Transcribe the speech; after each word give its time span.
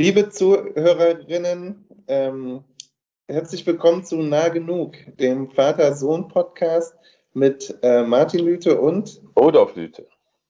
Liebe 0.00 0.30
Zuhörerinnen, 0.30 1.84
ähm, 2.08 2.64
herzlich 3.28 3.66
willkommen 3.66 4.02
zu 4.02 4.16
Nah 4.16 4.48
Genug, 4.48 4.94
dem 5.18 5.50
Vater-Sohn-Podcast 5.50 6.94
mit 7.34 7.76
äh, 7.82 8.02
Martin 8.04 8.46
Lüte 8.46 8.80
und 8.80 9.20
Rudolf 9.38 9.76
Lüte. 9.76 10.06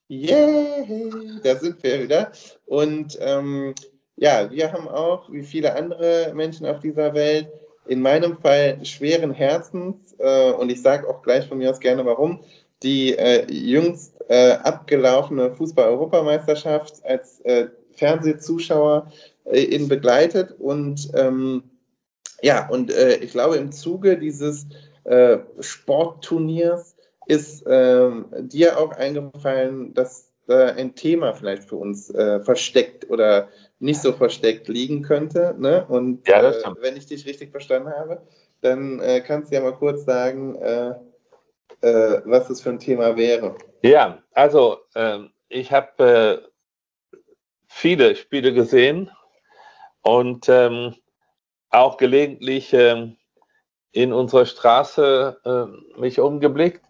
Yay, 0.07 1.41
da 1.43 1.57
sind 1.57 1.83
wir 1.83 2.01
wieder. 2.01 2.31
Und 2.65 3.17
ähm, 3.19 3.75
ja, 4.15 4.49
wir 4.49 4.71
haben 4.71 4.87
auch, 4.87 5.29
wie 5.29 5.43
viele 5.43 5.75
andere 5.75 6.31
Menschen 6.33 6.65
auf 6.65 6.79
dieser 6.79 7.13
Welt, 7.13 7.49
in 7.87 8.01
meinem 8.01 8.37
Fall 8.37 8.79
schweren 8.85 9.33
Herzens, 9.33 10.15
äh, 10.17 10.51
und 10.53 10.71
ich 10.71 10.81
sage 10.81 11.09
auch 11.09 11.23
gleich 11.23 11.45
von 11.45 11.57
mir 11.57 11.71
aus 11.71 11.81
gerne 11.81 12.05
warum, 12.05 12.39
die 12.83 13.17
äh, 13.17 13.51
jüngst 13.51 14.15
äh, 14.29 14.53
abgelaufene 14.63 15.51
Fußball-Europameisterschaft 15.51 17.03
als 17.03 17.41
äh, 17.41 17.67
Fernsehzuschauer 18.01 19.11
äh, 19.45 19.63
in 19.63 19.87
begleitet 19.87 20.55
und 20.59 21.09
ähm, 21.13 21.63
ja, 22.41 22.67
und 22.69 22.91
äh, 22.91 23.17
ich 23.17 23.31
glaube, 23.31 23.57
im 23.57 23.71
Zuge 23.71 24.17
dieses 24.17 24.65
äh, 25.03 25.39
Sportturniers 25.59 26.95
ist 27.27 27.63
ähm, 27.67 28.25
dir 28.39 28.79
auch 28.79 28.91
eingefallen, 28.91 29.93
dass 29.93 30.31
da 30.47 30.67
ein 30.67 30.95
Thema 30.95 31.33
vielleicht 31.33 31.63
für 31.63 31.75
uns 31.75 32.09
äh, 32.09 32.39
versteckt 32.41 33.09
oder 33.09 33.47
nicht 33.79 34.01
so 34.01 34.11
versteckt 34.11 34.67
liegen 34.67 35.01
könnte. 35.03 35.55
Ne? 35.57 35.85
Und 35.87 36.27
ja, 36.27 36.41
äh, 36.41 36.63
wenn 36.81 36.97
ich 36.97 37.05
dich 37.05 37.25
richtig 37.25 37.51
verstanden 37.51 37.89
habe, 37.89 38.21
dann 38.61 38.99
äh, 38.99 39.21
kannst 39.21 39.51
du 39.51 39.55
ja 39.55 39.61
mal 39.61 39.73
kurz 39.73 40.05
sagen, 40.05 40.55
was 41.81 42.47
das 42.47 42.61
für 42.61 42.69
ein 42.69 42.77
Thema 42.77 43.17
wäre. 43.17 43.55
Ja, 43.81 44.21
also 44.33 44.77
ähm, 44.93 45.31
ich 45.49 45.71
habe 45.71 46.51
viele 47.67 48.15
Spiele 48.15 48.53
gesehen 48.53 49.09
und 50.01 50.49
ähm, 50.49 50.95
auch 51.69 51.97
gelegentlich 51.97 52.73
ähm, 52.73 53.17
in 53.91 54.13
unserer 54.13 54.45
Straße 54.45 55.37
äh, 55.45 55.99
mich 55.99 56.19
umgeblickt 56.19 56.83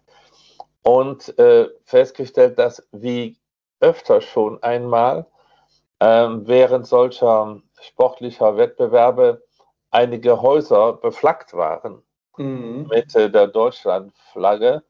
und 0.82 1.36
äh, 1.38 1.68
festgestellt, 1.84 2.58
dass 2.58 2.86
wie 2.92 3.36
öfter 3.80 4.20
schon 4.20 4.62
einmal 4.62 5.26
äh, 5.98 6.28
während 6.28 6.86
solcher 6.86 7.60
sportlicher 7.80 8.56
Wettbewerbe 8.56 9.42
einige 9.90 10.40
Häuser 10.40 10.94
beflaggt 10.94 11.54
waren 11.54 12.02
mhm. 12.36 12.86
mit 12.88 13.14
der 13.14 13.46
Deutschlandflagge. 13.46 14.82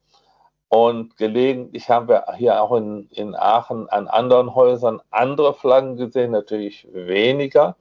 Und 0.68 1.18
gelegentlich 1.18 1.90
haben 1.90 2.08
wir 2.08 2.24
hier 2.36 2.62
auch 2.62 2.74
in, 2.74 3.08
in 3.10 3.34
Aachen 3.34 3.90
an 3.90 4.08
anderen 4.08 4.54
Häusern 4.54 5.02
andere 5.10 5.52
Flaggen 5.52 5.96
gesehen, 5.96 6.30
natürlich 6.30 6.88
weniger 6.92 7.76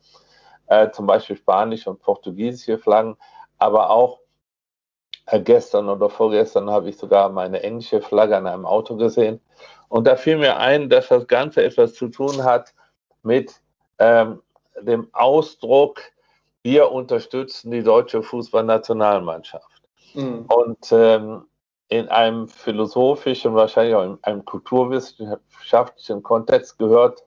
äh, 0.71 0.89
zum 0.91 1.05
Beispiel 1.05 1.35
spanische 1.35 1.89
und 1.89 2.01
portugiesische 2.01 2.77
Flaggen, 2.77 3.17
aber 3.57 3.89
auch 3.89 4.21
äh, 5.25 5.41
gestern 5.41 5.89
oder 5.89 6.09
vorgestern 6.09 6.69
habe 6.69 6.87
ich 6.87 6.97
sogar 6.97 7.27
meine 7.27 7.61
englische 7.61 8.01
Flagge 8.01 8.37
an 8.37 8.47
einem 8.47 8.65
Auto 8.65 8.95
gesehen. 8.95 9.41
Und 9.89 10.07
da 10.07 10.15
fiel 10.15 10.37
mir 10.37 10.55
ein, 10.57 10.89
dass 10.89 11.09
das 11.09 11.27
Ganze 11.27 11.61
etwas 11.61 11.93
zu 11.93 12.07
tun 12.07 12.45
hat 12.45 12.73
mit 13.21 13.53
ähm, 13.99 14.41
dem 14.81 15.09
Ausdruck, 15.11 15.99
wir 16.63 16.89
unterstützen 16.89 17.71
die 17.71 17.83
deutsche 17.83 18.23
Fußballnationalmannschaft. 18.23 19.81
Mhm. 20.13 20.45
Und 20.47 20.89
ähm, 20.93 21.47
in 21.89 22.07
einem 22.07 22.47
philosophischen, 22.47 23.55
wahrscheinlich 23.55 23.95
auch 23.95 24.05
in 24.05 24.17
einem 24.21 24.45
kulturwissenschaftlichen 24.45 26.23
Kontext 26.23 26.77
gehört 26.77 27.25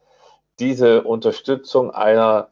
diese 0.58 1.02
Unterstützung 1.02 1.90
einer 1.90 2.48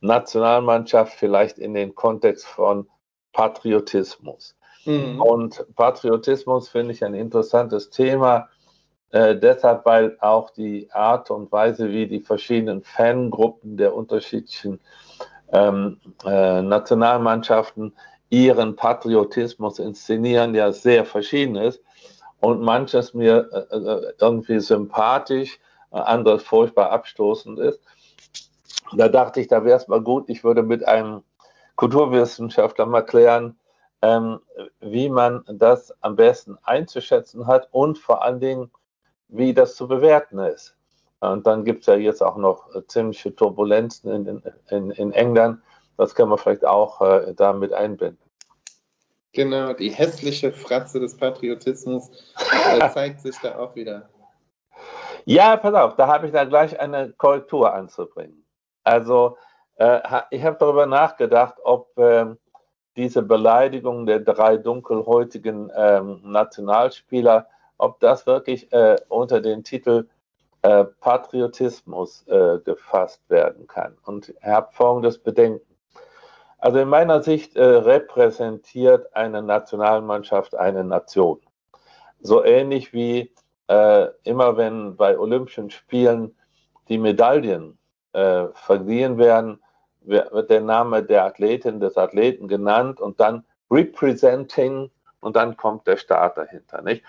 Nationalmannschaft 0.00 1.14
vielleicht 1.14 1.58
in 1.58 1.74
den 1.74 1.94
Kontext 1.94 2.46
von 2.46 2.86
Patriotismus. 3.32 4.56
Mhm. 4.84 5.20
Und 5.20 5.64
Patriotismus 5.76 6.68
finde 6.68 6.92
ich 6.92 7.04
ein 7.04 7.14
interessantes 7.14 7.90
Thema, 7.90 8.48
äh, 9.12 9.36
deshalb, 9.36 9.84
weil 9.84 10.16
auch 10.20 10.50
die 10.50 10.90
Art 10.92 11.30
und 11.30 11.50
Weise, 11.50 11.90
wie 11.90 12.06
die 12.06 12.20
verschiedenen 12.20 12.82
Fangruppen 12.82 13.76
der 13.76 13.94
unterschiedlichen 13.94 14.80
ähm, 15.52 16.00
äh, 16.24 16.62
Nationalmannschaften 16.62 17.92
ihren 18.30 18.76
Patriotismus 18.76 19.80
inszenieren, 19.80 20.54
ja 20.54 20.70
sehr 20.70 21.04
verschieden 21.04 21.56
ist. 21.56 21.82
Und 22.38 22.62
manches 22.62 23.12
mir 23.12 23.50
äh, 23.52 23.76
äh 23.76 24.12
irgendwie 24.20 24.60
sympathisch, 24.60 25.58
äh, 25.92 25.98
anderes 25.98 26.44
furchtbar 26.44 26.90
abstoßend 26.90 27.58
ist. 27.58 27.80
Da 28.92 29.08
dachte 29.08 29.40
ich, 29.40 29.48
da 29.48 29.64
wäre 29.64 29.76
es 29.76 29.88
mal 29.88 30.00
gut, 30.00 30.28
ich 30.28 30.44
würde 30.44 30.62
mit 30.62 30.86
einem 30.86 31.22
Kulturwissenschaftler 31.76 32.86
mal 32.86 33.02
klären, 33.02 33.58
ähm, 34.02 34.40
wie 34.80 35.08
man 35.08 35.44
das 35.46 35.94
am 36.02 36.16
besten 36.16 36.58
einzuschätzen 36.62 37.46
hat 37.46 37.68
und 37.70 37.98
vor 37.98 38.22
allen 38.22 38.40
Dingen, 38.40 38.70
wie 39.28 39.54
das 39.54 39.76
zu 39.76 39.86
bewerten 39.86 40.38
ist. 40.38 40.76
Und 41.20 41.46
dann 41.46 41.64
gibt 41.64 41.80
es 41.80 41.86
ja 41.86 41.94
jetzt 41.94 42.22
auch 42.22 42.36
noch 42.36 42.74
äh, 42.74 42.86
ziemliche 42.86 43.34
Turbulenzen 43.34 44.10
in, 44.10 44.42
in, 44.68 44.90
in 44.90 45.12
England. 45.12 45.60
Das 45.96 46.14
können 46.14 46.30
wir 46.30 46.38
vielleicht 46.38 46.64
auch 46.64 47.00
äh, 47.02 47.34
damit 47.34 47.72
einbinden. 47.72 48.18
Genau, 49.32 49.74
die 49.74 49.90
hässliche 49.90 50.50
Fratze 50.50 50.98
des 50.98 51.16
Patriotismus 51.16 52.10
äh, 52.72 52.88
zeigt 52.92 53.20
sich 53.20 53.36
da 53.38 53.58
auch 53.58 53.76
wieder. 53.76 54.08
Ja, 55.24 55.56
pass 55.56 55.74
auf, 55.74 55.96
da 55.96 56.06
habe 56.08 56.26
ich 56.26 56.32
da 56.32 56.44
gleich 56.44 56.80
eine 56.80 57.12
Korrektur 57.12 57.72
anzubringen. 57.72 58.44
Also 58.90 59.38
äh, 59.76 60.00
ich 60.30 60.42
habe 60.44 60.56
darüber 60.58 60.84
nachgedacht, 60.84 61.54
ob 61.62 61.96
äh, 61.96 62.26
diese 62.96 63.22
Beleidigung 63.22 64.04
der 64.04 64.18
drei 64.18 64.56
dunkelhäutigen 64.56 65.70
ähm, 65.76 66.20
Nationalspieler, 66.24 67.46
ob 67.78 68.00
das 68.00 68.26
wirklich 68.26 68.72
äh, 68.72 68.96
unter 69.08 69.40
den 69.40 69.62
Titel 69.62 70.08
äh, 70.62 70.84
Patriotismus 70.84 72.26
äh, 72.26 72.58
gefasst 72.64 73.22
werden 73.30 73.68
kann. 73.68 73.96
Und 74.04 74.30
ich 74.30 74.42
habe 74.42 74.72
folgendes 74.72 75.18
Bedenken. 75.18 75.76
Also 76.58 76.80
in 76.80 76.88
meiner 76.88 77.22
Sicht 77.22 77.56
äh, 77.56 77.62
repräsentiert 77.62 79.14
eine 79.14 79.40
Nationalmannschaft 79.40 80.56
eine 80.56 80.82
Nation. 80.82 81.40
So 82.20 82.44
ähnlich 82.44 82.92
wie 82.92 83.32
immer 84.24 84.56
wenn 84.56 84.96
bei 84.96 85.16
Olympischen 85.16 85.70
Spielen 85.70 86.36
die 86.88 86.98
Medaillen 86.98 87.78
äh, 88.12 88.46
verliehen 88.54 89.18
werden, 89.18 89.60
wird 90.02 90.50
der 90.50 90.60
Name 90.60 91.02
der 91.02 91.24
Athletin, 91.24 91.80
des 91.80 91.96
Athleten 91.96 92.48
genannt 92.48 93.00
und 93.00 93.20
dann 93.20 93.44
representing 93.70 94.90
und 95.20 95.36
dann 95.36 95.56
kommt 95.56 95.86
der 95.86 95.96
Staat 95.96 96.38
dahinter. 96.38 96.82
Nicht? 96.82 97.04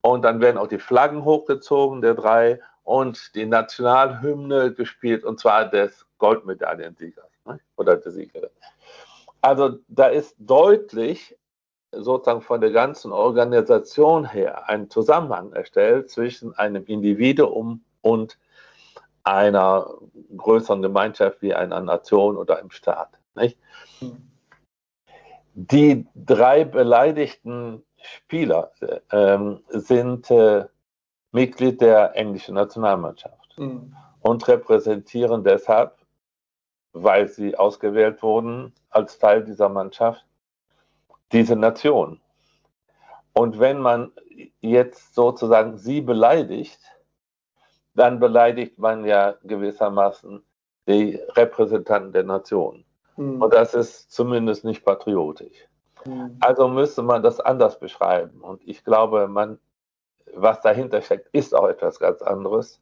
Und 0.00 0.22
dann 0.22 0.40
werden 0.40 0.58
auch 0.58 0.66
die 0.66 0.78
Flaggen 0.78 1.24
hochgezogen, 1.24 2.02
der 2.02 2.14
drei, 2.14 2.60
und 2.84 3.34
die 3.36 3.46
Nationalhymne 3.46 4.72
gespielt, 4.72 5.24
und 5.24 5.38
zwar 5.38 5.68
des 5.68 6.04
Goldmedaillensiegers 6.18 7.30
nicht? 7.46 7.60
oder 7.76 7.96
der 7.96 8.12
Siegerin. 8.12 8.50
Also 9.40 9.78
da 9.88 10.06
ist 10.06 10.36
deutlich 10.38 11.36
sozusagen 11.92 12.42
von 12.42 12.60
der 12.60 12.70
ganzen 12.70 13.12
Organisation 13.12 14.24
her 14.24 14.68
ein 14.68 14.88
Zusammenhang 14.88 15.52
erstellt 15.52 16.10
zwischen 16.10 16.56
einem 16.56 16.84
Individuum 16.86 17.84
und 18.00 18.38
einer 19.24 19.86
größeren 20.36 20.82
Gemeinschaft 20.82 21.42
wie 21.42 21.54
einer 21.54 21.80
Nation 21.80 22.36
oder 22.36 22.58
einem 22.58 22.70
Staat. 22.70 23.18
Nicht? 23.34 23.58
Die 25.54 26.06
drei 26.14 26.64
beleidigten 26.64 27.84
Spieler 28.02 28.72
ähm, 29.10 29.60
sind 29.68 30.30
äh, 30.30 30.66
Mitglied 31.30 31.80
der 31.80 32.16
englischen 32.16 32.54
Nationalmannschaft 32.54 33.58
mhm. 33.58 33.94
und 34.20 34.46
repräsentieren 34.48 35.44
deshalb, 35.44 35.96
weil 36.92 37.28
sie 37.28 37.56
ausgewählt 37.56 38.22
wurden 38.22 38.74
als 38.90 39.18
Teil 39.18 39.44
dieser 39.44 39.68
Mannschaft, 39.68 40.24
diese 41.32 41.56
Nation. 41.56 42.20
Und 43.32 43.58
wenn 43.58 43.78
man 43.78 44.12
jetzt 44.60 45.14
sozusagen 45.14 45.78
sie 45.78 46.02
beleidigt, 46.02 46.78
dann 47.94 48.20
beleidigt 48.20 48.78
man 48.78 49.04
ja 49.04 49.34
gewissermaßen 49.44 50.42
die 50.88 51.20
Repräsentanten 51.36 52.12
der 52.12 52.24
Nation. 52.24 52.84
Mhm. 53.16 53.42
Und 53.42 53.54
das 53.54 53.74
ist 53.74 54.10
zumindest 54.10 54.64
nicht 54.64 54.84
patriotisch. 54.84 55.68
Mhm. 56.04 56.36
Also 56.40 56.66
müsste 56.68 57.02
man 57.02 57.22
das 57.22 57.40
anders 57.40 57.78
beschreiben. 57.78 58.40
Und 58.40 58.60
ich 58.66 58.84
glaube, 58.84 59.28
man, 59.28 59.58
was 60.34 60.60
dahinter 60.60 61.00
steckt, 61.02 61.28
ist 61.32 61.54
auch 61.54 61.68
etwas 61.68 61.98
ganz 61.98 62.22
anderes. 62.22 62.80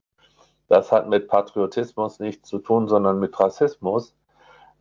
Das 0.68 0.92
hat 0.92 1.08
mit 1.08 1.28
Patriotismus 1.28 2.20
nichts 2.20 2.48
zu 2.48 2.60
tun, 2.60 2.86
sondern 2.88 3.18
mit 3.18 3.38
Rassismus, 3.38 4.14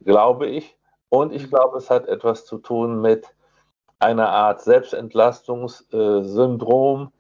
glaube 0.04 0.48
ich. 0.48 0.78
Und 1.10 1.34
ich 1.34 1.44
hm. 1.44 1.50
glaube, 1.50 1.78
es 1.80 1.90
hat 1.90 2.08
etwas 2.08 2.46
zu 2.46 2.60
tun 2.60 3.02
mit 3.02 3.28
einer 3.98 4.30
Art 4.30 4.62
Selbstentlastungssyndrom, 4.62 7.12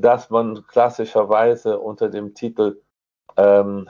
dass 0.00 0.30
man 0.30 0.64
klassischerweise 0.66 1.78
unter 1.78 2.08
dem 2.08 2.34
Titel 2.34 2.80
ähm, 3.36 3.88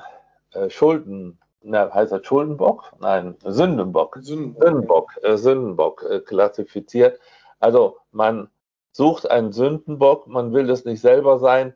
äh, 0.53 0.71
Schulden 0.71 1.39
na, 1.63 1.93
heißt 1.93 2.13
das 2.13 2.25
Schuldenbock? 2.25 2.93
Nein, 3.01 3.37
Sündenbock. 3.45 4.19
Sündenbock, 4.21 4.63
Sündenbock, 4.63 5.11
äh, 5.23 5.37
Sündenbock 5.37 6.03
äh, 6.09 6.21
klassifiziert. 6.21 7.19
Also 7.61 7.97
man 8.13 8.49
sucht 8.93 9.31
einen 9.31 9.53
Sündenbock, 9.53 10.27
man 10.27 10.53
will 10.53 10.71
es 10.71 10.85
nicht 10.85 11.01
selber 11.01 11.39
sein 11.39 11.75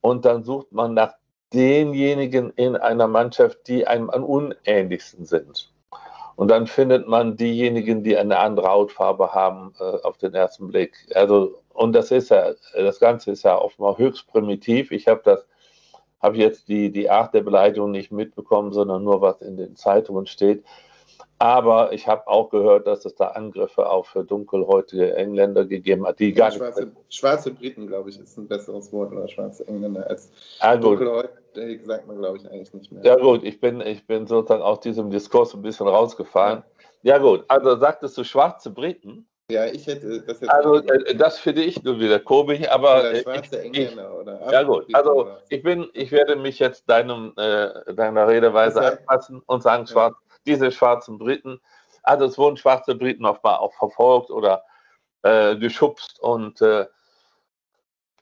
und 0.00 0.24
dann 0.24 0.44
sucht 0.44 0.72
man 0.72 0.94
nach 0.94 1.14
denjenigen 1.52 2.50
in 2.50 2.76
einer 2.76 3.08
Mannschaft, 3.08 3.66
die 3.66 3.86
einem 3.86 4.10
am 4.10 4.24
unähnlichsten 4.24 5.26
sind. 5.26 5.72
Und 6.36 6.48
dann 6.48 6.66
findet 6.66 7.08
man 7.08 7.36
diejenigen, 7.36 8.04
die 8.04 8.16
eine 8.16 8.38
andere 8.38 8.68
Hautfarbe 8.68 9.32
haben, 9.32 9.74
äh, 9.80 9.84
auf 10.02 10.18
den 10.18 10.34
ersten 10.34 10.68
Blick. 10.68 10.94
Also, 11.14 11.62
und 11.76 11.92
das 11.92 12.10
ist 12.10 12.30
ja, 12.30 12.52
das 12.74 13.00
Ganze 13.00 13.30
ist 13.32 13.42
ja 13.42 13.58
offenbar 13.58 13.98
höchst 13.98 14.26
primitiv. 14.28 14.90
Ich 14.90 15.08
habe 15.08 15.20
das, 15.24 15.46
habe 16.20 16.38
jetzt 16.38 16.68
die, 16.68 16.90
die 16.90 17.10
Art 17.10 17.34
der 17.34 17.42
Beleidigung 17.42 17.90
nicht 17.90 18.12
mitbekommen, 18.12 18.72
sondern 18.72 19.04
nur, 19.04 19.20
was 19.20 19.40
in 19.42 19.56
den 19.56 19.76
Zeitungen 19.76 20.26
steht. 20.26 20.64
Aber 21.38 21.92
ich 21.92 22.08
habe 22.08 22.26
auch 22.28 22.48
gehört, 22.48 22.86
dass 22.86 23.04
es 23.04 23.14
da 23.14 23.28
Angriffe 23.28 23.90
auf 23.90 24.16
dunkelhäutige 24.26 25.14
Engländer 25.16 25.66
gegeben 25.66 26.06
hat, 26.06 26.18
die 26.18 26.32
gar 26.32 26.50
schwarze, 26.50 26.86
nicht. 26.86 27.14
Schwarze 27.14 27.50
Briten, 27.50 27.86
glaube 27.86 28.08
ich, 28.08 28.18
ist 28.18 28.38
ein 28.38 28.48
besseres 28.48 28.90
Wort 28.92 29.12
oder 29.12 29.28
schwarze 29.28 29.68
Engländer 29.68 30.08
als 30.08 30.30
ah, 30.60 30.76
dunkelhäutige, 30.76 31.84
sagt 31.84 32.06
man, 32.06 32.16
glaube 32.16 32.38
ich, 32.38 32.50
eigentlich 32.50 32.72
nicht 32.72 32.90
mehr. 32.90 33.04
Ja, 33.04 33.16
gut, 33.16 33.44
ich 33.44 33.60
bin, 33.60 33.82
ich 33.82 34.06
bin 34.06 34.26
sozusagen 34.26 34.62
aus 34.62 34.80
diesem 34.80 35.10
Diskurs 35.10 35.52
ein 35.54 35.60
bisschen 35.60 35.88
rausgefahren. 35.88 36.62
Ja, 37.02 37.16
ja 37.16 37.18
gut, 37.18 37.44
also 37.48 37.76
sagtest 37.76 38.16
du 38.16 38.24
schwarze 38.24 38.70
Briten? 38.70 39.28
Ja, 39.50 39.66
ich 39.66 39.86
hätte 39.86 40.22
das 40.22 40.40
jetzt. 40.40 40.50
Also, 40.50 40.82
äh, 40.82 41.14
das 41.14 41.38
finde 41.38 41.62
ich 41.62 41.82
nur 41.84 42.00
wieder 42.00 42.18
komisch, 42.18 42.68
aber. 42.68 43.00
Oder 43.00 43.16
schwarze 43.16 43.62
Engländer 43.62 44.10
ich, 44.10 44.20
oder. 44.20 44.52
Ja, 44.52 44.62
gut. 44.64 44.92
Also, 44.92 45.36
ich 45.48 45.62
bin, 45.62 45.88
ich 45.92 46.10
werde 46.10 46.34
mich 46.34 46.58
jetzt 46.58 46.88
deinem, 46.90 47.32
äh, 47.36 47.94
deiner 47.94 48.26
Redeweise 48.26 48.80
anpassen 48.84 49.42
und 49.46 49.62
sagen, 49.62 49.86
schwarz, 49.86 50.16
diese 50.46 50.72
schwarzen 50.72 51.18
Briten. 51.18 51.60
Also 52.02 52.24
es 52.24 52.38
wurden 52.38 52.56
schwarze 52.56 52.94
Briten 52.94 53.24
offenbar 53.24 53.60
auch 53.60 53.74
verfolgt 53.74 54.30
oder 54.30 54.64
äh, 55.22 55.56
geschubst 55.56 56.20
und 56.20 56.60
äh, 56.62 56.86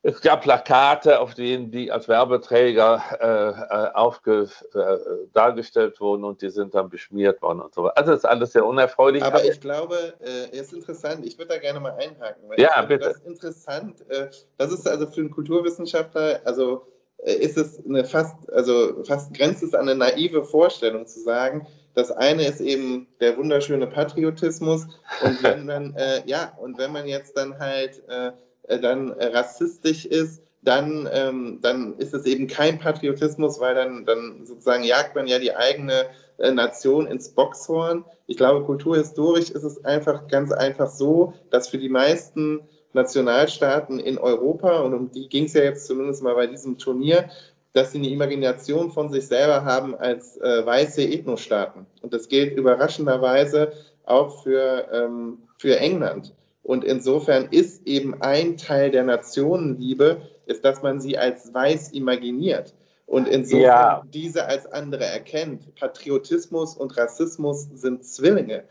es 0.06 0.20
gab 0.20 0.42
Plakate, 0.42 1.18
auf 1.18 1.32
denen 1.34 1.70
die 1.70 1.90
als 1.90 2.08
Werbeträger 2.08 3.02
äh, 3.20 3.86
äh 3.86 3.92
aufge, 3.94 4.50
äh, 4.74 4.98
dargestellt 5.32 5.98
wurden 5.98 6.24
und 6.24 6.42
die 6.42 6.50
sind 6.50 6.74
dann 6.74 6.90
beschmiert 6.90 7.40
worden 7.40 7.62
und 7.62 7.72
so 7.72 7.84
weiter. 7.84 7.96
Also 7.96 8.12
ist 8.12 8.26
alles 8.26 8.52
sehr 8.52 8.66
unerfreulich. 8.66 9.22
Aber, 9.22 9.42
ich 9.42 9.60
glaube, 9.60 9.96
äh, 10.20 10.50
es 10.52 10.68
ist 10.68 10.72
interessant, 10.74 11.24
ich 11.24 11.38
würde 11.38 11.54
da 11.54 11.58
gerne 11.58 11.80
mal 11.80 11.92
einhaken. 11.92 12.50
ja, 12.58 12.82
bitte. 12.82 13.06
Das 13.06 13.16
ist 13.16 13.26
interessant. 13.26 14.04
Äh, 14.10 14.28
das 14.58 14.72
ist 14.72 14.86
also 14.86 15.06
für 15.06 15.22
einen 15.22 15.30
Kulturwissenschaftler, 15.30 16.42
also 16.44 16.86
äh, 17.22 17.32
ist 17.32 17.56
es 17.56 17.82
eine 17.82 18.04
fast, 18.04 18.52
also 18.52 19.02
fast 19.04 19.32
grenzt 19.32 19.62
es 19.62 19.72
an 19.72 19.88
eine 19.88 19.94
naive 19.94 20.44
Vorstellung 20.44 21.06
zu 21.06 21.20
sagen, 21.20 21.66
das 21.94 22.10
eine 22.10 22.46
ist 22.46 22.60
eben 22.60 23.06
der 23.20 23.38
wunderschöne 23.38 23.86
Patriotismus 23.86 24.86
und 25.22 25.42
wenn 25.42 25.64
man, 25.64 25.94
äh, 25.96 26.22
ja, 26.26 26.52
und 26.60 26.76
wenn 26.76 26.92
man 26.92 27.06
jetzt 27.06 27.38
dann 27.38 27.58
halt 27.58 28.02
äh, 28.06 28.32
äh, 28.32 28.32
dann 28.68 29.10
rassistisch 29.10 30.06
ist, 30.06 30.42
dann, 30.62 31.08
ähm, 31.12 31.58
dann 31.60 31.98
ist 31.98 32.14
es 32.14 32.24
eben 32.24 32.46
kein 32.46 32.78
Patriotismus, 32.78 33.60
weil 33.60 33.74
dann, 33.74 34.06
dann 34.06 34.46
sozusagen 34.46 34.82
jagt 34.82 35.14
man 35.14 35.26
ja 35.26 35.38
die 35.38 35.54
eigene 35.54 36.06
äh, 36.38 36.50
Nation 36.50 37.06
ins 37.06 37.28
Boxhorn. 37.30 38.04
Ich 38.26 38.36
glaube, 38.36 38.64
kulturhistorisch 38.64 39.50
ist 39.50 39.62
es 39.62 39.84
einfach 39.84 40.26
ganz 40.28 40.52
einfach 40.52 40.88
so, 40.88 41.34
dass 41.50 41.68
für 41.68 41.78
die 41.78 41.90
meisten 41.90 42.60
Nationalstaaten 42.94 43.98
in 43.98 44.18
Europa, 44.18 44.80
und 44.80 44.94
um 44.94 45.10
die 45.10 45.28
ging 45.28 45.44
es 45.44 45.52
ja 45.52 45.64
jetzt 45.64 45.86
zumindest 45.86 46.22
mal 46.22 46.34
bei 46.34 46.46
diesem 46.46 46.78
Turnier, 46.78 47.28
dass 47.74 47.92
sie 47.92 47.98
eine 47.98 48.08
Imagination 48.08 48.92
von 48.92 49.10
sich 49.10 49.26
selber 49.26 49.64
haben 49.64 49.96
als 49.96 50.36
äh, 50.38 50.64
weiße 50.64 51.02
Ethnostaaten. 51.02 51.86
Und 52.02 52.14
das 52.14 52.28
gilt 52.28 52.56
überraschenderweise 52.56 53.72
auch 54.04 54.42
für, 54.42 54.86
ähm, 54.92 55.38
für 55.58 55.78
England. 55.78 56.32
Und 56.64 56.82
insofern 56.82 57.48
ist 57.50 57.86
eben 57.86 58.20
ein 58.20 58.56
Teil 58.56 58.90
der 58.90 59.04
Nationenliebe, 59.04 60.22
ist, 60.46 60.64
dass 60.64 60.82
man 60.82 61.00
sie 61.00 61.16
als 61.16 61.54
weiß 61.54 61.92
imaginiert. 61.92 62.74
Und 63.06 63.28
insofern 63.28 63.62
ja. 63.62 64.02
diese 64.12 64.46
als 64.46 64.66
andere 64.66 65.04
erkennt. 65.04 65.74
Patriotismus 65.76 66.76
und 66.76 66.96
Rassismus 66.96 67.68
sind 67.74 68.04
Zwillinge. 68.04 68.64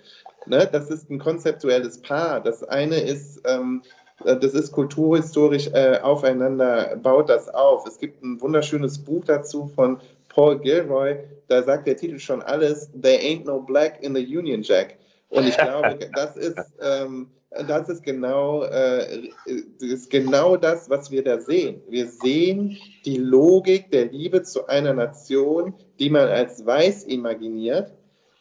Ne? 0.48 0.68
Das 0.72 0.90
ist 0.90 1.10
ein 1.10 1.19
konzeptuelles 1.19 2.01
Paar. 2.01 2.42
Das 2.42 2.63
eine 2.63 3.00
ist 3.00 3.42
ähm, 3.45 3.84
äh, 4.25 4.38
das 4.38 4.54
ist 4.54 4.72
kulturhistorisch 4.72 5.68
äh, 5.68 6.00
aufeinander, 6.01 6.98
baut 7.01 7.30
das 7.30 7.50
auf. 7.50 7.86
Es 7.86 7.98
gibt 8.00 8.24
ein 8.24 8.39
wunderschönes 8.42 9.00
Buch 9.00 9.24
dazu 9.25 9.72
von 9.75 10.00
Paul 10.30 10.60
Gilroy, 10.60 11.18
da 11.48 11.62
sagt 11.62 11.88
der 11.88 11.96
Titel 11.96 12.18
schon 12.18 12.42
alles, 12.42 12.89
There 13.00 13.19
ain't 13.19 13.46
no 13.46 13.60
black 13.60 14.01
in 14.01 14.16
the 14.16 14.22
Union 14.22 14.63
Jack. 14.63 14.96
Und 15.33 15.47
ich 15.47 15.57
glaube, 15.57 15.97
das 16.15 16.38
ist, 16.38 16.59
ähm, 16.80 17.31
das 17.68 17.89
ist 17.89 18.03
genau, 18.03 18.63
äh, 18.63 19.30
das 19.80 19.89
ist 19.89 20.09
genau 20.09 20.57
das, 20.57 20.89
was 20.89 21.12
wir 21.12 21.24
da 21.24 21.39
sehen. 21.39 21.81
Wir 21.89 22.07
sehen 22.07 22.77
die 23.06 23.18
Logik 23.18 23.91
der 23.91 24.06
Liebe 24.06 24.44
zu 24.44 24.68
einer 24.68 24.94
Nation, 24.94 25.74
die 26.00 26.09
man 26.09 26.27
als 26.27 26.65
weiß 26.65 27.03
imaginiert 27.06 27.94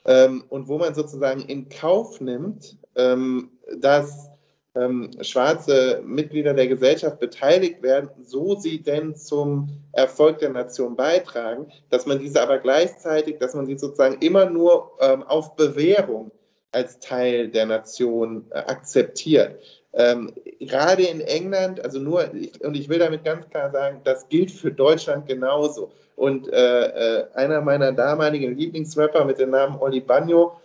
ähm, 0.04 0.44
und 0.48 0.68
wo 0.68 0.78
man 0.78 0.94
sozusagen 0.94 1.42
in 1.42 1.68
Kauf 1.68 2.20
nimmt, 2.20 2.76
ähm, 2.94 3.50
dass 3.78 4.28
ähm, 4.74 5.10
schwarze 5.20 6.02
Mitglieder 6.04 6.54
der 6.54 6.68
Gesellschaft 6.68 7.20
beteiligt 7.20 7.82
werden, 7.82 8.10
so 8.22 8.54
sie 8.54 8.82
denn 8.82 9.14
zum 9.14 9.68
Erfolg 9.92 10.38
der 10.38 10.50
Nation 10.50 10.96
beitragen, 10.96 11.70
dass 11.90 12.06
man 12.06 12.18
diese 12.18 12.42
aber 12.42 12.58
gleichzeitig, 12.58 13.38
dass 13.38 13.54
man 13.54 13.66
sie 13.66 13.76
sozusagen 13.76 14.16
immer 14.20 14.48
nur 14.48 14.92
ähm, 15.00 15.22
auf 15.22 15.56
Bewährung 15.56 16.30
als 16.72 16.98
Teil 16.98 17.48
der 17.48 17.66
Nation 17.66 18.46
äh, 18.50 18.58
akzeptiert. 18.58 19.60
Ähm, 19.94 20.32
gerade 20.58 21.02
in 21.02 21.20
England, 21.20 21.84
also 21.84 21.98
nur, 21.98 22.34
ich, 22.34 22.64
und 22.64 22.74
ich 22.74 22.88
will 22.88 22.98
damit 22.98 23.24
ganz 23.24 23.48
klar 23.50 23.70
sagen, 23.70 24.00
das 24.04 24.28
gilt 24.28 24.50
für 24.50 24.72
Deutschland 24.72 25.26
genauso. 25.26 25.92
Und 26.16 26.50
äh, 26.52 27.20
äh, 27.20 27.26
einer 27.34 27.60
meiner 27.60 27.92
damaligen 27.92 28.56
Lieblingsrapper 28.56 29.24
mit 29.24 29.38
dem 29.38 29.50
Namen 29.50 29.78
Oli 29.78 30.00
Bagno 30.00 30.60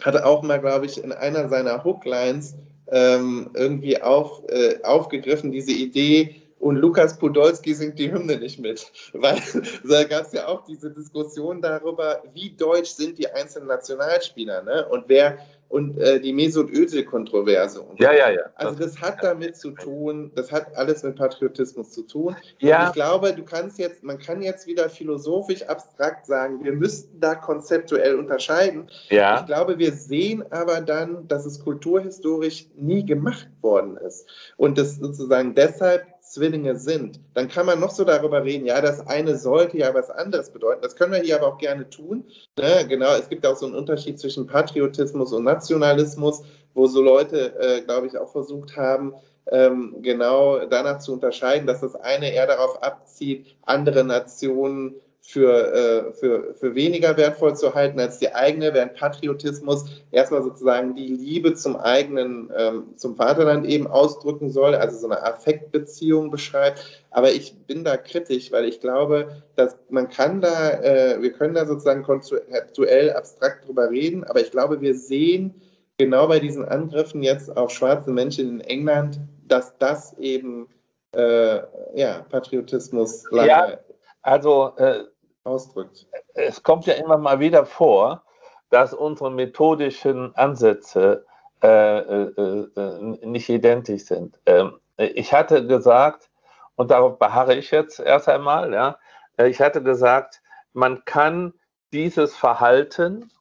hatte 0.00 0.24
auch 0.24 0.42
mal, 0.42 0.60
glaube 0.60 0.86
ich, 0.86 1.02
in 1.02 1.12
einer 1.12 1.48
seiner 1.48 1.84
Hooklines 1.84 2.54
ähm, 2.90 3.50
irgendwie 3.54 4.00
auf, 4.00 4.42
äh, 4.48 4.82
aufgegriffen, 4.82 5.52
diese 5.52 5.72
Idee, 5.72 6.36
und 6.58 6.76
Lukas 6.76 7.18
Podolski 7.18 7.74
singt 7.74 7.98
die 7.98 8.12
Hymne 8.12 8.36
nicht 8.38 8.58
mit. 8.58 8.90
Weil 9.12 9.40
da 9.88 10.04
gab 10.04 10.26
es 10.26 10.32
ja 10.32 10.48
auch 10.48 10.64
diese 10.64 10.90
Diskussion 10.90 11.62
darüber, 11.62 12.22
wie 12.32 12.50
deutsch 12.50 12.90
sind 12.90 13.18
die 13.18 13.30
einzelnen 13.30 13.68
Nationalspieler 13.68 14.62
ne? 14.62 14.86
und 14.88 15.04
wer 15.08 15.38
und 15.68 15.98
äh, 15.98 16.18
die 16.18 16.32
Mesut 16.32 16.70
Özil-Kontroverse. 16.70 17.84
Ja, 17.98 18.12
ja, 18.12 18.30
ja. 18.30 18.40
Also 18.54 18.78
das 18.78 19.00
hat 19.00 19.22
damit 19.22 19.56
zu 19.56 19.72
tun, 19.72 20.32
das 20.34 20.50
hat 20.50 20.74
alles 20.76 21.02
mit 21.02 21.16
Patriotismus 21.16 21.90
zu 21.92 22.02
tun. 22.02 22.36
Ja. 22.58 22.80
Und 22.80 22.86
ich 22.88 22.92
glaube, 22.94 23.34
du 23.34 23.44
kannst 23.44 23.78
jetzt, 23.78 24.02
man 24.02 24.18
kann 24.18 24.40
jetzt 24.40 24.66
wieder 24.66 24.88
philosophisch 24.88 25.62
abstrakt 25.64 26.26
sagen, 26.26 26.64
wir 26.64 26.72
müssten 26.72 27.20
da 27.20 27.34
konzeptuell 27.34 28.14
unterscheiden. 28.16 28.88
Ja. 29.10 29.40
Ich 29.40 29.46
glaube, 29.46 29.78
wir 29.78 29.92
sehen 29.92 30.42
aber 30.50 30.80
dann, 30.80 31.28
dass 31.28 31.44
es 31.44 31.62
kulturhistorisch 31.62 32.66
nie 32.74 33.04
gemacht 33.04 33.48
worden 33.60 33.98
ist. 33.98 34.26
Und 34.56 34.78
das 34.78 34.96
sozusagen 34.96 35.54
deshalb 35.54 36.06
Zwillinge 36.28 36.76
sind, 36.76 37.20
dann 37.34 37.48
kann 37.48 37.66
man 37.66 37.80
noch 37.80 37.90
so 37.90 38.04
darüber 38.04 38.44
reden, 38.44 38.66
ja, 38.66 38.80
das 38.80 39.06
eine 39.06 39.36
sollte 39.36 39.78
ja 39.78 39.92
was 39.94 40.10
anderes 40.10 40.50
bedeuten. 40.50 40.82
Das 40.82 40.96
können 40.96 41.12
wir 41.12 41.20
hier 41.20 41.36
aber 41.36 41.48
auch 41.48 41.58
gerne 41.58 41.88
tun. 41.88 42.24
Ne? 42.58 42.86
Genau, 42.88 43.14
es 43.14 43.28
gibt 43.28 43.46
auch 43.46 43.56
so 43.56 43.66
einen 43.66 43.74
Unterschied 43.74 44.18
zwischen 44.20 44.46
Patriotismus 44.46 45.32
und 45.32 45.44
Nationalismus, 45.44 46.42
wo 46.74 46.86
so 46.86 47.02
Leute, 47.02 47.58
äh, 47.58 47.82
glaube 47.82 48.06
ich, 48.06 48.16
auch 48.18 48.30
versucht 48.30 48.76
haben, 48.76 49.14
ähm, 49.50 49.96
genau 50.02 50.66
danach 50.66 50.98
zu 50.98 51.12
unterscheiden, 51.12 51.66
dass 51.66 51.80
das 51.80 51.94
eine 51.96 52.32
eher 52.32 52.46
darauf 52.46 52.82
abzieht, 52.82 53.56
andere 53.62 54.04
Nationen 54.04 54.96
für, 55.28 55.74
äh, 55.74 56.12
für, 56.14 56.54
für 56.54 56.74
weniger 56.74 57.14
wertvoll 57.18 57.54
zu 57.54 57.74
halten 57.74 58.00
als 58.00 58.18
die 58.18 58.34
eigene, 58.34 58.72
während 58.72 58.94
Patriotismus 58.94 59.84
erstmal 60.10 60.42
sozusagen 60.42 60.94
die 60.94 61.08
Liebe 61.08 61.52
zum 61.52 61.76
eigenen, 61.76 62.50
ähm, 62.56 62.96
zum 62.96 63.14
Vaterland 63.14 63.66
eben 63.66 63.86
ausdrücken 63.86 64.48
soll, 64.48 64.74
also 64.74 64.96
so 64.96 65.06
eine 65.06 65.22
Affektbeziehung 65.22 66.30
beschreibt. 66.30 67.04
Aber 67.10 67.30
ich 67.30 67.54
bin 67.66 67.84
da 67.84 67.98
kritisch, 67.98 68.50
weil 68.52 68.64
ich 68.64 68.80
glaube, 68.80 69.42
dass 69.54 69.76
man 69.90 70.08
kann 70.08 70.40
da, 70.40 70.70
äh, 70.80 71.20
wir 71.20 71.32
können 71.34 71.52
da 71.52 71.66
sozusagen 71.66 72.04
konzeptuell 72.04 73.12
abstrakt 73.12 73.68
drüber 73.68 73.90
reden, 73.90 74.24
aber 74.24 74.40
ich 74.40 74.50
glaube, 74.50 74.80
wir 74.80 74.94
sehen 74.94 75.60
genau 75.98 76.26
bei 76.26 76.40
diesen 76.40 76.64
Angriffen 76.64 77.22
jetzt 77.22 77.54
auf 77.54 77.70
schwarze 77.70 78.12
Menschen 78.12 78.48
in 78.48 78.60
England, 78.62 79.20
dass 79.46 79.76
das 79.76 80.16
eben 80.18 80.68
äh, 81.12 81.60
ja, 81.94 82.24
Patriotismus 82.30 83.24
lange 83.30 83.48
ja, 83.48 83.78
also 84.22 84.72
äh, 84.76 85.04
ausdrückt. 85.48 86.06
Es 86.34 86.62
kommt 86.62 86.86
ja 86.86 86.94
immer 86.94 87.18
mal 87.18 87.40
wieder 87.40 87.66
vor, 87.66 88.22
dass 88.70 88.94
unsere 88.94 89.30
methodischen 89.30 90.34
Ansätze 90.36 91.26
äh, 91.62 91.98
äh, 91.98 92.68
äh, 92.76 93.26
nicht 93.26 93.48
identisch 93.48 94.04
sind. 94.04 94.38
Ähm, 94.46 94.78
ich 94.96 95.32
hatte 95.32 95.66
gesagt, 95.66 96.30
und 96.76 96.90
darauf 96.90 97.18
beharre 97.18 97.54
ich 97.56 97.70
jetzt 97.70 97.98
erst 97.98 98.28
einmal, 98.28 98.72
ja, 98.72 98.98
äh, 99.36 99.48
ich 99.48 99.60
hatte 99.60 99.82
gesagt, 99.82 100.40
man 100.72 101.04
kann 101.04 101.54
dieses 101.92 102.36
Verhalten 102.36 103.32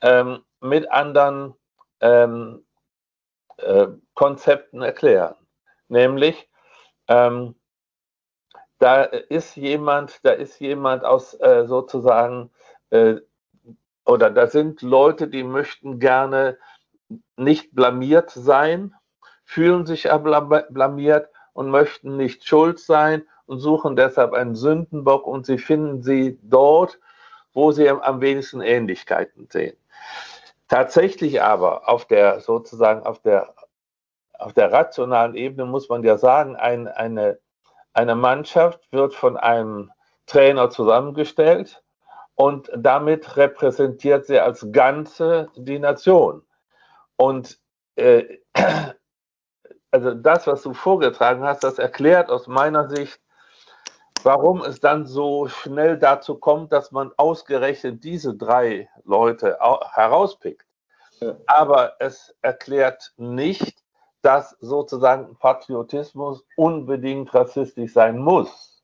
ähm, 0.00 0.42
mit 0.60 0.90
anderen 0.90 1.54
ähm, 2.00 2.64
äh, 3.58 3.88
Konzepten 4.14 4.82
erklären. 4.82 5.34
Nämlich, 5.88 6.48
ähm, 7.08 7.54
da 8.82 9.04
ist 9.04 9.56
jemand, 9.56 10.18
da 10.24 10.32
ist 10.32 10.58
jemand 10.58 11.04
aus 11.04 11.34
äh, 11.40 11.66
sozusagen, 11.66 12.50
äh, 12.90 13.14
oder 14.04 14.28
da 14.28 14.48
sind 14.48 14.82
Leute, 14.82 15.28
die 15.28 15.44
möchten 15.44 16.00
gerne 16.00 16.58
nicht 17.36 17.76
blamiert 17.76 18.30
sein, 18.30 18.92
fühlen 19.44 19.86
sich 19.86 20.10
aber 20.10 20.64
blamiert 20.70 21.28
und 21.52 21.70
möchten 21.70 22.16
nicht 22.16 22.44
schuld 22.44 22.80
sein 22.80 23.22
und 23.46 23.60
suchen 23.60 23.94
deshalb 23.94 24.32
einen 24.32 24.56
Sündenbock 24.56 25.28
und 25.28 25.46
sie 25.46 25.58
finden 25.58 26.02
sie 26.02 26.40
dort, 26.42 26.98
wo 27.52 27.70
sie 27.70 27.88
am 27.88 28.20
wenigsten 28.20 28.62
Ähnlichkeiten 28.62 29.46
sehen. 29.48 29.76
Tatsächlich 30.66 31.40
aber 31.40 31.88
auf 31.88 32.06
der 32.06 32.40
sozusagen 32.40 33.04
auf 33.04 33.20
der 33.20 33.54
auf 34.40 34.54
der 34.54 34.72
rationalen 34.72 35.36
Ebene 35.36 35.66
muss 35.66 35.88
man 35.88 36.02
ja 36.02 36.18
sagen, 36.18 36.56
ein, 36.56 36.88
eine, 36.88 37.38
eine 37.94 38.14
Mannschaft 38.14 38.80
wird 38.90 39.14
von 39.14 39.36
einem 39.36 39.90
Trainer 40.26 40.70
zusammengestellt 40.70 41.82
und 42.34 42.70
damit 42.74 43.36
repräsentiert 43.36 44.26
sie 44.26 44.40
als 44.40 44.66
Ganze 44.72 45.50
die 45.56 45.78
Nation. 45.78 46.42
Und 47.16 47.58
äh, 47.96 48.38
also 49.90 50.14
das, 50.14 50.46
was 50.46 50.62
du 50.62 50.72
vorgetragen 50.72 51.44
hast, 51.44 51.64
das 51.64 51.78
erklärt 51.78 52.30
aus 52.30 52.46
meiner 52.46 52.88
Sicht, 52.88 53.20
warum 54.22 54.62
es 54.62 54.80
dann 54.80 55.06
so 55.06 55.48
schnell 55.48 55.98
dazu 55.98 56.36
kommt, 56.36 56.72
dass 56.72 56.92
man 56.92 57.12
ausgerechnet 57.16 58.02
diese 58.04 58.34
drei 58.34 58.88
Leute 59.04 59.58
herauspickt. 59.92 60.66
Aber 61.46 61.96
es 62.00 62.34
erklärt 62.42 63.12
nicht, 63.16 63.81
dass 64.22 64.56
sozusagen 64.60 65.36
Patriotismus 65.36 66.44
unbedingt 66.56 67.32
rassistisch 67.34 67.92
sein 67.92 68.18
muss. 68.18 68.82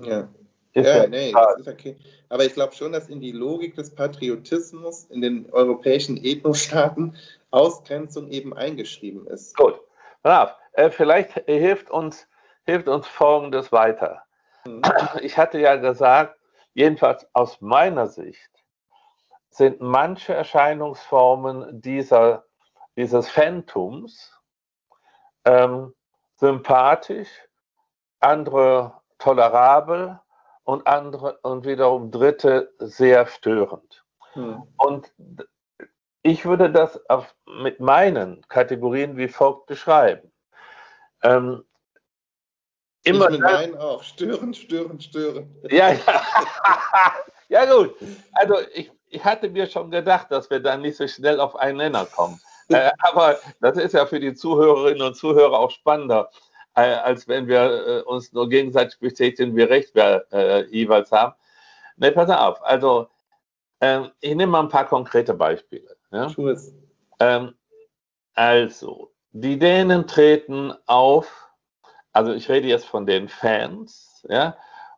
Ja. 0.00 0.28
Ist 0.72 0.86
ja, 0.88 1.06
nee, 1.06 1.30
das 1.32 1.60
ist 1.60 1.68
okay. 1.68 1.96
Aber 2.28 2.44
ich 2.44 2.52
glaube 2.52 2.74
schon, 2.74 2.90
dass 2.90 3.08
in 3.08 3.20
die 3.20 3.30
Logik 3.30 3.76
des 3.76 3.94
Patriotismus 3.94 5.04
in 5.04 5.20
den 5.20 5.48
europäischen 5.52 6.16
Ethnostaaten 6.16 7.16
Ausgrenzung 7.52 8.28
eben 8.28 8.52
eingeschrieben 8.52 9.26
ist. 9.28 9.56
Gut. 9.56 9.80
Brav. 10.22 10.56
Äh, 10.72 10.90
vielleicht 10.90 11.32
hilft 11.46 11.90
uns, 11.90 12.26
hilft 12.64 12.88
uns 12.88 13.06
Folgendes 13.06 13.70
weiter. 13.70 14.24
Hm. 14.64 14.82
Ich 15.22 15.38
hatte 15.38 15.60
ja 15.60 15.76
gesagt, 15.76 16.36
jedenfalls 16.72 17.26
aus 17.32 17.60
meiner 17.60 18.08
Sicht 18.08 18.50
sind 19.50 19.80
manche 19.80 20.34
Erscheinungsformen 20.34 21.80
dieser, 21.80 22.44
dieses 22.96 23.28
Phantums 23.28 24.32
ähm, 25.44 25.94
sympathisch, 26.36 27.28
andere 28.20 29.00
tolerabel 29.18 30.20
und 30.64 30.86
andere 30.86 31.38
und 31.42 31.66
wiederum 31.66 32.10
dritte 32.10 32.72
sehr 32.78 33.26
störend. 33.26 34.04
Hm. 34.32 34.62
Und 34.76 35.12
ich 36.22 36.44
würde 36.44 36.70
das 36.70 36.98
auf, 37.08 37.34
mit 37.46 37.80
meinen 37.80 38.46
Kategorien 38.48 39.16
wie 39.16 39.28
folgt 39.28 39.66
beschreiben. 39.66 40.32
Ähm, 41.22 41.64
immer 43.02 43.26
ich 43.26 43.32
mit 43.32 43.40
meinen 43.40 43.76
auch. 43.76 44.02
Stören, 44.02 44.54
stören, 44.54 45.00
stören. 45.00 45.54
Ja, 45.70 45.92
ja. 45.92 45.98
ja 47.48 47.64
gut. 47.66 47.94
Also 48.32 48.56
ich, 48.72 48.90
ich 49.08 49.22
hatte 49.22 49.50
mir 49.50 49.66
schon 49.66 49.90
gedacht, 49.90 50.30
dass 50.30 50.48
wir 50.48 50.60
dann 50.60 50.80
nicht 50.80 50.96
so 50.96 51.06
schnell 51.06 51.40
auf 51.40 51.56
einen 51.56 51.76
Nenner 51.76 52.06
kommen. 52.06 52.40
Äh, 52.68 52.90
aber 52.98 53.38
das 53.60 53.76
ist 53.76 53.92
ja 53.92 54.06
für 54.06 54.20
die 54.20 54.34
Zuhörerinnen 54.34 55.02
und 55.02 55.14
Zuhörer 55.16 55.58
auch 55.58 55.70
spannender, 55.70 56.30
äh, 56.74 56.82
als 56.82 57.28
wenn 57.28 57.46
wir 57.46 57.86
äh, 57.86 58.02
uns 58.02 58.32
nur 58.32 58.48
gegenseitig 58.48 58.98
bestätigen, 58.98 59.56
wie 59.56 59.62
recht 59.62 59.94
wir 59.94 60.26
äh, 60.32 60.64
jeweils 60.66 61.12
haben. 61.12 61.34
Ne, 61.96 62.10
pass 62.12 62.30
auf. 62.30 62.62
Also 62.64 63.08
ähm, 63.80 64.10
ich 64.20 64.34
nehme 64.34 64.52
mal 64.52 64.60
ein 64.60 64.68
paar 64.68 64.86
konkrete 64.86 65.34
Beispiele. 65.34 65.96
Ja? 66.10 66.30
Ähm, 67.20 67.54
also, 68.34 69.12
die 69.32 69.58
Dänen 69.58 70.06
treten 70.06 70.72
auf, 70.86 71.50
also 72.12 72.32
ich 72.32 72.48
rede 72.48 72.68
jetzt 72.68 72.86
von 72.86 73.06
den 73.06 73.28
Fans, 73.28 74.24
ja, 74.28 74.56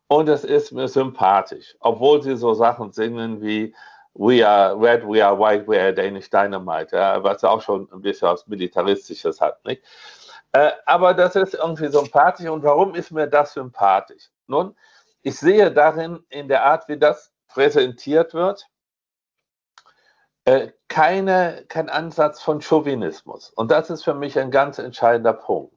und 0.09 0.29
es 0.29 0.45
ist 0.45 0.73
mir 0.73 0.89
sympathisch, 0.89 1.77
obwohl 1.81 2.23
sie 2.23 2.37
so 2.37 2.55
Sachen 2.55 2.93
singen 2.93 3.43
wie 3.43 3.75
We 4.19 4.43
are 4.43 4.75
red, 4.75 5.05
we 5.05 5.23
are 5.23 5.37
white, 5.39 5.67
we 5.69 5.79
are 5.79 5.93
Danish 5.93 6.31
Dynamite, 6.31 6.97
ja, 6.97 7.23
was 7.23 7.45
auch 7.45 7.61
schon 7.61 7.89
ein 7.93 8.01
bisschen 8.01 8.29
was 8.29 8.47
Militaristisches 8.47 9.41
hat, 9.41 9.63
nicht? 9.67 9.83
Äh, 10.53 10.73
aber 10.87 11.13
das 11.13 11.37
ist 11.37 11.55
irgendwie 11.55 11.89
sympathisch. 11.89 12.49
Und 12.49 12.63
warum 12.63 12.95
ist 12.95 13.11
mir 13.11 13.27
das 13.27 13.53
sympathisch? 13.53 14.31
Nun, 14.47 14.75
ich 15.23 15.39
sehe 15.39 15.71
darin 15.71 16.25
in 16.31 16.49
der 16.49 16.65
Art, 16.65 16.89
wie 16.89 16.99
das 16.99 17.33
präsentiert 17.49 18.33
wird, 18.33 18.67
äh, 20.47 20.69
keine, 20.89 21.65
kein 21.69 21.91
Ansatz 21.91 22.41
von 22.41 22.63
Chauvinismus. 22.63 23.51
Und 23.51 23.71
das 23.71 23.91
ist 23.91 24.05
für 24.05 24.15
mich 24.15 24.39
ein 24.39 24.51
ganz 24.51 24.79
entscheidender 24.79 25.35
Punkt. 25.35 25.75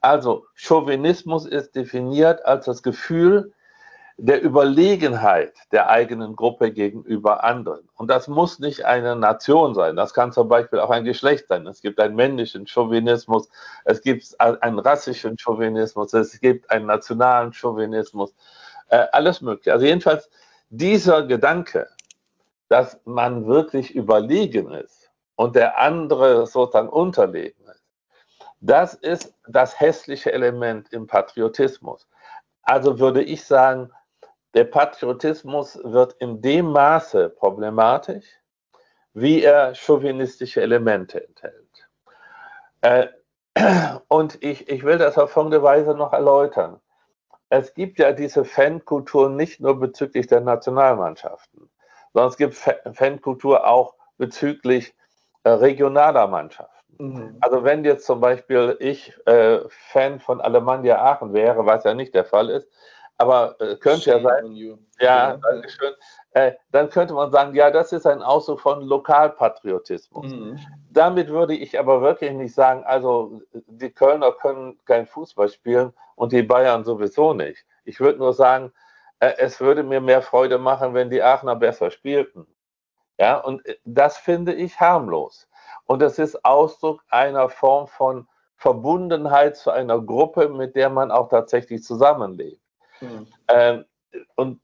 Also 0.00 0.46
Chauvinismus 0.54 1.46
ist 1.46 1.76
definiert 1.76 2.44
als 2.44 2.64
das 2.64 2.82
Gefühl 2.82 3.52
der 4.22 4.42
Überlegenheit 4.42 5.54
der 5.72 5.88
eigenen 5.88 6.36
Gruppe 6.36 6.72
gegenüber 6.72 7.42
anderen. 7.42 7.88
Und 7.94 8.10
das 8.10 8.28
muss 8.28 8.58
nicht 8.58 8.84
eine 8.84 9.16
Nation 9.16 9.74
sein. 9.74 9.96
Das 9.96 10.12
kann 10.12 10.30
zum 10.30 10.46
Beispiel 10.46 10.78
auch 10.78 10.90
ein 10.90 11.04
Geschlecht 11.04 11.48
sein. 11.48 11.66
Es 11.66 11.80
gibt 11.80 11.98
einen 11.98 12.16
männlichen 12.16 12.66
Chauvinismus, 12.66 13.48
es 13.86 14.02
gibt 14.02 14.38
einen 14.38 14.78
rassischen 14.78 15.38
Chauvinismus, 15.38 16.12
es 16.12 16.38
gibt 16.38 16.70
einen 16.70 16.86
nationalen 16.86 17.54
Chauvinismus, 17.54 18.34
äh, 18.88 19.06
alles 19.12 19.40
mögliche. 19.40 19.72
Also 19.72 19.86
jedenfalls 19.86 20.28
dieser 20.68 21.22
Gedanke, 21.26 21.88
dass 22.68 23.00
man 23.06 23.46
wirklich 23.46 23.94
überlegen 23.94 24.70
ist 24.70 25.10
und 25.36 25.56
der 25.56 25.78
andere 25.78 26.46
sozusagen 26.46 26.90
unterlegen 26.90 27.64
ist. 27.70 27.84
Das 28.60 28.92
ist 28.92 29.34
das 29.48 29.80
hässliche 29.80 30.30
Element 30.30 30.92
im 30.92 31.06
Patriotismus. 31.06 32.06
Also 32.62 32.98
würde 32.98 33.22
ich 33.22 33.46
sagen, 33.46 33.90
der 34.54 34.64
Patriotismus 34.64 35.78
wird 35.84 36.14
in 36.14 36.40
dem 36.40 36.72
Maße 36.72 37.28
problematisch, 37.30 38.26
wie 39.12 39.42
er 39.42 39.74
chauvinistische 39.74 40.62
Elemente 40.62 41.26
enthält. 41.26 41.88
Äh, 42.82 43.06
und 44.08 44.42
ich, 44.42 44.68
ich 44.68 44.84
will 44.84 44.98
das 44.98 45.18
auf 45.18 45.30
folgende 45.32 45.62
Weise 45.62 45.94
noch 45.94 46.12
erläutern. 46.12 46.80
Es 47.48 47.74
gibt 47.74 47.98
ja 47.98 48.12
diese 48.12 48.44
Fankultur 48.44 49.28
nicht 49.28 49.60
nur 49.60 49.78
bezüglich 49.78 50.28
der 50.28 50.40
Nationalmannschaften 50.40 51.70
sondern 52.12 52.30
es 52.30 52.36
gibt 52.36 52.54
Fankultur 52.54 53.66
auch 53.66 53.94
bezüglich 54.18 54.94
äh, 55.44 55.50
regionaler 55.50 56.26
Mannschaften. 56.26 56.76
Mhm. 56.98 57.36
Also 57.40 57.64
wenn 57.64 57.84
jetzt 57.84 58.06
zum 58.06 58.20
Beispiel 58.20 58.76
ich 58.80 59.14
äh, 59.26 59.60
Fan 59.68 60.20
von 60.20 60.40
Alemannia 60.40 61.00
Aachen 61.00 61.32
wäre, 61.32 61.66
was 61.66 61.84
ja 61.84 61.94
nicht 61.94 62.14
der 62.14 62.24
Fall 62.24 62.50
ist, 62.50 62.68
aber 63.20 63.54
äh, 63.60 63.76
könnte 63.76 64.10
ja 64.10 64.20
sein, 64.20 64.54
ja, 64.54 64.76
ja, 64.98 65.36
danke 65.36 65.68
schön, 65.68 65.92
äh, 66.32 66.52
dann 66.72 66.88
könnte 66.88 67.12
man 67.12 67.30
sagen, 67.30 67.54
ja, 67.54 67.70
das 67.70 67.92
ist 67.92 68.06
ein 68.06 68.22
Ausdruck 68.22 68.60
von 68.60 68.82
Lokalpatriotismus. 68.82 70.32
Mhm. 70.32 70.58
Damit 70.90 71.28
würde 71.28 71.54
ich 71.54 71.78
aber 71.78 72.00
wirklich 72.00 72.32
nicht 72.32 72.54
sagen, 72.54 72.82
also 72.84 73.42
die 73.52 73.90
Kölner 73.90 74.32
können 74.32 74.78
kein 74.86 75.06
Fußball 75.06 75.50
spielen 75.50 75.92
und 76.14 76.32
die 76.32 76.42
Bayern 76.42 76.82
sowieso 76.82 77.34
nicht. 77.34 77.66
Ich 77.84 78.00
würde 78.00 78.18
nur 78.18 78.32
sagen, 78.32 78.72
äh, 79.18 79.34
es 79.36 79.60
würde 79.60 79.82
mir 79.82 80.00
mehr 80.00 80.22
Freude 80.22 80.56
machen, 80.56 80.94
wenn 80.94 81.10
die 81.10 81.22
Aachener 81.22 81.56
besser 81.56 81.90
spielten. 81.90 82.46
Ja, 83.18 83.36
und 83.36 83.66
äh, 83.66 83.76
das 83.84 84.16
finde 84.16 84.54
ich 84.54 84.80
harmlos. 84.80 85.46
Und 85.84 86.00
das 86.00 86.18
ist 86.18 86.42
Ausdruck 86.42 87.02
einer 87.10 87.50
Form 87.50 87.86
von 87.86 88.26
Verbundenheit 88.56 89.58
zu 89.58 89.70
einer 89.70 90.00
Gruppe, 90.00 90.48
mit 90.48 90.74
der 90.74 90.88
man 90.88 91.10
auch 91.10 91.28
tatsächlich 91.28 91.82
zusammenlebt. 91.82 92.62
Mhm. 93.00 93.26
Ähm, 93.48 93.84
und 94.36 94.60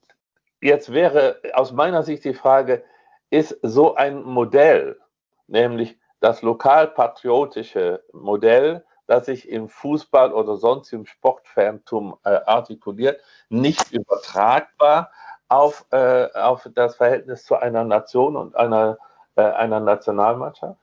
jetzt 0.61 0.93
wäre 0.93 1.41
aus 1.55 1.73
meiner 1.73 2.03
Sicht 2.03 2.25
die 2.25 2.35
Frage, 2.35 2.85
ist 3.31 3.59
so 3.63 3.95
ein 3.95 4.23
Modell, 4.23 4.99
nämlich 5.47 5.99
das 6.21 6.43
lokalpatriotische 6.43 8.03
Modell, 8.13 8.85
das 9.07 9.27
sich 9.27 9.49
im 9.49 9.69
Fußball 9.69 10.33
oder 10.33 10.57
sonst 10.57 10.93
im 10.93 11.07
Sportfantum 11.07 12.17
äh, 12.25 12.41
artikuliert, 12.47 13.21
nicht 13.49 13.93
übertragbar 13.93 15.11
auf, 15.49 15.87
äh, 15.93 16.29
auf 16.33 16.69
das 16.75 16.97
Verhältnis 16.97 17.45
zu 17.45 17.57
einer 17.57 17.85
Nation 17.85 18.37
und 18.37 18.57
einer, 18.57 18.99
äh, 19.37 19.43
einer 19.43 19.81
Nationalmannschaft? 19.81 20.81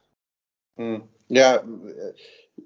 Hm. 0.78 1.10
Ja, 1.28 1.62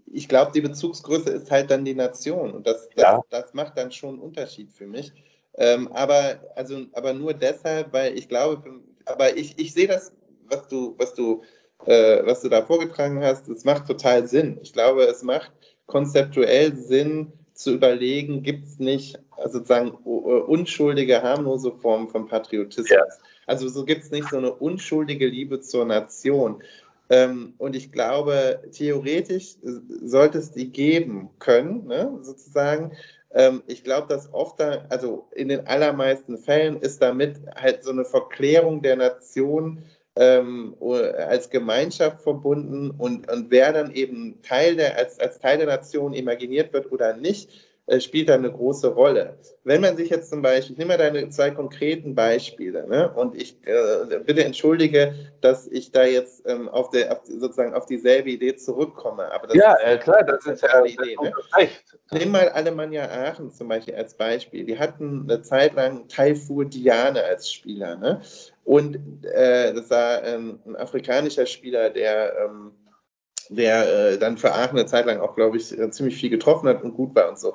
ich 0.06 0.28
glaube, 0.28 0.52
die 0.54 0.62
Bezugsgröße 0.62 1.30
ist 1.30 1.52
halt 1.52 1.72
dann 1.72 1.86
die 1.86 1.94
Nation 1.94 2.52
und 2.52 2.68
das, 2.68 2.90
das, 2.96 3.04
ja. 3.04 3.22
das 3.30 3.54
macht 3.54 3.78
dann 3.78 3.92
schon 3.92 4.16
einen 4.16 4.20
Unterschied 4.20 4.72
für 4.72 4.88
mich. 4.88 5.12
Ähm, 5.56 5.88
aber, 5.92 6.40
also, 6.56 6.86
aber 6.94 7.14
nur 7.14 7.34
deshalb, 7.34 7.94
weil 7.94 8.18
ich 8.18 8.28
glaube, 8.28 8.82
aber 9.06 9.36
ich, 9.38 9.58
ich 9.58 9.74
sehe 9.74 9.88
das, 9.88 10.12
was 10.50 10.68
du, 10.68 10.96
was 10.98 11.14
du, 11.14 11.44
äh, 11.86 12.26
was 12.26 12.42
du 12.42 12.50
da 12.50 12.62
vorgetragen 12.62 13.24
hast, 13.24 13.48
es 13.48 13.64
macht 13.64 13.88
total 13.88 14.28
Sinn. 14.28 14.60
Ich 14.62 14.74
glaube, 14.74 15.04
es 15.04 15.24
macht 15.24 15.52
konzeptuell 15.86 16.76
Sinn 16.76 17.32
zu 17.54 17.74
überlegen, 17.74 18.44
gibt 18.44 18.68
es 18.68 18.78
nicht 18.78 19.20
also 19.38 19.60
sozusagen 19.60 19.92
unschuldige, 19.92 21.22
harmlose 21.22 21.72
Formen 21.72 22.08
von 22.08 22.28
Patriotismus. 22.28 22.90
Ja. 22.90 23.04
Also 23.46 23.70
so 23.70 23.86
gibt 23.86 24.04
es 24.04 24.12
nicht 24.12 24.30
so 24.30 24.38
eine 24.38 24.52
unschuldige 24.52 25.28
Liebe 25.28 25.62
zur 25.62 25.86
Nation. 25.86 26.62
Ähm, 27.10 27.54
und 27.58 27.76
ich 27.76 27.92
glaube, 27.92 28.62
theoretisch 28.72 29.56
sollte 30.04 30.40
es 30.40 30.52
die 30.52 30.72
geben 30.72 31.30
können, 31.40 31.88
ne, 31.88 32.18
sozusagen. 32.22 32.92
Ähm, 33.34 33.64
ich 33.68 33.84
glaube, 33.84 34.08
dass 34.08 34.34
oft, 34.34 34.60
da, 34.60 34.86
also 34.90 35.28
in 35.34 35.50
den 35.50 35.68
allermeisten 35.68 36.38
Fällen 36.38 36.78
ist 36.82 37.02
damit 37.02 37.38
halt 37.56 37.84
so 37.84 37.92
eine 37.92 38.06
Verklärung 38.06 38.82
der 38.82 38.98
Nation 38.98 39.84
ähm, 40.18 40.76
als 40.82 41.50
Gemeinschaft 41.50 42.22
verbunden 42.22 42.92
und, 42.92 43.32
und 43.32 43.52
wer 43.52 43.72
dann 43.72 43.92
eben 43.92 44.42
Teil 44.42 44.76
der, 44.76 44.98
als, 44.98 45.20
als 45.20 45.40
Teil 45.40 45.58
der 45.60 45.68
Nation 45.68 46.14
imaginiert 46.14 46.74
wird 46.74 46.92
oder 46.92 47.16
nicht, 47.16 47.67
spielt 48.00 48.28
da 48.28 48.36
eine 48.36 48.52
große 48.52 48.90
Rolle. 48.90 49.38
Wenn 49.64 49.82
man 49.82 49.96
sich 49.96 50.10
jetzt 50.10 50.30
zum 50.30 50.42
Beispiel, 50.42 50.74
ich 50.74 50.78
nehme 50.78 50.90
mal 50.90 50.98
deine 50.98 51.30
zwei 51.30 51.52
konkreten 51.52 52.16
Beispiele, 52.16 52.86
ne? 52.88 53.12
und 53.14 53.36
ich 53.36 53.58
äh, 53.66 54.20
bitte 54.26 54.44
entschuldige, 54.44 55.14
dass 55.40 55.68
ich 55.68 55.92
da 55.92 56.04
jetzt 56.04 56.44
ähm, 56.48 56.68
auf, 56.68 56.90
der, 56.90 57.14
auf, 57.14 57.20
sozusagen 57.24 57.74
auf 57.74 57.86
dieselbe 57.86 58.30
Idee 58.30 58.56
zurückkomme. 58.58 59.32
Aber 59.32 59.56
ja, 59.56 59.74
ist, 59.76 59.84
äh, 59.86 59.98
klar, 59.98 60.24
das, 60.24 60.46
ist 60.46 60.64
ja 60.64 60.70
eine 60.70 60.90
Idee. 60.90 61.16
Ne? 61.22 61.32
Nimm 62.12 62.32
mal 62.32 62.50
Alemannia 62.50 63.10
Aachen 63.10 63.52
zum 63.52 63.70
Beispiel 63.70 63.96
als 63.96 64.16
Beispiel. 64.16 64.66
Die 64.66 64.78
hatten 64.78 65.24
eine 65.24 65.42
Zeit 65.42 65.74
lang 65.76 66.10
Taifur 66.10 66.66
Diane 66.66 67.24
als 67.24 67.52
Spieler. 67.52 67.96
Ne? 67.96 68.22
Und 68.66 68.98
äh, 69.24 69.74
das 69.74 69.90
war 69.90 70.24
ähm, 70.26 70.60
ein 70.66 70.76
afrikanischer 70.76 71.46
Spieler, 71.46 71.90
der 71.90 72.34
ähm, 72.38 72.74
der 73.50 74.14
äh, 74.14 74.18
dann 74.18 74.38
für 74.38 74.54
Aachen 74.54 74.78
eine 74.78 74.86
Zeit 74.86 75.06
lang 75.06 75.20
auch, 75.20 75.36
glaube 75.36 75.58
ich, 75.58 75.78
äh, 75.78 75.90
ziemlich 75.92 76.18
viel 76.18 76.30
getroffen 76.30 76.68
hat 76.70 76.84
und 76.84 76.94
gut 76.94 77.16
war 77.16 77.30
und 77.30 77.40
so, 77.40 77.54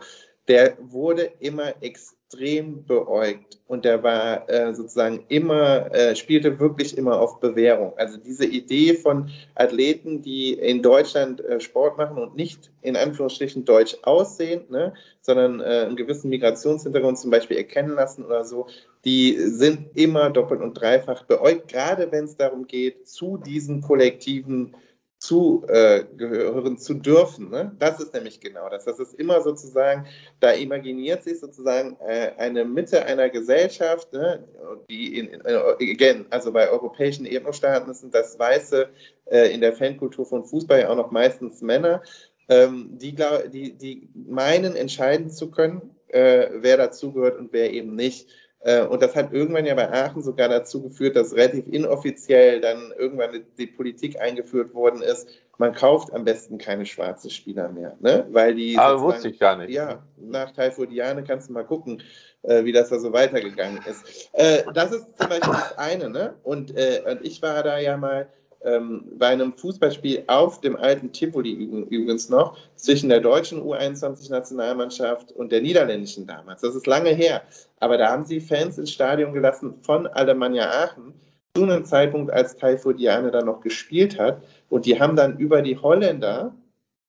der 0.48 0.76
wurde 0.80 1.30
immer 1.38 1.74
extrem 1.82 2.84
beäugt 2.84 3.60
und 3.66 3.84
der 3.84 4.02
war 4.02 4.48
äh, 4.48 4.74
sozusagen 4.74 5.24
immer, 5.28 5.94
äh, 5.94 6.16
spielte 6.16 6.58
wirklich 6.58 6.96
immer 6.98 7.20
auf 7.20 7.40
Bewährung. 7.40 7.92
Also 7.96 8.18
diese 8.18 8.46
Idee 8.46 8.94
von 8.94 9.30
Athleten, 9.54 10.22
die 10.22 10.54
in 10.54 10.82
Deutschland 10.82 11.44
äh, 11.44 11.60
Sport 11.60 11.98
machen 11.98 12.18
und 12.18 12.34
nicht 12.34 12.70
in 12.80 12.96
Anführungsstrichen 12.96 13.64
deutsch 13.64 13.96
aussehen, 14.02 14.64
ne, 14.70 14.94
sondern 15.20 15.60
äh, 15.60 15.84
einen 15.86 15.96
gewissen 15.96 16.30
Migrationshintergrund 16.30 17.18
zum 17.18 17.30
Beispiel 17.30 17.58
erkennen 17.58 17.94
lassen 17.94 18.24
oder 18.24 18.44
so, 18.44 18.66
die 19.04 19.36
sind 19.38 19.96
immer 19.96 20.30
doppelt 20.30 20.60
und 20.60 20.74
dreifach 20.74 21.24
beäugt, 21.24 21.68
gerade 21.68 22.10
wenn 22.10 22.24
es 22.24 22.36
darum 22.36 22.66
geht, 22.66 23.08
zu 23.08 23.36
diesen 23.36 23.82
kollektiven 23.82 24.74
zugehören 25.22 26.74
äh, 26.74 26.78
zu 26.78 26.94
dürfen. 26.94 27.50
Ne? 27.50 27.70
Das 27.78 28.00
ist 28.00 28.12
nämlich 28.12 28.40
genau 28.40 28.68
das. 28.68 28.86
Das 28.86 28.98
ist 28.98 29.14
immer 29.14 29.40
sozusagen, 29.40 30.06
da 30.40 30.50
imaginiert 30.50 31.22
sich 31.22 31.38
sozusagen 31.38 31.96
äh, 32.04 32.32
eine 32.38 32.64
Mitte 32.64 33.04
einer 33.06 33.30
Gesellschaft, 33.30 34.12
ne? 34.12 34.42
die 34.90 35.18
in, 35.18 35.28
in, 35.28 35.46
again, 35.46 36.26
also 36.30 36.50
bei 36.50 36.68
europäischen 36.68 37.24
Ethnosstaaten 37.24 37.94
sind 37.94 38.12
das 38.12 38.36
Weiße 38.36 38.88
äh, 39.26 39.54
in 39.54 39.60
der 39.60 39.74
Fankultur 39.74 40.26
von 40.26 40.44
Fußball 40.44 40.80
ja 40.80 40.88
auch 40.88 40.96
noch 40.96 41.12
meistens 41.12 41.62
Männer, 41.62 42.02
ähm, 42.48 42.98
die, 42.98 43.14
die, 43.52 43.74
die 43.74 44.08
meinen, 44.14 44.74
entscheiden 44.74 45.30
zu 45.30 45.52
können, 45.52 45.94
äh, 46.08 46.48
wer 46.52 46.76
dazugehört 46.76 47.38
und 47.38 47.52
wer 47.52 47.72
eben 47.72 47.94
nicht. 47.94 48.28
Äh, 48.64 48.82
und 48.82 49.02
das 49.02 49.16
hat 49.16 49.32
irgendwann 49.32 49.66
ja 49.66 49.74
bei 49.74 49.90
Aachen 49.90 50.22
sogar 50.22 50.48
dazu 50.48 50.82
geführt, 50.82 51.16
dass 51.16 51.34
relativ 51.34 51.66
inoffiziell 51.68 52.60
dann 52.60 52.92
irgendwann 52.96 53.44
die 53.58 53.66
Politik 53.66 54.20
eingeführt 54.20 54.74
worden 54.74 55.02
ist, 55.02 55.28
man 55.58 55.74
kauft 55.74 56.12
am 56.12 56.24
besten 56.24 56.58
keine 56.58 56.86
schwarzen 56.86 57.30
Spieler 57.30 57.68
mehr. 57.68 57.96
Ne? 58.00 58.26
Weil 58.30 58.54
die 58.54 58.78
Aber 58.78 59.00
wusste 59.00 59.28
ich 59.28 59.38
gar 59.38 59.56
nicht. 59.56 59.70
Ja, 59.70 60.02
nach 60.16 60.52
Taifurdiane 60.52 61.24
kannst 61.24 61.48
du 61.48 61.52
mal 61.52 61.64
gucken, 61.64 62.02
äh, 62.42 62.64
wie 62.64 62.72
das 62.72 62.88
da 62.88 62.98
so 62.98 63.12
weitergegangen 63.12 63.80
ist. 63.88 64.30
Äh, 64.32 64.62
das 64.74 64.92
ist 64.92 65.06
zum 65.18 65.28
Beispiel 65.28 65.52
das 65.52 65.78
eine. 65.78 66.08
Ne? 66.08 66.34
Und, 66.42 66.70
und 66.70 67.22
ich 67.22 67.42
war 67.42 67.62
da 67.62 67.78
ja 67.78 67.96
mal 67.96 68.28
ähm, 68.64 69.04
bei 69.18 69.28
einem 69.28 69.52
Fußballspiel 69.52 70.24
auf 70.26 70.60
dem 70.60 70.76
alten 70.76 71.12
Tivoli 71.12 71.52
übrigens 71.52 72.28
noch 72.28 72.56
zwischen 72.76 73.08
der 73.08 73.20
deutschen 73.20 73.62
U21-Nationalmannschaft 73.62 75.32
und 75.32 75.52
der 75.52 75.60
niederländischen 75.60 76.26
damals. 76.26 76.62
Das 76.62 76.74
ist 76.74 76.86
lange 76.86 77.10
her. 77.10 77.42
Aber 77.80 77.98
da 77.98 78.10
haben 78.10 78.24
sie 78.24 78.40
Fans 78.40 78.78
ins 78.78 78.92
Stadion 78.92 79.32
gelassen 79.32 79.74
von 79.82 80.06
Alemannia 80.06 80.70
Aachen 80.70 81.14
zu 81.54 81.64
einem 81.64 81.84
Zeitpunkt, 81.84 82.32
als 82.32 82.56
Taifurdiane 82.56 83.30
da 83.30 83.42
noch 83.42 83.60
gespielt 83.60 84.18
hat. 84.18 84.42
Und 84.68 84.86
die 84.86 84.98
haben 84.98 85.16
dann 85.16 85.38
über 85.38 85.62
die 85.62 85.76
Holländer 85.76 86.54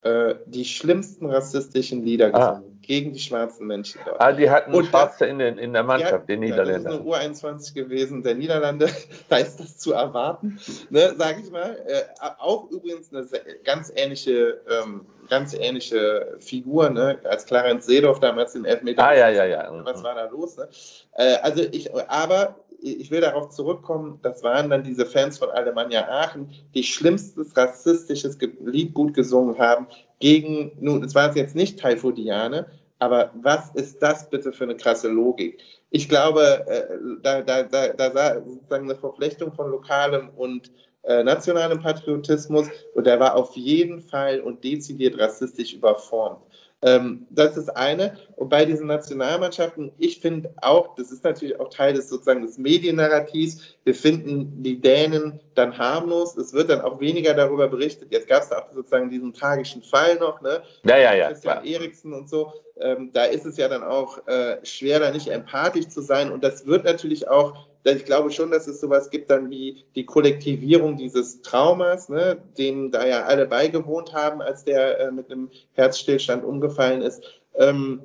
äh, 0.02 0.36
die 0.48 0.66
schlimmsten 0.66 1.28
rassistischen 1.28 2.04
Lieder 2.04 2.34
ah. 2.34 2.56
gesungen 2.56 2.73
gegen 2.84 3.14
die 3.14 3.20
schwarzen 3.20 3.66
Menschen 3.66 4.02
dort. 4.06 4.22
Ah, 4.22 4.32
die 4.32 4.50
hatten 4.50 4.74
und 4.74 4.86
Schwarze 4.86 5.26
in, 5.26 5.40
den, 5.40 5.58
in 5.58 5.74
der 5.74 5.84
Mannschaft, 5.84 6.30
den 6.30 6.42
Niederländern. 6.42 7.04
das 7.06 7.40
ist 7.40 7.50
eine 7.50 7.72
U21 7.72 7.74
gewesen 7.74 8.24
der 8.24 8.36
Niederlande, 8.36 8.90
da 9.30 9.38
ist 9.38 9.60
das 9.60 9.78
zu 9.78 9.94
erwarten, 9.94 10.60
ne, 10.90 11.14
sage 11.18 11.42
ich 11.44 11.52
mal. 11.52 11.78
Äh, 11.88 12.04
auch 12.40 12.70
übrigens 12.70 13.14
eine 13.14 13.26
ganz 13.64 13.92
ähnliche, 13.96 14.62
ähm, 14.70 15.06
ganz 15.30 15.54
ähnliche 15.54 16.36
Figur, 16.40 16.90
ne, 16.90 17.20
als 17.24 17.46
Clarence 17.46 17.86
Seedorf 17.86 18.20
damals 18.20 18.54
den 18.54 18.66
Elfmeter. 18.66 19.08
Ah, 19.08 19.14
ja, 19.14 19.30
ja, 19.30 19.46
ja. 19.46 19.72
Was 19.84 20.04
war 20.04 20.16
da 20.16 20.26
los? 20.26 20.58
Ne? 20.58 20.68
Äh, 21.14 21.36
also 21.42 21.64
ich, 21.72 21.90
aber 22.10 22.56
ich 22.84 23.12
will 23.12 23.22
darauf 23.22 23.50
zurückkommen, 23.50 24.20
das 24.24 24.44
waren 24.44 24.70
dann 24.70 24.84
diese 24.84 25.06
Fans 25.06 25.38
von 25.38 25.50
Alemannia 25.50 26.10
Aachen, 26.10 26.52
die 26.76 26.84
schlimmstes 26.84 27.56
rassistisches 27.56 28.38
Lied 28.60 28.94
gut 28.94 29.14
gesungen 29.14 29.58
haben 29.58 29.88
gegen, 30.24 30.72
nun, 30.80 31.04
es 31.04 31.14
war 31.16 31.36
jetzt 31.36 31.54
nicht 31.54 31.78
Taifodiane, 31.78 32.66
aber 32.98 33.32
was 33.42 33.72
ist 33.76 34.02
das 34.02 34.30
bitte 34.30 34.54
für 34.54 34.64
eine 34.64 34.78
krasse 34.78 35.10
Logik? 35.10 35.62
Ich 35.90 36.08
glaube, 36.08 36.66
äh, 36.66 36.98
da, 37.22 37.42
da, 37.42 37.64
da, 37.64 37.90
da 37.90 38.16
war 38.16 38.42
sozusagen 38.42 38.90
eine 38.90 38.98
Verflechtung 38.98 39.52
von 39.52 39.70
lokalem 39.70 40.30
und 40.38 40.72
äh, 41.02 41.26
nationalem 41.26 41.82
Patriotismus 41.82 42.70
und 42.94 43.06
der 43.06 43.20
war 43.20 43.36
auf 43.36 43.54
jeden 43.58 44.00
Fall 44.00 44.40
und 44.40 44.64
dezidiert 44.64 45.20
rassistisch 45.20 45.74
überformt. 45.74 46.40
Ähm, 46.84 47.26
das 47.30 47.56
ist 47.56 47.70
eine. 47.70 48.18
Und 48.36 48.50
bei 48.50 48.66
diesen 48.66 48.88
Nationalmannschaften, 48.88 49.92
ich 49.98 50.20
finde 50.20 50.54
auch, 50.62 50.96
das 50.96 51.12
ist 51.12 51.24
natürlich 51.24 51.60
auch 51.60 51.70
Teil 51.70 51.94
des 51.94 52.10
sozusagen 52.10 52.42
des 52.42 52.58
Mediennarrativs, 52.58 53.62
wir 53.86 53.96
finden 53.96 54.62
die 54.64 54.80
Dänen 54.80 55.40
dann 55.56 55.78
harmlos. 55.78 56.36
Es 56.36 56.54
wird 56.54 56.70
dann 56.70 56.82
auch 56.82 57.00
weniger 57.00 57.34
darüber 57.34 57.68
berichtet. 57.68 58.12
Jetzt 58.12 58.28
gab 58.28 58.44
es 58.44 58.52
auch 58.52 58.72
sozusagen 58.72 59.10
diesen 59.10 59.34
tragischen 59.34 59.82
Fall 59.82 60.18
noch, 60.18 60.42
ne? 60.42 60.62
Ja, 60.86 60.98
ja, 60.98 61.14
ja. 61.14 61.28
Christian 61.30 61.66
Eriksen 61.66 62.14
und 62.14 62.30
so. 62.30 62.52
Ähm, 62.80 63.12
da 63.14 63.26
ist 63.26 63.46
es 63.46 63.58
ja 63.58 63.70
dann 63.70 63.84
auch 63.84 64.28
äh, 64.28 64.58
schwer, 64.64 65.00
da 65.00 65.12
nicht 65.12 65.28
empathisch 65.28 65.88
zu 65.88 66.02
sein. 66.02 66.32
Und 66.32 66.44
das 66.44 66.66
wird 66.66 66.84
natürlich 66.84 67.28
auch 67.28 67.68
ich 67.84 68.06
glaube 68.06 68.32
schon, 68.32 68.52
dass 68.52 68.68
es 68.68 68.80
sowas 68.80 69.10
gibt 69.10 69.30
dann 69.30 69.50
wie 69.50 69.84
die 69.96 70.06
Kollektivierung 70.06 70.98
dieses 70.98 71.42
Traumas, 71.42 72.10
ne, 72.10 72.42
dem 72.58 72.92
da 72.92 73.06
ja 73.06 73.24
alle 73.24 73.46
beigewohnt 73.46 74.14
haben, 74.14 74.42
als 74.42 74.64
der 74.64 75.00
äh, 75.00 75.12
mit 75.12 75.32
einem 75.32 75.50
Herzstillstand 75.74 76.44
umgefallen 76.44 77.02
ist. 77.02 77.24
Ähm, 77.56 78.04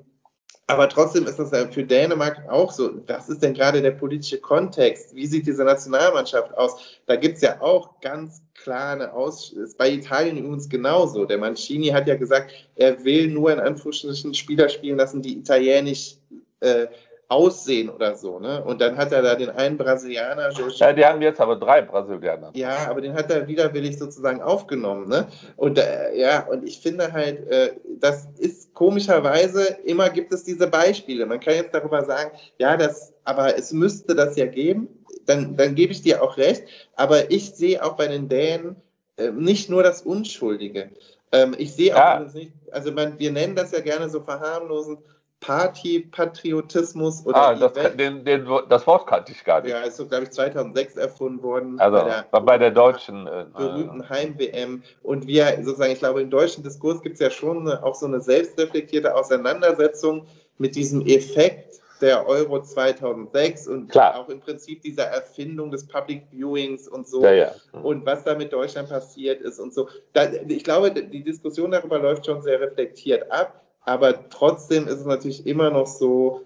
aber 0.70 0.90
trotzdem 0.90 1.26
ist 1.26 1.38
das 1.38 1.50
für 1.72 1.84
Dänemark 1.84 2.46
auch 2.50 2.72
so. 2.72 2.90
Was 3.06 3.30
ist 3.30 3.42
denn 3.42 3.54
gerade 3.54 3.80
der 3.80 3.92
politische 3.92 4.38
Kontext? 4.38 5.14
Wie 5.14 5.26
sieht 5.26 5.46
diese 5.46 5.64
Nationalmannschaft 5.64 6.54
aus? 6.58 7.00
Da 7.06 7.16
gibt 7.16 7.36
es 7.36 7.42
ja 7.42 7.62
auch 7.62 8.00
ganz 8.02 8.42
klare 8.52 9.14
Aus. 9.14 9.50
Ist 9.50 9.78
bei 9.78 9.90
Italien 9.90 10.36
übrigens 10.36 10.68
genauso. 10.68 11.24
Der 11.24 11.38
Mancini 11.38 11.86
hat 11.86 12.06
ja 12.06 12.16
gesagt, 12.16 12.52
er 12.76 13.02
will 13.02 13.28
nur 13.28 13.50
in 13.50 13.60
Anführungsstrichen 13.60 14.34
Spieler 14.34 14.68
spielen 14.68 14.98
lassen, 14.98 15.22
die 15.22 15.38
italienisch 15.38 16.16
äh, 16.60 16.88
Aussehen 17.30 17.90
oder 17.90 18.16
so, 18.16 18.38
ne? 18.38 18.64
Und 18.64 18.80
dann 18.80 18.96
hat 18.96 19.12
er 19.12 19.20
da 19.20 19.34
den 19.34 19.50
einen 19.50 19.76
Brasilianer. 19.76 20.50
Ja, 20.76 20.92
die 20.94 21.04
haben 21.04 21.20
jetzt 21.20 21.38
aber 21.38 21.56
drei 21.56 21.82
Brasilianer. 21.82 22.52
Ja, 22.54 22.88
aber 22.88 23.02
den 23.02 23.12
hat 23.12 23.30
er 23.30 23.46
widerwillig 23.46 23.98
sozusagen 23.98 24.40
aufgenommen, 24.40 25.08
ne? 25.10 25.28
Und 25.56 25.78
äh, 25.78 26.16
ja, 26.16 26.46
und 26.46 26.66
ich 26.66 26.80
finde 26.80 27.12
halt, 27.12 27.46
äh, 27.48 27.74
das 28.00 28.28
ist 28.38 28.72
komischerweise, 28.72 29.62
immer 29.84 30.08
gibt 30.08 30.32
es 30.32 30.44
diese 30.44 30.68
Beispiele. 30.68 31.26
Man 31.26 31.38
kann 31.38 31.54
jetzt 31.54 31.74
darüber 31.74 32.02
sagen, 32.06 32.30
ja, 32.58 32.78
das, 32.78 33.12
aber 33.24 33.58
es 33.58 33.74
müsste 33.74 34.14
das 34.14 34.36
ja 34.36 34.46
geben, 34.46 34.88
dann, 35.26 35.54
dann 35.54 35.74
gebe 35.74 35.92
ich 35.92 36.00
dir 36.00 36.22
auch 36.22 36.38
recht. 36.38 36.62
Aber 36.96 37.30
ich 37.30 37.54
sehe 37.54 37.84
auch 37.84 37.96
bei 37.96 38.06
den 38.06 38.30
Dänen 38.30 38.76
äh, 39.18 39.32
nicht 39.32 39.68
nur 39.68 39.82
das 39.82 40.00
Unschuldige. 40.00 40.92
Ähm, 41.32 41.54
ich 41.58 41.74
sehe 41.74 41.94
auch 41.94 41.98
ja. 41.98 42.26
nicht, 42.32 42.52
also 42.72 42.90
man, 42.90 43.18
wir 43.18 43.32
nennen 43.32 43.54
das 43.54 43.72
ja 43.72 43.80
gerne 43.80 44.08
so 44.08 44.22
verharmlosend 44.22 45.00
Partypatriotismus 45.40 47.24
oder 47.24 47.36
ah, 47.36 47.54
das, 47.54 47.72
den, 47.96 48.24
den, 48.24 48.48
das, 48.68 48.86
Wort 48.86 49.06
kannte 49.06 49.32
ich 49.32 49.44
gar 49.44 49.60
nicht. 49.60 49.70
Ja, 49.70 49.80
ist 49.80 49.96
so, 49.96 50.06
glaube 50.06 50.24
ich, 50.24 50.30
2006 50.32 50.96
erfunden 50.96 51.42
worden. 51.42 51.78
Also 51.78 51.98
bei 51.98 52.04
der, 52.04 52.40
bei 52.40 52.58
der 52.58 52.70
deutschen 52.72 53.26
äh, 53.26 53.46
berühmten 53.56 54.08
Heim-WM. 54.08 54.82
Und 55.02 55.26
wir 55.28 55.46
sozusagen, 55.62 55.92
ich 55.92 56.00
glaube, 56.00 56.22
im 56.22 56.30
deutschen 56.30 56.64
Diskurs 56.64 57.00
gibt 57.02 57.14
es 57.14 57.20
ja 57.20 57.30
schon 57.30 57.60
eine, 57.60 57.84
auch 57.84 57.94
so 57.94 58.06
eine 58.06 58.20
selbstreflektierte 58.20 59.14
Auseinandersetzung 59.14 60.26
mit 60.58 60.74
diesem 60.74 61.06
Effekt 61.06 61.80
der 62.00 62.26
Euro 62.26 62.62
2006 62.62 63.68
und 63.68 63.90
Klar. 63.90 64.18
auch 64.18 64.28
im 64.28 64.40
Prinzip 64.40 64.82
dieser 64.82 65.04
Erfindung 65.04 65.70
des 65.70 65.86
Public 65.86 66.24
Viewings 66.30 66.88
und 66.88 67.08
so 67.08 67.24
ja, 67.24 67.32
ja. 67.32 67.52
und 67.82 68.06
was 68.06 68.24
da 68.24 68.34
mit 68.34 68.52
Deutschland 68.52 68.88
passiert 68.88 69.40
ist 69.40 69.58
und 69.58 69.74
so. 69.74 69.88
Da, 70.12 70.30
ich 70.46 70.64
glaube, 70.64 70.90
die 70.92 71.22
Diskussion 71.22 71.70
darüber 71.70 71.98
läuft 71.98 72.26
schon 72.26 72.42
sehr 72.42 72.60
reflektiert 72.60 73.30
ab, 73.32 73.64
aber 73.88 74.28
trotzdem 74.28 74.86
ist 74.86 75.00
es 75.00 75.06
natürlich 75.06 75.46
immer 75.46 75.70
noch 75.70 75.86
so, 75.86 76.42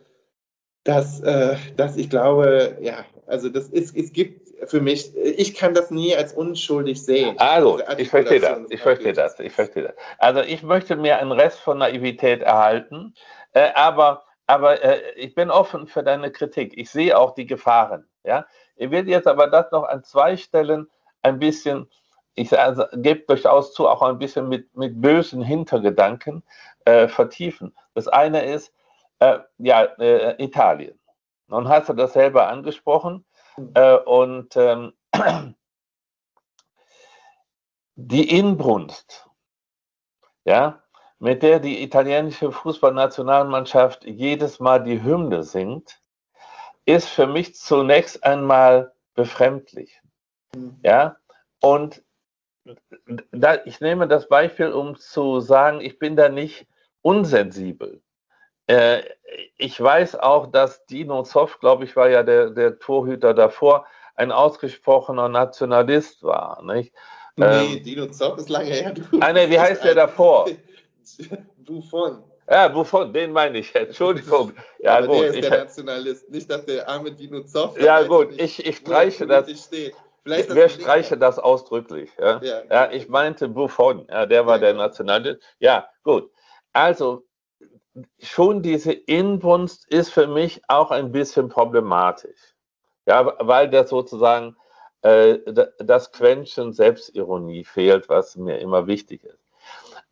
dass, 0.84 1.20
äh, 1.20 1.56
dass 1.76 1.96
ich 1.96 2.08
glaube, 2.08 2.78
ja, 2.80 3.04
also 3.26 3.48
das 3.48 3.68
ist, 3.68 3.96
es 3.96 4.12
gibt 4.12 4.42
für 4.68 4.80
mich, 4.80 5.16
ich 5.16 5.54
kann 5.54 5.74
das 5.74 5.90
nie 5.90 6.14
als 6.14 6.32
unschuldig 6.32 7.02
sehen. 7.02 7.36
Also, 7.38 7.80
ich 7.98 8.08
verstehe 8.08 8.40
das, 8.40 8.60
ich 8.70 8.80
verstehe 8.80 9.12
das, 9.12 9.40
ich 9.40 9.52
verstehe 9.52 9.82
das. 9.84 9.94
Also 10.18 10.40
ich 10.40 10.62
möchte 10.62 10.94
mir 10.96 11.18
einen 11.18 11.32
Rest 11.32 11.58
von 11.58 11.78
Naivität 11.78 12.42
erhalten, 12.42 13.14
äh, 13.54 13.70
aber, 13.74 14.22
aber 14.46 14.82
äh, 14.82 15.00
ich 15.16 15.34
bin 15.34 15.50
offen 15.50 15.88
für 15.88 16.04
deine 16.04 16.30
Kritik. 16.30 16.74
Ich 16.76 16.90
sehe 16.90 17.18
auch 17.18 17.34
die 17.34 17.46
Gefahren. 17.46 18.06
Ja? 18.24 18.46
Ich 18.76 18.90
will 18.90 19.08
jetzt 19.08 19.26
aber 19.26 19.48
das 19.48 19.72
noch 19.72 19.84
an 19.84 20.04
zwei 20.04 20.36
Stellen 20.36 20.88
ein 21.22 21.40
bisschen, 21.40 21.88
ich 22.34 22.56
also, 22.56 22.84
gebe 22.92 23.22
durchaus 23.26 23.74
zu, 23.74 23.88
auch 23.88 24.02
ein 24.02 24.18
bisschen 24.18 24.48
mit, 24.48 24.76
mit 24.76 25.00
bösen 25.00 25.42
Hintergedanken 25.42 26.44
äh, 26.84 27.08
vertiefen. 27.08 27.74
Das 27.94 28.08
eine 28.08 28.44
ist, 28.44 28.72
äh, 29.18 29.38
ja, 29.58 29.82
äh, 29.98 30.42
Italien. 30.42 30.98
Nun 31.48 31.68
hast 31.68 31.88
du 31.88 31.92
das 31.92 32.14
selber 32.14 32.48
angesprochen. 32.48 33.24
Äh, 33.74 33.96
und 33.96 34.56
ähm, 34.56 34.94
die 37.94 38.38
Inbrunst, 38.38 39.28
ja, 40.44 40.82
mit 41.18 41.42
der 41.42 41.60
die 41.60 41.82
italienische 41.82 42.50
Fußballnationalmannschaft 42.50 44.04
jedes 44.04 44.58
Mal 44.58 44.82
die 44.82 45.02
Hymne 45.02 45.44
singt, 45.44 46.00
ist 46.84 47.08
für 47.08 47.26
mich 47.26 47.54
zunächst 47.54 48.24
einmal 48.24 48.92
befremdlich. 49.14 50.00
Ja, 50.82 51.16
und 51.60 52.02
da, 53.30 53.64
ich 53.64 53.80
nehme 53.80 54.08
das 54.08 54.28
Beispiel, 54.28 54.72
um 54.72 54.96
zu 54.96 55.40
sagen, 55.40 55.80
ich 55.80 55.98
bin 55.98 56.16
da 56.16 56.28
nicht 56.28 56.66
unsensibel. 57.02 58.00
Äh, 58.66 59.02
ich 59.56 59.80
weiß 59.80 60.16
auch, 60.16 60.46
dass 60.46 60.86
Dino 60.86 61.22
Zoff, 61.24 61.58
glaube 61.60 61.84
ich, 61.84 61.96
war 61.96 62.08
ja 62.08 62.22
der, 62.22 62.50
der 62.50 62.78
Torhüter 62.78 63.34
davor, 63.34 63.86
ein 64.14 64.30
ausgesprochener 64.30 65.28
Nationalist 65.28 66.22
war. 66.22 66.62
Nicht? 66.62 66.94
Nee, 67.36 67.76
ähm, 67.76 67.82
Dino 67.82 68.06
Zoff 68.06 68.38
ist 68.38 68.48
lange 68.48 68.70
her. 68.70 68.92
Du, 68.92 69.02
ah, 69.20 69.32
nee, 69.32 69.48
wie 69.48 69.58
heißt 69.58 69.84
der 69.84 69.94
davor? 69.94 70.48
Buffon. 71.58 72.22
Ja, 72.50 72.68
Buffon, 72.68 73.12
den 73.12 73.32
meine 73.32 73.58
ich. 73.58 73.74
Entschuldigung. 73.74 74.52
Ja, 74.80 74.98
Aber 74.98 75.06
gut. 75.06 75.20
Der 75.20 75.26
ist 75.28 75.34
ich, 75.36 75.40
der 75.42 75.58
Nationalist, 75.58 76.30
nicht, 76.30 76.50
dass 76.50 76.66
der 76.66 76.88
arme 76.88 77.12
Dino 77.12 77.44
Zoff. 77.44 77.80
Ja, 77.80 78.02
gut, 78.02 78.32
ich, 78.36 78.66
ich 78.66 78.78
streiche 78.78 79.28
das. 79.28 79.46
Vielleicht 80.24 80.54
wir 80.54 80.68
streichen 80.68 81.20
das 81.20 81.38
ausdrücklich. 81.38 82.10
Ja? 82.18 82.40
Ja, 82.42 82.62
ja, 82.68 82.90
ich 82.90 83.08
meinte 83.08 83.48
Buffon, 83.48 84.06
ja, 84.08 84.26
der 84.26 84.44
war 84.44 84.56
ja, 84.56 84.60
der 84.60 84.74
Nationalist. 84.74 85.40
Ja, 85.60 85.88
gut. 86.02 86.30
Also, 86.72 87.24
schon 88.20 88.62
diese 88.62 88.92
Inbrunst 88.92 89.86
ist 89.88 90.10
für 90.10 90.26
mich 90.26 90.62
auch 90.68 90.90
ein 90.90 91.12
bisschen 91.12 91.48
problematisch. 91.48 92.54
Ja, 93.06 93.34
weil 93.40 93.68
da 93.68 93.86
sozusagen 93.86 94.56
äh, 95.02 95.38
das 95.78 96.12
Quäntchen 96.12 96.72
Selbstironie 96.72 97.64
fehlt, 97.64 98.08
was 98.08 98.36
mir 98.36 98.58
immer 98.58 98.86
wichtig 98.86 99.24
ist. 99.24 99.38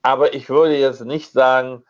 Aber 0.03 0.35
ich 0.35 0.49
würde 0.49 0.77
jetzt 0.77 1.05
nicht 1.05 1.31
sagen, 1.31 1.85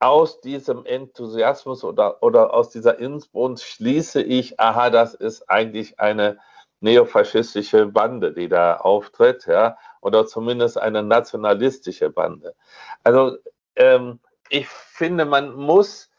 aus 0.00 0.40
diesem 0.40 0.84
Enthusiasmus 0.84 1.84
oder, 1.84 2.22
oder 2.22 2.52
aus 2.54 2.70
dieser 2.70 2.98
Inbrunst 2.98 3.64
schließe 3.64 4.20
ich, 4.20 4.58
aha, 4.58 4.90
das 4.90 5.14
ist 5.14 5.48
eigentlich 5.48 6.00
eine 6.00 6.38
neofaschistische 6.80 7.86
Bande, 7.86 8.32
die 8.32 8.48
da 8.48 8.78
auftritt, 8.78 9.46
ja, 9.46 9.78
oder 10.00 10.26
zumindest 10.26 10.76
eine 10.76 11.04
nationalistische 11.04 12.10
Bande. 12.10 12.56
Also 13.04 13.36
ähm, 13.76 14.20
ich 14.48 14.68
finde, 14.68 15.24
man 15.24 15.54
muss 15.54 16.10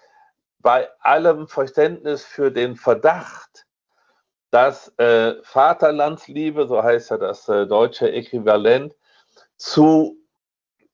bei 0.60 0.90
allem 1.02 1.48
Verständnis 1.48 2.26
für 2.26 2.52
den 2.52 2.76
Verdacht, 2.76 3.66
dass 4.50 4.88
äh, 4.98 5.36
Vaterlandsliebe, 5.44 6.68
so 6.68 6.82
heißt 6.82 7.12
ja 7.12 7.18
das 7.18 7.48
äh, 7.50 7.68
deutsche 7.68 8.12
Äquivalent, 8.12 8.96
zu 9.58 10.18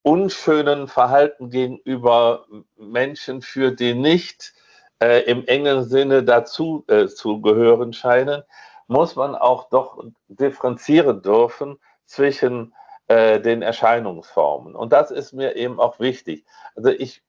unschönen 0.01 0.87
Verhalten 0.87 1.49
gegenüber 1.49 2.45
Menschen 2.77 3.41
für 3.41 3.71
die 3.71 3.93
nicht 3.93 4.53
äh, 5.01 5.23
im 5.23 5.45
engen 5.45 5.83
Sinne 5.83 6.23
dazu 6.23 6.83
äh, 6.87 7.07
zu 7.07 7.41
gehören 7.41 7.93
scheinen, 7.93 8.43
muss 8.87 9.15
man 9.15 9.35
auch 9.35 9.69
doch 9.69 10.03
differenzieren 10.27 11.21
dürfen 11.21 11.79
zwischen 12.05 12.73
äh, 13.09 13.41
den 13.41 13.63
Erscheinungsformen. 13.63 14.75
Und 14.75 14.93
das 14.93 15.09
ist 15.09 15.33
mir 15.33 15.55
eben 15.55 15.79
auch 15.79 15.99
wichtig. 15.99 16.45
Also 16.75 16.91
ich 16.91 17.23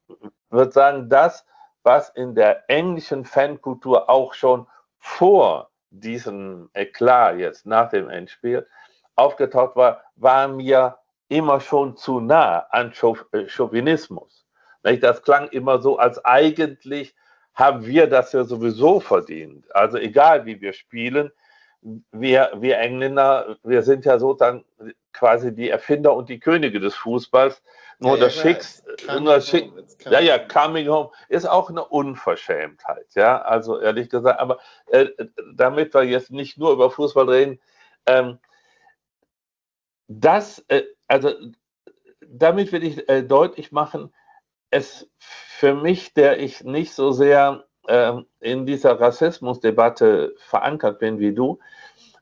würde 0.50 0.72
sagen, 0.72 1.08
das, 1.08 1.46
was 1.82 2.10
in 2.10 2.34
der 2.34 2.68
englischen 2.68 3.24
Fankultur 3.24 4.10
auch 4.10 4.34
schon 4.34 4.66
vor 4.98 5.70
diesem 5.88 6.68
Eklat 6.74 7.38
jetzt 7.38 7.64
nach 7.64 7.88
dem 7.88 8.10
Endspiel 8.10 8.66
aufgetaucht 9.16 9.74
war, 9.74 10.02
war 10.16 10.48
mir 10.48 10.98
immer 11.28 11.60
schon 11.60 11.96
zu 11.96 12.20
nah 12.20 12.66
an 12.70 12.92
äh, 13.32 13.48
Chauvinismus. 13.48 14.46
Das 14.82 15.22
klang 15.22 15.48
immer 15.48 15.80
so, 15.80 15.98
als 15.98 16.22
eigentlich 16.26 17.14
haben 17.54 17.86
wir 17.86 18.06
das 18.06 18.32
ja 18.32 18.44
sowieso 18.44 19.00
verdient. 19.00 19.64
Also 19.74 19.96
egal 19.96 20.44
wie 20.44 20.60
wir 20.60 20.74
spielen, 20.74 21.32
wir, 21.82 22.52
wir 22.56 22.78
Engländer, 22.78 23.56
wir 23.62 23.82
sind 23.82 24.04
ja 24.04 24.18
so 24.18 24.34
dann 24.34 24.64
quasi 25.12 25.54
die 25.54 25.70
Erfinder 25.70 26.14
und 26.14 26.28
die 26.28 26.40
Könige 26.40 26.80
des 26.80 26.94
Fußballs. 26.94 27.62
Nur 27.98 28.16
ja, 28.16 28.24
das 28.24 28.36
ja, 28.36 28.42
Schicks, 28.42 28.82
nur 29.20 29.40
Schick, 29.40 29.70
ja, 30.06 30.20
ja, 30.20 30.38
coming 30.38 30.88
home 30.88 31.10
ist 31.28 31.46
auch 31.46 31.68
eine 31.68 31.84
Unverschämtheit, 31.84 33.06
ja, 33.14 33.42
also 33.42 33.78
ehrlich 33.78 34.08
gesagt, 34.08 34.40
aber 34.40 34.58
äh, 34.86 35.08
damit 35.54 35.92
wir 35.92 36.04
jetzt 36.04 36.30
nicht 36.30 36.56
nur 36.56 36.72
über 36.72 36.90
Fußball 36.90 37.28
reden, 37.28 37.60
ähm, 38.06 38.38
das, 40.08 40.64
äh, 40.68 40.84
also 41.08 41.34
damit 42.26 42.72
will 42.72 42.84
ich 42.84 43.06
äh, 43.08 43.22
deutlich 43.22 43.70
machen, 43.70 44.14
es 44.70 45.10
für 45.18 45.74
mich, 45.74 46.14
der 46.14 46.40
ich 46.40 46.64
nicht 46.64 46.94
so 46.94 47.12
sehr 47.12 47.66
in 48.40 48.66
dieser 48.66 49.00
Rassismusdebatte 49.00 50.34
verankert 50.38 50.98
bin 50.98 51.18
wie 51.18 51.32
du, 51.32 51.58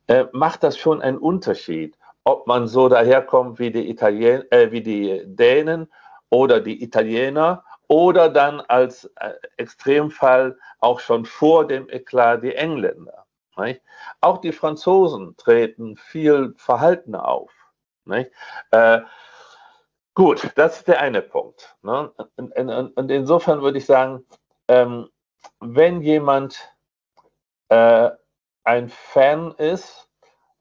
äh, 0.07 0.25
macht 0.33 0.63
das 0.63 0.79
schon 0.79 1.03
einen 1.03 1.19
Unterschied, 1.19 1.97
ob 2.25 2.47
man 2.47 2.67
so 2.67 2.89
daherkommt 2.89 3.59
wie 3.59 3.71
die, 3.71 3.91
Italien 3.91 4.51
äh, 4.51 4.71
wie 4.73 4.83
die 4.83 5.23
Dänen 5.27 5.93
oder 6.31 6.61
die 6.61 6.83
Italiener 6.83 7.65
oder 7.89 8.29
dann 8.29 8.61
als 8.61 9.05
äh, 9.17 9.33
Extremfall 9.57 10.59
auch 10.81 11.01
schon 11.01 11.25
vor 11.25 11.67
dem 11.67 11.89
Eklat 11.89 12.43
die 12.43 12.55
Engländer. 12.55 13.25
Nicht? 13.57 13.83
Auch 14.21 14.39
die 14.39 14.53
Franzosen 14.53 15.37
treten 15.37 15.97
viel 15.97 16.55
verhaltener 16.57 17.27
auf. 17.27 17.53
Äh, 18.71 19.01
gut, 20.15 20.51
das 20.55 20.79
ist 20.79 20.89
der 20.89 21.01
eine 21.01 21.21
Punkt. 21.23 21.77
Ne? 21.83 22.11
Und, 22.37 22.57
und, 22.57 22.97
und, 22.97 23.11
insofern 23.11 23.61
würde 23.61 23.79
ich 23.79 23.87
sagen, 23.87 24.25
ähm, 24.69 25.09
wenn 25.61 26.03
jemand 26.03 26.73
äh, 27.69 28.11
ein 28.65 28.89
Fan 28.89 29.53
ist, 29.53 30.09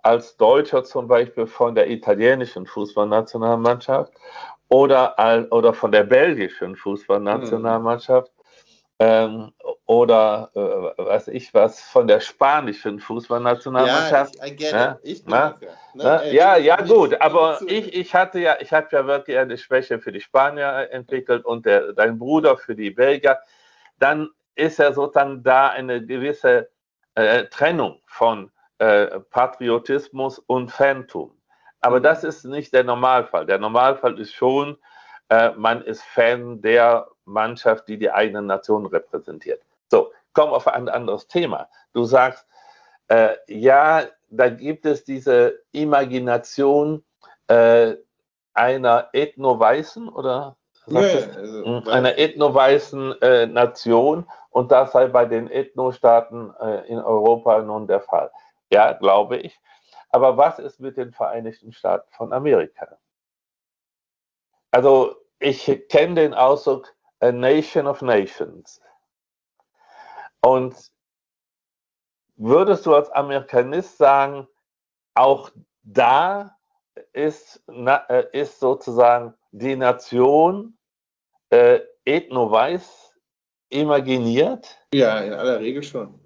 als 0.08 0.38
Deutscher 0.38 0.84
zum 0.84 1.08
Beispiel 1.08 1.48
von 1.48 1.76
der 1.76 1.90
italienischen 1.90 2.66
Fußballnationalmannschaft 2.66 4.14
oder, 4.70 5.16
oder 5.52 5.74
von 5.74 5.92
der 5.92 6.04
belgischen 6.04 6.78
Fußballnationalmannschaft 6.78 8.32
mhm. 8.38 9.06
ähm, 9.06 9.52
oder 9.86 10.50
äh, 10.56 11.04
weiß 11.04 11.28
ich 11.30 11.54
was 11.54 11.82
von 11.82 12.08
der 12.08 12.22
spanischen 12.22 13.00
Fußballnationalmannschaft. 13.00 14.36
Ja, 14.60 14.70
ja, 14.70 15.00
ich 15.04 15.24
na, 15.26 15.56
na, 15.94 16.22
äh, 16.22 16.34
ja, 16.34 16.56
ja, 16.58 16.82
gut, 16.82 17.20
aber 17.20 17.60
ich, 17.68 17.94
ich 17.94 18.16
hatte 18.16 18.40
ja, 18.40 18.56
ich 18.62 18.72
habe 18.72 18.88
ja 18.92 19.06
wirklich 19.06 19.38
eine 19.38 19.58
Schwäche 19.58 20.00
für 20.00 20.14
die 20.14 20.22
Spanier 20.22 20.88
entwickelt 20.92 21.44
und 21.44 21.66
der, 21.66 21.92
dein 21.92 22.18
Bruder 22.18 22.58
für 22.58 22.76
die 22.76 22.92
Belgier. 22.92 23.40
Dann 24.00 24.30
ist 24.58 24.80
ja 24.80 24.92
sozusagen 24.92 25.44
da 25.44 25.70
eine 25.70 26.06
gewisse 26.06 26.70
äh, 27.16 27.46
Trennung 27.46 28.02
von 28.06 28.52
äh, 28.80 29.20
Patriotismus 29.32 30.40
und 30.40 30.72
Fantum. 30.72 31.32
Aber 31.82 32.00
mhm. 32.00 32.04
das 32.04 32.24
ist 32.24 32.46
nicht 32.46 32.74
der 32.74 32.84
Normalfall. 32.84 33.46
Der 33.46 33.60
Normalfall 33.60 34.20
ist 34.20 34.34
schon, 34.34 34.78
äh, 35.30 35.52
man 35.52 35.82
ist 35.84 36.04
Fan 36.04 36.62
der 36.62 37.08
Mannschaft, 37.26 37.88
die 37.88 37.98
die 37.98 38.12
eigene 38.12 38.42
Nation 38.42 38.86
repräsentiert. 38.86 39.62
So, 39.90 40.12
komm 40.34 40.50
auf 40.50 40.68
ein 40.68 40.90
anderes 40.90 41.28
Thema. 41.28 41.70
Du 41.94 42.04
sagst, 42.04 42.46
äh, 43.08 43.36
ja, 43.48 44.04
da 44.30 44.50
gibt 44.50 44.86
es 44.86 45.04
diese 45.04 45.60
Imagination 45.72 47.04
äh, 47.48 47.96
einer 48.54 49.10
Ethno-Weißen 49.14 50.10
oder 50.10 50.57
ja, 50.88 51.00
also, 51.36 51.90
einer 51.90 52.18
ethno-weißen 52.18 53.22
äh, 53.22 53.46
Nation 53.48 54.26
und 54.50 54.72
das 54.72 54.92
sei 54.92 55.08
bei 55.08 55.26
den 55.26 55.50
Ethno-Staaten 55.50 56.54
äh, 56.60 56.88
in 56.88 57.00
Europa 57.00 57.62
nun 57.62 57.88
der 57.88 58.02
Fall. 58.02 58.32
Ja, 58.72 58.94
glaube 58.94 59.38
ich. 59.38 59.60
Aber 60.10 60.38
was 60.38 60.60
ist 60.60 60.80
mit 60.80 60.98
den 60.98 61.12
Vereinigten 61.12 61.74
Staaten 61.74 62.10
von 62.12 62.34
Amerika? 62.34 62.98
Also 64.72 65.16
ich 65.40 65.88
kenne 65.90 66.16
den 66.16 66.34
Ausdruck 66.34 66.94
A 67.20 67.32
Nation 67.32 67.88
of 67.88 68.02
Nations. 68.02 68.82
Und 70.42 70.76
würdest 72.36 72.86
du 72.86 72.96
als 72.96 73.10
Amerikanist 73.12 73.98
sagen, 73.98 74.48
auch 75.16 75.52
da 75.84 76.58
ist, 77.14 77.64
äh, 77.68 78.26
ist 78.32 78.60
sozusagen 78.60 79.34
die 79.52 79.76
Nation 79.76 80.77
äh, 81.50 81.80
ethno-weiß 82.06 83.14
imaginiert? 83.70 84.68
Ja, 84.94 85.20
in 85.20 85.34
aller 85.34 85.60
Regel 85.60 85.84
schon. 85.84 86.20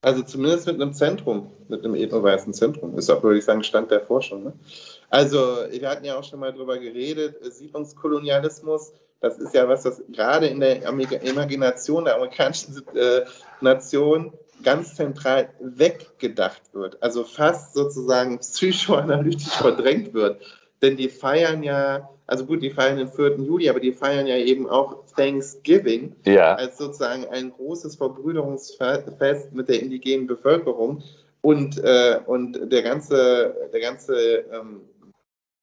Also 0.00 0.22
zumindest 0.22 0.66
mit 0.66 0.80
einem 0.80 0.92
Zentrum, 0.92 1.50
mit 1.68 1.84
einem 1.84 1.94
ethno-weißen 1.94 2.52
Zentrum. 2.52 2.98
Ist 2.98 3.08
auch, 3.10 3.22
würde 3.22 3.38
ich 3.38 3.44
sagen, 3.44 3.62
Stand 3.62 3.90
der 3.90 4.00
Forschung. 4.00 4.44
Ne? 4.44 4.52
Also, 5.08 5.38
wir 5.70 5.88
hatten 5.88 6.04
ja 6.04 6.18
auch 6.18 6.24
schon 6.24 6.40
mal 6.40 6.52
darüber 6.52 6.78
geredet, 6.78 7.36
Siedlungskolonialismus, 7.42 8.92
das 9.20 9.38
ist 9.38 9.54
ja 9.54 9.66
was, 9.66 9.84
das 9.84 10.02
gerade 10.12 10.48
in 10.48 10.60
der 10.60 10.82
Imagination 10.82 12.04
der 12.04 12.16
amerikanischen 12.16 12.82
äh, 12.94 13.22
Nation 13.62 14.34
ganz 14.62 14.94
zentral 14.96 15.48
weggedacht 15.60 16.62
wird. 16.74 17.02
Also 17.02 17.24
fast 17.24 17.72
sozusagen 17.72 18.38
psychoanalytisch 18.38 19.54
verdrängt 19.56 20.12
wird. 20.12 20.42
Denn 20.82 20.98
die 20.98 21.08
feiern 21.08 21.62
ja, 21.62 22.10
also 22.26 22.46
gut, 22.46 22.62
die 22.62 22.70
feiern 22.70 22.96
den 22.96 23.08
4. 23.08 23.36
Juli, 23.40 23.68
aber 23.68 23.80
die 23.80 23.92
feiern 23.92 24.26
ja 24.26 24.36
eben 24.36 24.68
auch 24.68 25.04
Thanksgiving 25.14 26.16
ja. 26.24 26.54
als 26.54 26.78
sozusagen 26.78 27.26
ein 27.26 27.52
großes 27.52 27.96
Verbrüderungsfest 27.96 29.52
mit 29.52 29.68
der 29.68 29.82
indigenen 29.82 30.26
Bevölkerung. 30.26 31.02
Und, 31.42 31.76
äh, 31.84 32.20
und 32.24 32.72
der 32.72 32.82
ganze, 32.82 33.54
der 33.72 33.80
ganze 33.80 34.44
ähm, 34.50 34.80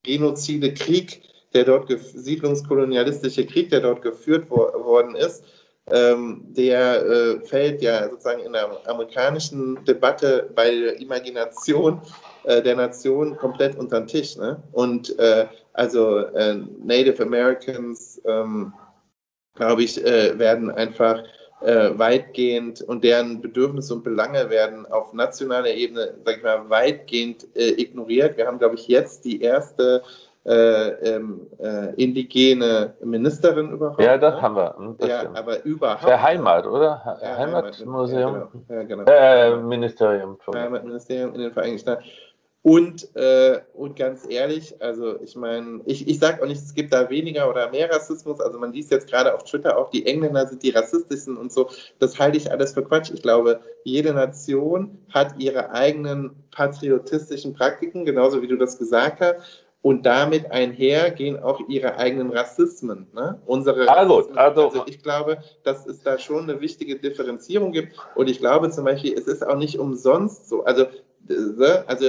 genozide 0.03 0.73
Krieg, 0.75 1.23
der 1.53 1.65
dort, 1.65 1.91
siedlungskolonialistische 1.99 3.45
Krieg, 3.47 3.71
der 3.71 3.81
dort 3.81 4.03
geführt 4.03 4.45
wo 4.49 4.57
worden 4.57 5.15
ist, 5.15 5.43
ähm, 5.87 6.43
der 6.49 7.03
äh, 7.03 7.39
fällt 7.41 7.81
ja 7.81 8.07
sozusagen 8.07 8.43
in 8.43 8.53
der 8.53 8.69
amerikanischen 8.87 9.83
Debatte 9.85 10.51
bei 10.55 10.69
der 10.69 10.99
Imagination 10.99 11.99
äh, 12.43 12.61
der 12.61 12.75
Nation 12.75 13.37
komplett 13.37 13.77
unter 13.77 13.99
den 13.99 14.07
Tisch. 14.07 14.37
Ne? 14.37 14.61
Und 14.71 15.17
äh, 15.19 15.47
also 15.73 16.17
äh, 16.17 16.57
Native 16.83 17.23
Americans, 17.23 18.21
ähm, 18.25 18.73
glaube 19.55 19.83
ich, 19.83 20.03
äh, 20.03 20.37
werden 20.37 20.71
einfach 20.71 21.23
äh, 21.61 21.91
weitgehend 21.97 22.81
und 22.81 23.03
deren 23.03 23.41
Bedürfnisse 23.41 23.93
und 23.93 24.03
Belange 24.03 24.49
werden 24.49 24.85
auf 24.87 25.13
nationaler 25.13 25.69
Ebene, 25.69 26.15
sag 26.25 26.37
ich 26.37 26.43
mal, 26.43 26.69
weitgehend 26.69 27.47
ignoriert. 27.53 28.37
Wir 28.37 28.47
haben, 28.47 28.57
glaube 28.57 28.75
ich, 28.75 28.87
jetzt 28.87 29.25
die 29.25 29.41
erste 29.41 30.01
äh, 30.43 31.15
ähm, 31.15 31.47
äh, 31.59 31.93
indigene 32.01 32.95
Ministerin 33.03 33.73
überhaupt. 33.73 34.01
Ja, 34.01 34.17
das 34.17 34.33
ne? 34.33 34.41
haben 34.41 34.55
wir. 34.55 34.95
Das 34.97 35.07
ja, 35.07 35.19
stimmt. 35.19 35.37
aber 35.37 35.63
überhaupt. 35.63 36.07
Der 36.07 36.19
Heimat, 36.19 36.65
oder? 36.65 37.19
Ja, 37.21 37.37
Heimatmuseum. 37.37 38.47
Ja, 38.67 38.81
genau. 38.81 39.03
Ja, 39.03 39.53
genau. 39.53 39.57
Äh, 39.57 39.57
Ministerium. 39.57 40.39
Heimatministerium 40.51 41.35
in 41.35 41.41
den 41.41 41.51
Vereinigten 41.51 41.81
Staaten. 41.81 42.03
Und, 42.63 43.15
äh, 43.15 43.59
und 43.73 43.95
ganz 43.95 44.27
ehrlich, 44.29 44.75
also 44.81 45.19
ich 45.21 45.35
meine, 45.35 45.81
ich, 45.85 46.07
ich 46.07 46.19
sage 46.19 46.43
auch 46.43 46.47
nicht, 46.47 46.61
es 46.61 46.75
gibt 46.75 46.93
da 46.93 47.09
weniger 47.09 47.49
oder 47.49 47.71
mehr 47.71 47.89
Rassismus. 47.89 48.39
Also 48.39 48.59
man 48.59 48.71
liest 48.71 48.91
jetzt 48.91 49.09
gerade 49.09 49.33
auf 49.33 49.45
Twitter 49.45 49.77
auch, 49.77 49.89
die 49.89 50.05
Engländer 50.05 50.45
sind 50.45 50.61
die 50.61 50.69
rassistischsten 50.69 51.37
und 51.37 51.51
so. 51.51 51.69
Das 51.97 52.19
halte 52.19 52.37
ich 52.37 52.51
alles 52.51 52.73
für 52.73 52.83
Quatsch. 52.83 53.09
Ich 53.11 53.23
glaube, 53.23 53.61
jede 53.83 54.13
Nation 54.13 54.99
hat 55.09 55.39
ihre 55.39 55.71
eigenen 55.71 56.35
patriotistischen 56.51 57.55
Praktiken, 57.55 58.05
genauso 58.05 58.43
wie 58.43 58.47
du 58.47 58.57
das 58.57 58.77
gesagt 58.77 59.21
hast. 59.21 59.65
Und 59.81 60.05
damit 60.05 60.51
einher 60.51 61.09
gehen 61.09 61.39
auch 61.39 61.67
ihre 61.67 61.95
eigenen 61.97 62.29
Rassismen. 62.29 63.07
Ne? 63.15 63.41
Unsere 63.47 63.89
also, 63.89 64.17
Rassismen. 64.17 64.37
Also, 64.37 64.69
also 64.69 64.83
ich 64.85 65.01
glaube, 65.01 65.39
dass 65.63 65.87
es 65.87 66.03
da 66.03 66.19
schon 66.19 66.43
eine 66.43 66.61
wichtige 66.61 66.99
Differenzierung 66.99 67.71
gibt. 67.71 67.95
Und 68.13 68.29
ich 68.29 68.37
glaube 68.37 68.69
zum 68.69 68.85
Beispiel, 68.85 69.17
es 69.17 69.25
ist 69.25 69.43
auch 69.43 69.57
nicht 69.57 69.79
umsonst 69.79 70.47
so. 70.47 70.63
Also, 70.63 70.85
ne? 71.27 71.83
also 71.87 72.05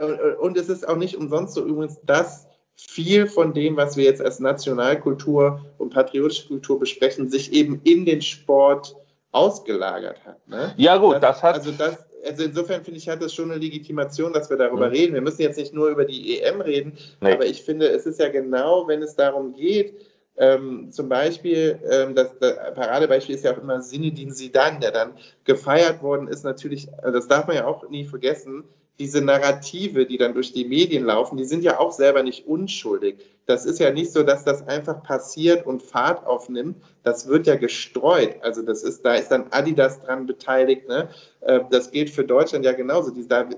und 0.00 0.56
es 0.56 0.68
ist 0.68 0.88
auch 0.88 0.96
nicht 0.96 1.16
umsonst 1.16 1.54
so 1.54 1.64
übrigens, 1.64 1.98
dass 2.04 2.46
viel 2.76 3.26
von 3.26 3.52
dem, 3.52 3.76
was 3.76 3.96
wir 3.96 4.04
jetzt 4.04 4.22
als 4.22 4.40
Nationalkultur 4.40 5.60
und 5.78 5.92
patriotische 5.92 6.48
Kultur 6.48 6.78
besprechen, 6.78 7.28
sich 7.28 7.52
eben 7.52 7.80
in 7.84 8.06
den 8.06 8.22
Sport 8.22 8.96
ausgelagert 9.32 10.24
hat. 10.24 10.46
Ne? 10.48 10.74
Ja 10.76 10.96
gut, 10.96 11.14
das, 11.14 11.20
das 11.20 11.42
hat... 11.42 11.54
Also 11.56 11.72
das, 11.72 11.98
also 12.26 12.44
insofern 12.44 12.84
finde 12.84 12.98
ich, 12.98 13.08
hat 13.08 13.22
das 13.22 13.32
schon 13.32 13.50
eine 13.50 13.60
Legitimation, 13.60 14.32
dass 14.32 14.50
wir 14.50 14.56
darüber 14.56 14.88
mhm. 14.88 14.92
reden. 14.92 15.14
Wir 15.14 15.22
müssen 15.22 15.42
jetzt 15.42 15.58
nicht 15.58 15.72
nur 15.72 15.88
über 15.88 16.04
die 16.04 16.40
EM 16.40 16.60
reden, 16.60 16.98
nee. 17.20 17.32
aber 17.32 17.46
ich 17.46 17.62
finde, 17.62 17.88
es 17.88 18.06
ist 18.06 18.20
ja 18.20 18.28
genau, 18.28 18.86
wenn 18.88 19.02
es 19.02 19.16
darum 19.16 19.54
geht, 19.54 19.94
ähm, 20.36 20.90
zum 20.90 21.08
Beispiel, 21.08 21.78
ähm, 21.90 22.14
das, 22.14 22.38
das, 22.38 22.54
Paradebeispiel 22.74 23.34
ist 23.34 23.44
ja 23.44 23.52
auch 23.52 23.58
immer 23.58 23.82
Sinedin 23.82 24.32
Sidan, 24.32 24.80
der 24.80 24.90
dann 24.90 25.12
gefeiert 25.44 26.02
worden 26.02 26.28
ist, 26.28 26.44
natürlich, 26.44 26.88
das 27.02 27.28
darf 27.28 27.46
man 27.46 27.56
ja 27.56 27.66
auch 27.66 27.88
nie 27.90 28.04
vergessen, 28.04 28.64
diese 29.00 29.22
Narrative, 29.22 30.04
die 30.04 30.18
dann 30.18 30.34
durch 30.34 30.52
die 30.52 30.66
Medien 30.66 31.04
laufen, 31.04 31.38
die 31.38 31.46
sind 31.46 31.64
ja 31.64 31.80
auch 31.80 31.90
selber 31.90 32.22
nicht 32.22 32.46
unschuldig. 32.46 33.16
Das 33.46 33.64
ist 33.64 33.80
ja 33.80 33.90
nicht 33.90 34.12
so, 34.12 34.22
dass 34.22 34.44
das 34.44 34.68
einfach 34.68 35.02
passiert 35.02 35.66
und 35.66 35.82
Fahrt 35.82 36.26
aufnimmt. 36.26 36.76
Das 37.02 37.28
wird 37.28 37.46
ja 37.46 37.56
gestreut. 37.56 38.36
Also 38.42 38.62
das 38.62 38.82
ist, 38.82 39.04
da 39.04 39.14
ist 39.14 39.30
dann 39.30 39.46
Adidas 39.50 40.00
dran 40.00 40.26
beteiligt. 40.26 40.88
Ne? 40.88 41.08
Äh, 41.40 41.60
das 41.70 41.90
gilt 41.90 42.10
für 42.10 42.24
Deutschland 42.24 42.64
ja 42.64 42.72
genauso. 42.72 43.12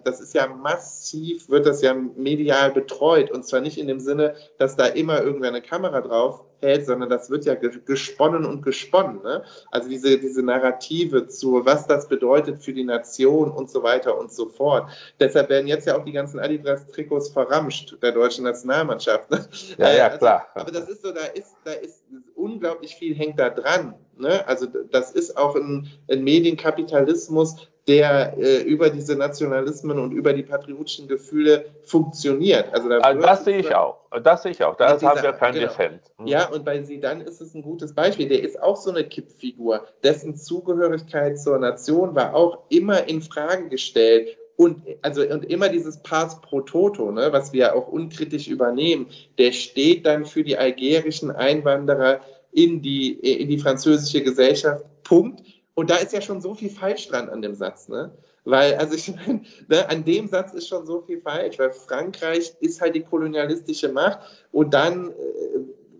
Das 0.04 0.20
ist 0.20 0.34
ja 0.34 0.46
massiv, 0.46 1.48
wird 1.48 1.66
das 1.66 1.82
ja 1.82 1.94
medial 1.94 2.72
betreut. 2.72 3.30
Und 3.30 3.44
zwar 3.46 3.60
nicht 3.60 3.78
in 3.78 3.86
dem 3.88 4.00
Sinne, 4.00 4.34
dass 4.58 4.76
da 4.76 4.86
immer 4.86 5.22
irgendwer 5.22 5.48
eine 5.48 5.62
Kamera 5.62 6.00
drauf 6.00 6.44
hält, 6.62 6.86
sondern 6.86 7.10
das 7.10 7.28
wird 7.28 7.44
ja 7.44 7.54
gesponnen 7.54 8.44
und 8.44 8.62
gesponnen. 8.62 9.20
Ne? 9.22 9.42
Also 9.70 9.88
diese, 9.88 10.18
diese 10.18 10.42
Narrative 10.42 11.26
zu, 11.26 11.64
was 11.64 11.86
das 11.86 12.08
bedeutet 12.08 12.62
für 12.62 12.72
die 12.72 12.84
Nation 12.84 13.50
und 13.50 13.68
so 13.68 13.82
weiter 13.82 14.16
und 14.16 14.32
so 14.32 14.46
fort. 14.46 14.88
Deshalb 15.18 15.50
werden 15.50 15.66
jetzt 15.66 15.86
ja 15.86 15.98
auch 15.98 16.04
die 16.04 16.12
ganzen 16.12 16.38
Adidas-Trikots 16.38 17.30
verramscht 17.30 17.96
der 18.00 18.12
deutschen 18.12 18.44
Nationalmannschaft. 18.44 19.30
Ne? 19.30 19.44
Ja, 19.78 19.92
ja, 19.92 20.06
also, 20.06 20.18
klar. 20.18 20.46
aber 20.54 20.70
das 20.70 20.88
ist 20.88 21.02
so, 21.02 21.12
da 21.12 21.24
ist, 21.24 21.56
da 21.64 21.72
ist 21.72 22.04
unglaublich 22.36 22.94
viel 22.94 23.14
hängt 23.32 23.38
da 23.38 23.50
dran. 23.50 23.94
Ne? 24.16 24.46
Also 24.46 24.66
das 24.90 25.12
ist 25.12 25.36
auch 25.36 25.56
ein, 25.56 25.88
ein 26.10 26.22
Medienkapitalismus, 26.22 27.68
der 27.88 28.36
äh, 28.38 28.62
über 28.62 28.90
diese 28.90 29.16
Nationalismen 29.16 29.98
und 29.98 30.12
über 30.12 30.32
die 30.32 30.44
patriotischen 30.44 31.08
Gefühle 31.08 31.64
funktioniert. 31.82 32.72
Also, 32.72 32.88
da 32.88 32.98
also 32.98 33.20
das 33.20 33.44
sehe 33.44 33.58
ich 33.58 33.74
auch. 33.74 33.98
Das 34.22 34.44
sehe 34.44 34.52
ich 34.52 34.62
auch. 34.62 34.76
Da 34.76 35.00
haben 35.00 35.22
wir 35.22 35.32
kein 35.32 35.54
genau. 35.54 35.66
Defend. 35.66 36.00
Mhm. 36.18 36.26
Ja, 36.28 36.48
und 36.48 36.64
bei 36.64 36.80
Sidan 36.82 37.20
ist 37.22 37.40
es 37.40 37.54
ein 37.54 37.62
gutes 37.62 37.92
Beispiel. 37.92 38.28
Der 38.28 38.42
ist 38.42 38.62
auch 38.62 38.76
so 38.76 38.90
eine 38.90 39.02
Kippfigur. 39.02 39.84
Dessen 40.04 40.36
Zugehörigkeit 40.36 41.40
zur 41.40 41.58
Nation 41.58 42.14
war 42.14 42.34
auch 42.34 42.58
immer 42.68 43.08
in 43.08 43.20
Frage 43.20 43.68
gestellt 43.68 44.36
und 44.54 44.82
also 45.00 45.22
und 45.22 45.44
immer 45.50 45.68
dieses 45.68 46.02
Pass 46.02 46.40
pro 46.40 46.60
Toto, 46.60 47.10
ne, 47.10 47.32
was 47.32 47.52
wir 47.52 47.74
auch 47.74 47.88
unkritisch 47.88 48.46
übernehmen, 48.46 49.08
der 49.38 49.50
steht 49.50 50.06
dann 50.06 50.24
für 50.24 50.44
die 50.44 50.56
algerischen 50.56 51.32
Einwanderer 51.32 52.20
in 52.52 52.82
die 52.82 53.12
in 53.12 53.48
die 53.48 53.58
französische 53.58 54.22
Gesellschaft. 54.22 54.84
Punkt. 55.02 55.42
Und 55.74 55.90
da 55.90 55.96
ist 55.96 56.12
ja 56.12 56.20
schon 56.20 56.40
so 56.40 56.54
viel 56.54 56.70
falsch 56.70 57.08
dran 57.08 57.28
an 57.28 57.42
dem 57.42 57.54
Satz, 57.54 57.88
ne? 57.88 58.12
Weil, 58.44 58.74
also 58.74 58.94
ich 58.94 59.14
meine, 59.14 59.42
ne, 59.68 59.88
an 59.88 60.04
dem 60.04 60.28
Satz 60.28 60.52
ist 60.52 60.68
schon 60.68 60.86
so 60.86 61.00
viel 61.02 61.20
falsch, 61.20 61.58
weil 61.58 61.72
Frankreich 61.72 62.54
ist 62.60 62.80
halt 62.80 62.94
die 62.94 63.02
kolonialistische 63.02 63.88
Macht 63.88 64.20
und 64.50 64.74
dann 64.74 65.10
äh, 65.10 65.12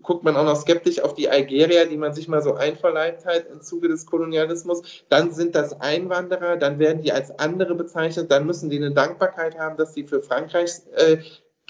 guckt 0.03 0.23
man 0.23 0.35
auch 0.35 0.43
noch 0.43 0.57
skeptisch 0.57 0.99
auf 0.99 1.15
die 1.15 1.29
Algerier, 1.29 1.85
die 1.85 1.97
man 1.97 2.13
sich 2.13 2.27
mal 2.27 2.41
so 2.41 2.55
einverleibt 2.55 3.25
hat 3.25 3.45
im 3.49 3.61
Zuge 3.61 3.87
des 3.87 4.05
Kolonialismus. 4.05 4.81
Dann 5.09 5.31
sind 5.31 5.55
das 5.55 5.79
Einwanderer, 5.79 6.57
dann 6.57 6.77
werden 6.77 7.01
die 7.01 7.13
als 7.13 7.31
andere 7.39 7.73
bezeichnet, 7.73 8.29
dann 8.29 8.45
müssen 8.45 8.69
die 8.69 8.77
eine 8.77 8.91
Dankbarkeit 8.91 9.57
haben, 9.57 9.77
dass 9.77 9.93
sie 9.93 10.03
für 10.03 10.21
Frankreich 10.21 10.71
äh, 10.95 11.17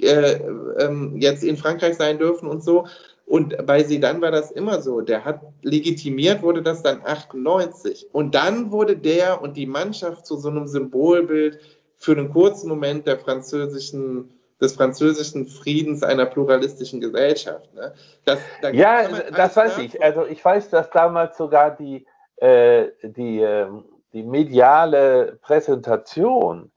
äh, 0.02 0.42
ähm, 0.80 1.18
jetzt 1.18 1.44
in 1.44 1.58
Frankreich 1.58 1.96
sein 1.96 2.18
dürfen 2.18 2.50
und 2.50 2.64
so. 2.64 2.88
Und 3.26 3.66
bei 3.66 3.84
Sedan 3.84 4.22
war 4.22 4.32
das 4.32 4.52
immer 4.52 4.82
so. 4.82 5.02
Der 5.02 5.26
hat 5.26 5.42
legitimiert, 5.62 6.42
wurde 6.44 6.62
das 6.62 6.84
dann 6.84 7.02
98. 7.04 8.10
Und 8.12 8.36
dann 8.36 8.72
wurde 8.72 8.98
der 8.98 9.42
und 9.42 9.58
die 9.58 9.66
Mannschaft 9.66 10.26
zu 10.26 10.38
so 10.38 10.50
einem 10.50 10.68
Symbolbild 10.68 11.60
für 11.98 12.12
einen 12.12 12.32
kurzen 12.32 12.70
Moment 12.70 13.08
der 13.08 13.18
französischen 13.18 14.30
des 14.64 14.76
französischen 14.76 15.46
Friedens 15.46 16.04
einer 16.04 16.26
pluralistischen 16.26 17.02
Gesellschaft. 17.02 17.74
Ne? 17.74 17.94
Das, 18.26 18.40
da 18.62 18.70
ja, 18.70 19.08
das 19.36 19.56
weiß 19.56 19.78
ich. 19.80 20.02
Also 20.02 20.26
ich 20.26 20.44
weiß, 20.44 20.70
dass 20.70 20.90
damals 20.90 21.38
sogar 21.38 21.72
die, 21.72 22.06
äh, 22.38 22.88
die, 23.04 23.42
äh, 23.42 23.68
die 24.14 24.24
mediale 24.24 25.38
Präsentation 25.42 26.72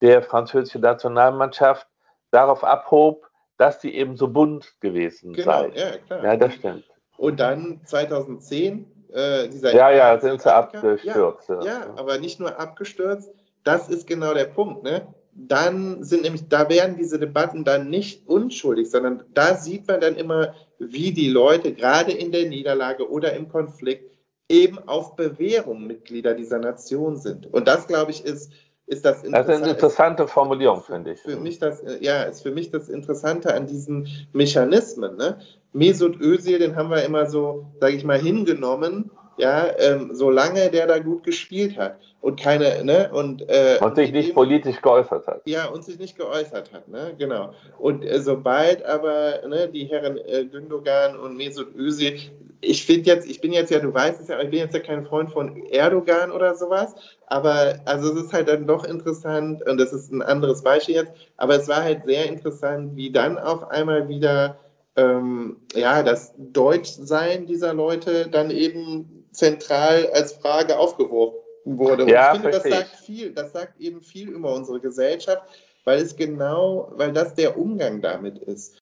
der 0.00 0.22
französischen 0.22 0.80
Nationalmannschaft 0.80 1.86
darauf 2.30 2.64
abhob, 2.64 3.29
dass 3.60 3.78
die 3.78 3.94
eben 3.94 4.16
so 4.16 4.28
bunt 4.28 4.80
gewesen 4.80 5.34
genau, 5.34 5.68
sei. 5.68 5.72
Ja, 5.74 5.98
klar. 5.98 6.24
Ja, 6.24 6.36
das 6.36 6.54
stimmt. 6.54 6.84
Und 7.18 7.40
dann 7.40 7.82
2010 7.84 8.86
äh, 9.12 9.48
dieser. 9.48 9.74
Ja, 9.74 9.90
ja, 9.90 10.18
sind 10.18 10.40
sie 10.40 10.52
abgestürzt. 10.52 11.48
Ja, 11.50 11.62
ja, 11.62 11.94
aber 11.96 12.18
nicht 12.18 12.40
nur 12.40 12.58
abgestürzt, 12.58 13.30
das 13.62 13.90
ist 13.90 14.06
genau 14.06 14.32
der 14.32 14.46
Punkt. 14.46 14.82
Ne? 14.82 15.06
Dann 15.32 16.02
sind 16.02 16.22
nämlich, 16.22 16.48
da 16.48 16.70
werden 16.70 16.96
diese 16.96 17.18
Debatten 17.18 17.64
dann 17.64 17.90
nicht 17.90 18.26
unschuldig, 18.26 18.90
sondern 18.90 19.24
da 19.34 19.54
sieht 19.54 19.86
man 19.86 20.00
dann 20.00 20.16
immer, 20.16 20.54
wie 20.78 21.12
die 21.12 21.28
Leute 21.28 21.74
gerade 21.74 22.12
in 22.12 22.32
der 22.32 22.48
Niederlage 22.48 23.10
oder 23.10 23.34
im 23.34 23.50
Konflikt 23.50 24.10
eben 24.48 24.78
auf 24.88 25.16
Bewährung 25.16 25.86
Mitglieder 25.86 26.32
dieser 26.32 26.58
Nation 26.58 27.18
sind. 27.18 27.52
Und 27.52 27.68
das, 27.68 27.86
glaube 27.86 28.10
ich, 28.10 28.24
ist, 28.24 28.52
ist 28.90 29.04
das 29.04 29.22
Das 29.22 29.48
ist 29.48 29.62
eine 29.62 29.70
interessante 29.70 30.26
Formulierung, 30.26 30.82
finde 30.82 31.12
ich. 31.12 31.20
Für 31.20 31.36
mich 31.36 31.60
das, 31.60 31.82
ja, 32.00 32.24
ist 32.24 32.42
für 32.42 32.50
mich 32.50 32.70
das 32.70 32.88
Interessante 32.88 33.54
an 33.54 33.68
diesen 33.68 34.08
Mechanismen. 34.32 35.16
Ne? 35.16 35.38
Mesut 35.72 36.20
Özil, 36.20 36.58
den 36.58 36.74
haben 36.74 36.90
wir 36.90 37.04
immer 37.04 37.26
so, 37.26 37.66
sage 37.78 37.94
ich 37.94 38.04
mal, 38.04 38.18
hingenommen, 38.18 39.12
ja, 39.40 39.66
ähm, 39.78 40.10
solange 40.12 40.70
der 40.70 40.86
da 40.86 40.98
gut 40.98 41.24
gespielt 41.24 41.76
hat 41.76 41.98
und 42.20 42.38
keine, 42.38 42.84
ne, 42.84 43.10
und, 43.12 43.48
äh, 43.48 43.78
und 43.80 43.96
sich 43.96 44.12
nicht 44.12 44.34
politisch 44.34 44.80
geäußert 44.82 45.26
hat. 45.26 45.42
Ja, 45.46 45.66
und 45.66 45.84
sich 45.84 45.98
nicht 45.98 46.16
geäußert 46.16 46.72
hat, 46.72 46.88
ne, 46.88 47.14
genau. 47.18 47.54
Und 47.78 48.04
äh, 48.04 48.20
sobald 48.20 48.84
aber, 48.84 49.40
ne, 49.48 49.68
die 49.68 49.86
Herren 49.86 50.18
äh, 50.18 50.44
Gündogan 50.44 51.16
und 51.18 51.36
Mesut 51.36 51.74
Özil, 51.76 52.18
ich 52.60 52.84
finde 52.84 53.06
jetzt, 53.06 53.28
ich 53.28 53.40
bin 53.40 53.52
jetzt 53.52 53.70
ja, 53.70 53.78
du 53.78 53.92
weißt 53.92 54.20
es 54.20 54.28
ja, 54.28 54.40
ich 54.40 54.50
bin 54.50 54.58
jetzt 54.58 54.74
ja 54.74 54.80
kein 54.80 55.06
Freund 55.06 55.30
von 55.30 55.64
Erdogan 55.66 56.30
oder 56.30 56.54
sowas, 56.54 56.94
aber 57.26 57.80
also 57.86 58.12
es 58.12 58.24
ist 58.24 58.32
halt 58.32 58.48
dann 58.48 58.66
doch 58.66 58.84
interessant 58.84 59.66
und 59.66 59.78
das 59.78 59.92
ist 59.92 60.12
ein 60.12 60.22
anderes 60.22 60.62
Beispiel 60.62 60.96
jetzt, 60.96 61.12
aber 61.38 61.56
es 61.56 61.68
war 61.68 61.82
halt 61.82 62.04
sehr 62.04 62.26
interessant, 62.26 62.96
wie 62.96 63.10
dann 63.10 63.38
auf 63.38 63.70
einmal 63.70 64.08
wieder 64.08 64.58
ähm, 64.96 65.56
ja, 65.74 66.02
das 66.02 66.34
Deutschsein 66.36 67.46
dieser 67.46 67.72
Leute 67.72 68.28
dann 68.28 68.50
eben 68.50 69.19
zentral 69.32 70.08
als 70.12 70.32
Frage 70.32 70.78
aufgeworfen 70.78 71.38
wurde. 71.64 72.04
Und 72.04 72.10
ja, 72.10 72.34
ich 72.34 72.40
finde, 72.40 72.58
das 72.58 72.62
sagt 72.62 72.96
viel, 73.04 73.32
das 73.32 73.52
sagt 73.52 73.80
eben 73.80 74.00
viel 74.00 74.28
über 74.28 74.54
unsere 74.54 74.80
Gesellschaft, 74.80 75.42
weil 75.84 76.00
es 76.00 76.16
genau, 76.16 76.92
weil 76.94 77.12
das 77.12 77.34
der 77.34 77.58
Umgang 77.58 78.00
damit 78.00 78.38
ist. 78.38 78.78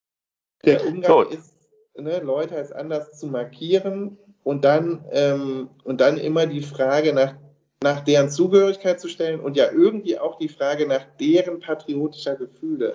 Der 0.65 0.87
Umgang 0.87 1.25
Gut. 1.25 1.35
ist, 1.35 1.55
ne, 1.97 2.19
Leute 2.21 2.57
als 2.57 2.73
anders 2.73 3.19
zu 3.19 3.27
markieren 3.27 4.19
und 4.43 4.65
dann, 4.65 5.05
ähm, 5.13 5.71
und 5.85 6.01
dann 6.01 6.17
immer 6.17 6.47
die 6.47 6.63
Frage 6.63 7.13
nach, 7.13 7.35
nach 7.83 8.01
deren 8.01 8.29
Zugehörigkeit 8.29 9.01
zu 9.01 9.09
stellen 9.09 9.41
und 9.41 9.57
ja 9.57 9.71
irgendwie 9.71 10.19
auch 10.19 10.39
die 10.39 10.49
Frage 10.49 10.87
nach 10.87 11.05
deren 11.21 11.61
patriotischer 11.61 12.35
Gefühle. 12.35 12.95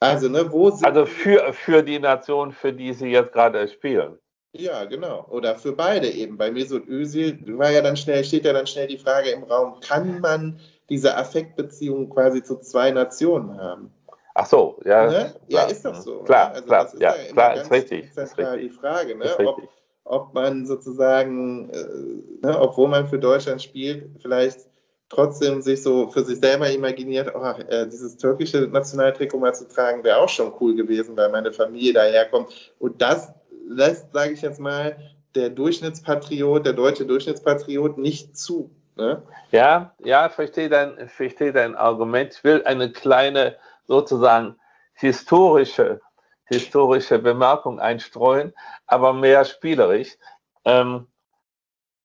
Also, 0.00 0.28
ne, 0.28 0.52
wo 0.52 0.70
sind 0.70 0.86
also 0.86 1.06
für, 1.06 1.52
für 1.52 1.82
die 1.82 1.98
Nation, 1.98 2.52
für 2.52 2.72
die 2.72 2.92
sie 2.92 3.08
jetzt 3.08 3.32
gerade 3.32 3.66
spielen. 3.68 4.18
Ja, 4.52 4.84
genau. 4.84 5.26
Oder 5.30 5.56
für 5.56 5.72
beide 5.72 6.08
eben. 6.08 6.38
Bei 6.38 6.50
Mesut 6.50 6.88
Özil 6.88 7.38
war 7.58 7.70
ja 7.70 7.82
dann 7.82 7.96
schnell, 7.96 8.24
steht 8.24 8.44
ja 8.44 8.52
dann 8.52 8.66
schnell 8.66 8.86
die 8.86 8.98
Frage 8.98 9.30
im 9.30 9.44
Raum, 9.44 9.80
kann 9.80 10.20
man 10.20 10.58
diese 10.88 11.16
Affektbeziehung 11.16 12.08
quasi 12.08 12.42
zu 12.42 12.58
zwei 12.60 12.90
Nationen 12.90 13.60
haben? 13.60 13.92
Ach 14.34 14.46
so, 14.46 14.80
ja. 14.84 15.06
Ne? 15.06 15.34
Ja, 15.48 15.64
ist 15.64 15.84
doch 15.84 15.94
so. 15.94 16.20
Klar, 16.20 16.50
ne? 16.50 16.54
also 16.54 16.66
klar, 16.66 16.86
ist 16.86 17.00
ja, 17.00 17.14
ja 17.14 17.32
klar, 17.32 17.54
ist 17.56 17.70
richtig. 17.70 18.12
Zentral 18.12 18.58
die 18.58 18.70
Frage, 18.70 19.16
ne? 19.16 19.36
ob, 19.40 19.60
ob 20.04 20.34
man 20.34 20.64
sozusagen, 20.64 21.70
äh, 21.70 22.46
ne, 22.46 22.58
obwohl 22.58 22.88
man 22.88 23.06
für 23.08 23.18
Deutschland 23.18 23.62
spielt, 23.62 24.10
vielleicht 24.22 24.60
trotzdem 25.08 25.60
sich 25.60 25.82
so 25.82 26.08
für 26.08 26.22
sich 26.22 26.38
selber 26.38 26.70
imaginiert, 26.70 27.32
oh, 27.34 27.44
äh, 27.68 27.86
dieses 27.86 28.16
türkische 28.16 28.68
Nationaltrikot 28.68 29.38
mal 29.38 29.54
zu 29.54 29.66
tragen, 29.66 30.04
wäre 30.04 30.18
auch 30.18 30.28
schon 30.28 30.52
cool 30.60 30.74
gewesen, 30.76 31.16
weil 31.16 31.30
meine 31.30 31.52
Familie 31.52 31.92
daherkommt. 31.92 32.48
Und 32.78 33.02
das 33.02 33.32
lässt, 33.68 34.12
sage 34.12 34.32
ich 34.32 34.42
jetzt 34.42 34.60
mal, 34.60 34.96
der 35.34 35.50
Durchschnittspatriot, 35.50 36.64
der 36.66 36.72
deutsche 36.72 37.06
Durchschnittspatriot 37.06 37.98
nicht 37.98 38.36
zu. 38.36 38.70
Ne? 38.96 39.22
Ja, 39.52 39.94
ja, 40.00 40.28
verstehe 40.28 40.68
dein, 40.68 41.08
verstehe 41.08 41.52
dein 41.52 41.76
Argument. 41.76 42.34
Ich 42.34 42.44
will 42.44 42.64
eine 42.64 42.90
kleine 42.90 43.56
sozusagen 43.86 44.56
historische, 44.94 46.00
historische 46.44 47.18
Bemerkung 47.18 47.78
einstreuen, 47.78 48.52
aber 48.86 49.12
mehr 49.12 49.44
spielerisch. 49.44 50.16
Ähm, 50.64 51.06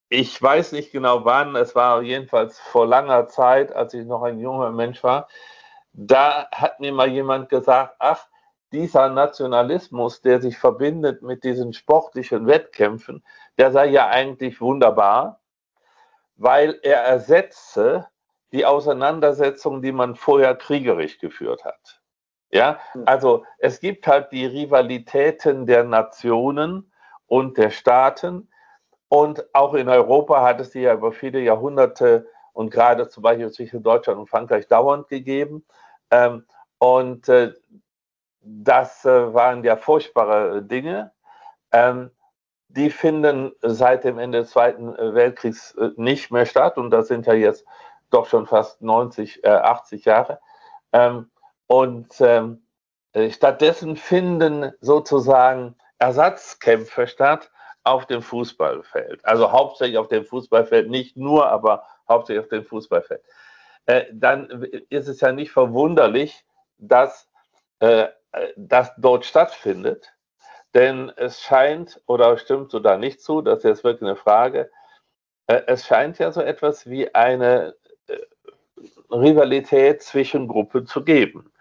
ich 0.09 0.39
weiß 0.39 0.73
nicht 0.73 0.91
genau 0.91 1.25
wann, 1.25 1.55
es 1.55 1.73
war 1.73 2.03
jedenfalls 2.03 2.59
vor 2.59 2.85
langer 2.85 3.27
Zeit, 3.27 3.73
als 3.75 3.95
ich 3.95 4.05
noch 4.05 4.21
ein 4.21 4.39
junger 4.39 4.71
Mensch 4.71 5.03
war. 5.03 5.27
Da 5.93 6.47
hat 6.51 6.79
mir 6.79 6.91
mal 6.91 7.09
jemand 7.09 7.49
gesagt, 7.49 7.95
ach, 7.97 8.27
dieser 8.73 9.09
Nationalismus, 9.09 10.21
der 10.21 10.41
sich 10.41 10.57
verbindet 10.57 11.21
mit 11.21 11.43
diesen 11.43 11.73
sportlichen 11.73 12.47
Wettkämpfen, 12.47 13.23
der 13.57 13.71
sei 13.71 13.87
ja 13.87 14.07
eigentlich 14.07 14.59
wunderbar, 14.59 15.41
weil 16.35 16.79
er 16.81 17.03
ersetze 17.03 18.07
die 18.51 18.65
Auseinandersetzung, 18.65 19.81
die 19.81 19.91
man 19.91 20.15
vorher 20.15 20.55
kriegerisch 20.55 21.19
geführt 21.19 21.63
hat. 21.63 22.01
Ja, 22.51 22.79
also 23.05 23.45
es 23.57 23.79
gibt 23.79 24.05
halt 24.05 24.31
die 24.31 24.45
Rivalitäten 24.45 25.65
der 25.65 25.83
Nationen 25.83 26.91
und 27.25 27.57
der 27.57 27.71
Staaten 27.71 28.47
und 29.13 29.43
auch 29.53 29.75
in 29.75 29.89
Europa 29.89 30.41
hat 30.41 30.59
es 30.59 30.71
die 30.71 30.81
ja 30.81 30.93
über 30.93 31.11
viele 31.11 31.39
Jahrhunderte 31.39 32.27
und 32.51 32.71
gerade 32.71 33.09
zum 33.09 33.21
Beispiel 33.21 33.51
zwischen 33.51 33.83
Deutschland 33.83 34.19
und 34.19 34.27
Frankreich 34.27 34.67
dauernd 34.67 35.07
gegeben. 35.07 35.65
Ähm, 36.09 36.45
und 36.79 37.29
äh, 37.29 37.53
das 38.43 39.05
äh, 39.05 39.33
waren 39.33 39.63
ja 39.63 39.77
furchtbare 39.77 40.61
Dinge. 40.61 41.11
Ähm, 41.71 42.11
die 42.67 42.89
finden 42.89 43.53
seit 43.61 44.03
dem 44.03 44.19
Ende 44.19 44.39
des 44.39 44.51
Zweiten 44.51 44.95
äh, 44.95 45.13
Weltkriegs 45.13 45.75
äh, 45.75 45.89
nicht 45.95 46.31
mehr 46.31 46.45
statt 46.45 46.77
und 46.77 46.91
das 46.91 47.07
sind 47.07 47.25
ja 47.25 47.33
jetzt 47.33 47.65
doch 48.09 48.27
schon 48.27 48.45
fast 48.45 48.81
90, 48.81 49.43
80 49.43 50.05
Jahre. 50.05 50.39
Ähm, 50.91 51.31
und 51.65 52.13
ähm, 52.19 52.61
stattdessen 53.31 53.95
finden 53.95 54.71
sozusagen 54.81 55.75
Ersatzkämpfe 55.97 57.07
statt 57.07 57.49
auf 57.83 58.05
dem 58.05 58.21
Fußballfeld. 58.21 59.25
Also 59.25 59.51
hauptsächlich 59.51 59.97
auf 59.97 60.09
dem 60.09 60.25
Fußballfeld, 60.25 60.91
nicht 60.91 61.17
nur, 61.17 61.47
aber 61.47 61.83
hauptsächlich 62.07 62.43
auf 62.43 62.49
dem 62.49 62.65
Fußballfeld. 62.65 63.23
dann 64.11 64.47
ist 64.89 65.07
es 65.07 65.19
ja 65.19 65.31
nicht 65.31 65.51
verwunderlich, 65.51 66.45
dass 66.77 67.27
das 68.55 68.91
dort 68.97 69.25
stattfindet. 69.25 70.13
Denn 70.73 71.11
es 71.17 71.41
scheint, 71.41 72.01
oder 72.07 72.37
stimmt 72.37 72.73
da 72.83 72.97
nicht 72.97 73.21
zu, 73.21 73.41
das 73.41 73.59
ist 73.59 73.63
jetzt 73.63 73.83
wirklich 73.83 74.09
eine 74.09 74.15
Frage, 74.15 74.71
äh, 75.47 75.61
es 75.67 75.85
scheint 75.85 76.19
ja 76.19 76.31
so 76.31 76.41
etwas 76.41 76.89
wie 76.89 77.13
eine 77.13 77.75
äh, 78.07 78.17
Rivalität 79.11 80.01
zwischen 80.01 80.47
Gruppen 80.47 80.87
zu 80.87 81.03
geben. 81.03 81.51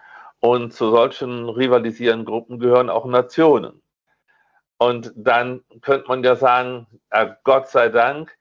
Und 0.41 0.73
zu 0.73 0.91
solchen 0.91 1.49
rivalisierenden 1.49 2.27
Gruppen 2.27 2.59
gehören 2.59 2.91
auch 2.91 3.05
Nationen. 3.05 3.81
Und 4.79 5.13
dann 5.15 5.63
könnte 5.83 6.09
man 6.09 6.25
ja 6.25 6.35
sagen, 6.35 6.89
Gott 7.45 7.69
sei 7.69 7.89
Dank 7.89 8.37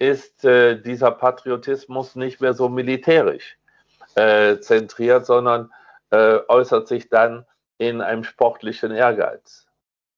ist 0.00 0.44
äh, 0.44 0.82
dieser 0.82 1.12
Patriotismus 1.12 2.16
nicht 2.16 2.40
mehr 2.40 2.54
so 2.54 2.68
militärisch 2.68 3.56
äh, 4.16 4.58
zentriert, 4.58 5.26
sondern 5.26 5.72
äh, 6.10 6.40
äußert 6.48 6.88
sich 6.88 7.08
dann 7.08 7.46
in 7.78 8.00
einem 8.00 8.24
sportlichen 8.24 8.92
Ehrgeiz. 8.92 9.66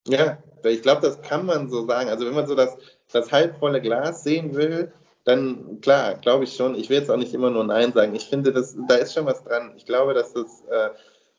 Ja, 0.09 0.39
ich 0.65 0.83
glaube, 0.83 1.03
das 1.03 1.21
kann 1.23 1.47
man 1.47 1.69
so 1.69 1.87
sagen. 1.87 2.11
Also 2.11 2.27
wenn 2.27 2.35
man 2.35 2.47
so 2.47 2.55
das, 2.55 2.77
das 3.13 3.33
halbvolle 3.33 3.81
Glas 3.81 4.23
sehen 4.23 4.55
will, 4.55 4.93
dann 5.25 5.81
klar, 5.81 6.15
glaube 6.15 6.45
ich 6.45 6.55
schon. 6.55 6.77
Ich 6.77 6.89
will 6.89 6.99
jetzt 6.99 7.11
auch 7.11 7.17
nicht 7.17 7.35
immer 7.35 7.51
nur 7.51 7.65
Nein 7.65 7.93
sagen. 7.93 8.15
Ich 8.15 8.27
finde, 8.27 8.53
das, 8.53 8.77
da 8.87 8.95
ist 8.95 9.15
schon 9.15 9.27
was 9.27 9.43
dran. 9.43 9.73
Ich 9.77 9.85
glaube, 9.85 10.15
dass 10.15 10.33
das, 10.33 10.63
äh, 10.71 10.91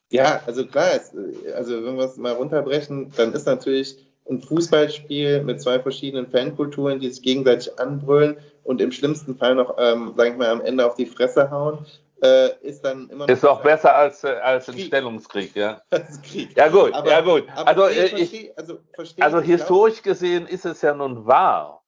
ja, 0.09 0.41
also 0.45 0.65
klar, 0.65 0.95
ist, 0.95 1.13
also 1.55 1.85
wenn 1.85 1.97
wir 1.97 2.05
es 2.05 2.17
mal 2.17 2.33
runterbrechen, 2.33 3.11
dann 3.15 3.33
ist 3.33 3.45
natürlich 3.45 3.97
ein 4.29 4.41
Fußballspiel 4.41 5.43
mit 5.43 5.61
zwei 5.61 5.79
verschiedenen 5.79 6.27
Fankulturen, 6.27 6.99
die 6.99 7.09
sich 7.09 7.21
gegenseitig 7.21 7.79
anbrüllen 7.79 8.37
und 8.65 8.81
im 8.81 8.91
schlimmsten 8.91 9.37
Fall 9.37 9.55
noch, 9.55 9.77
ähm, 9.79 10.13
sage 10.17 10.31
ich 10.31 10.37
mal, 10.37 10.49
am 10.49 10.61
Ende 10.61 10.85
auf 10.85 10.95
die 10.95 11.05
Fresse 11.05 11.49
hauen 11.49 11.85
äh, 12.21 12.55
ist 12.61 12.83
dann 12.83 13.09
immer. 13.09 13.27
Ist 13.29 13.45
auch 13.45 13.61
besser 13.61 13.95
als, 13.95 14.23
äh, 14.23 14.29
als 14.41 14.69
ein 14.69 14.79
Stellungskrieg, 14.79 15.55
ja. 15.55 15.81
Krieg. 16.23 16.55
Ja, 16.55 16.67
gut, 16.69 16.93
aber, 16.93 17.09
ja, 17.09 17.21
gut. 17.21 17.47
Also, 17.55 17.87
äh, 17.87 18.05
ich, 18.07 18.57
also, 18.57 18.79
verstehe, 18.93 19.23
also 19.23 19.39
historisch 19.39 20.01
glaube, 20.01 20.15
gesehen 20.15 20.47
ist 20.47 20.65
es 20.65 20.81
ja 20.81 20.93
nun 20.93 21.25
wahr, 21.25 21.83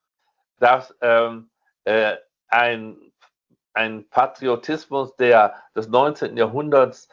dass 0.60 0.96
ähm, 1.02 1.50
äh, 1.86 2.16
ein, 2.48 2.98
ein 3.74 4.08
Patriotismus 4.10 5.16
der, 5.16 5.56
des 5.76 5.88
19. 5.88 6.38
Jahrhunderts 6.38 7.10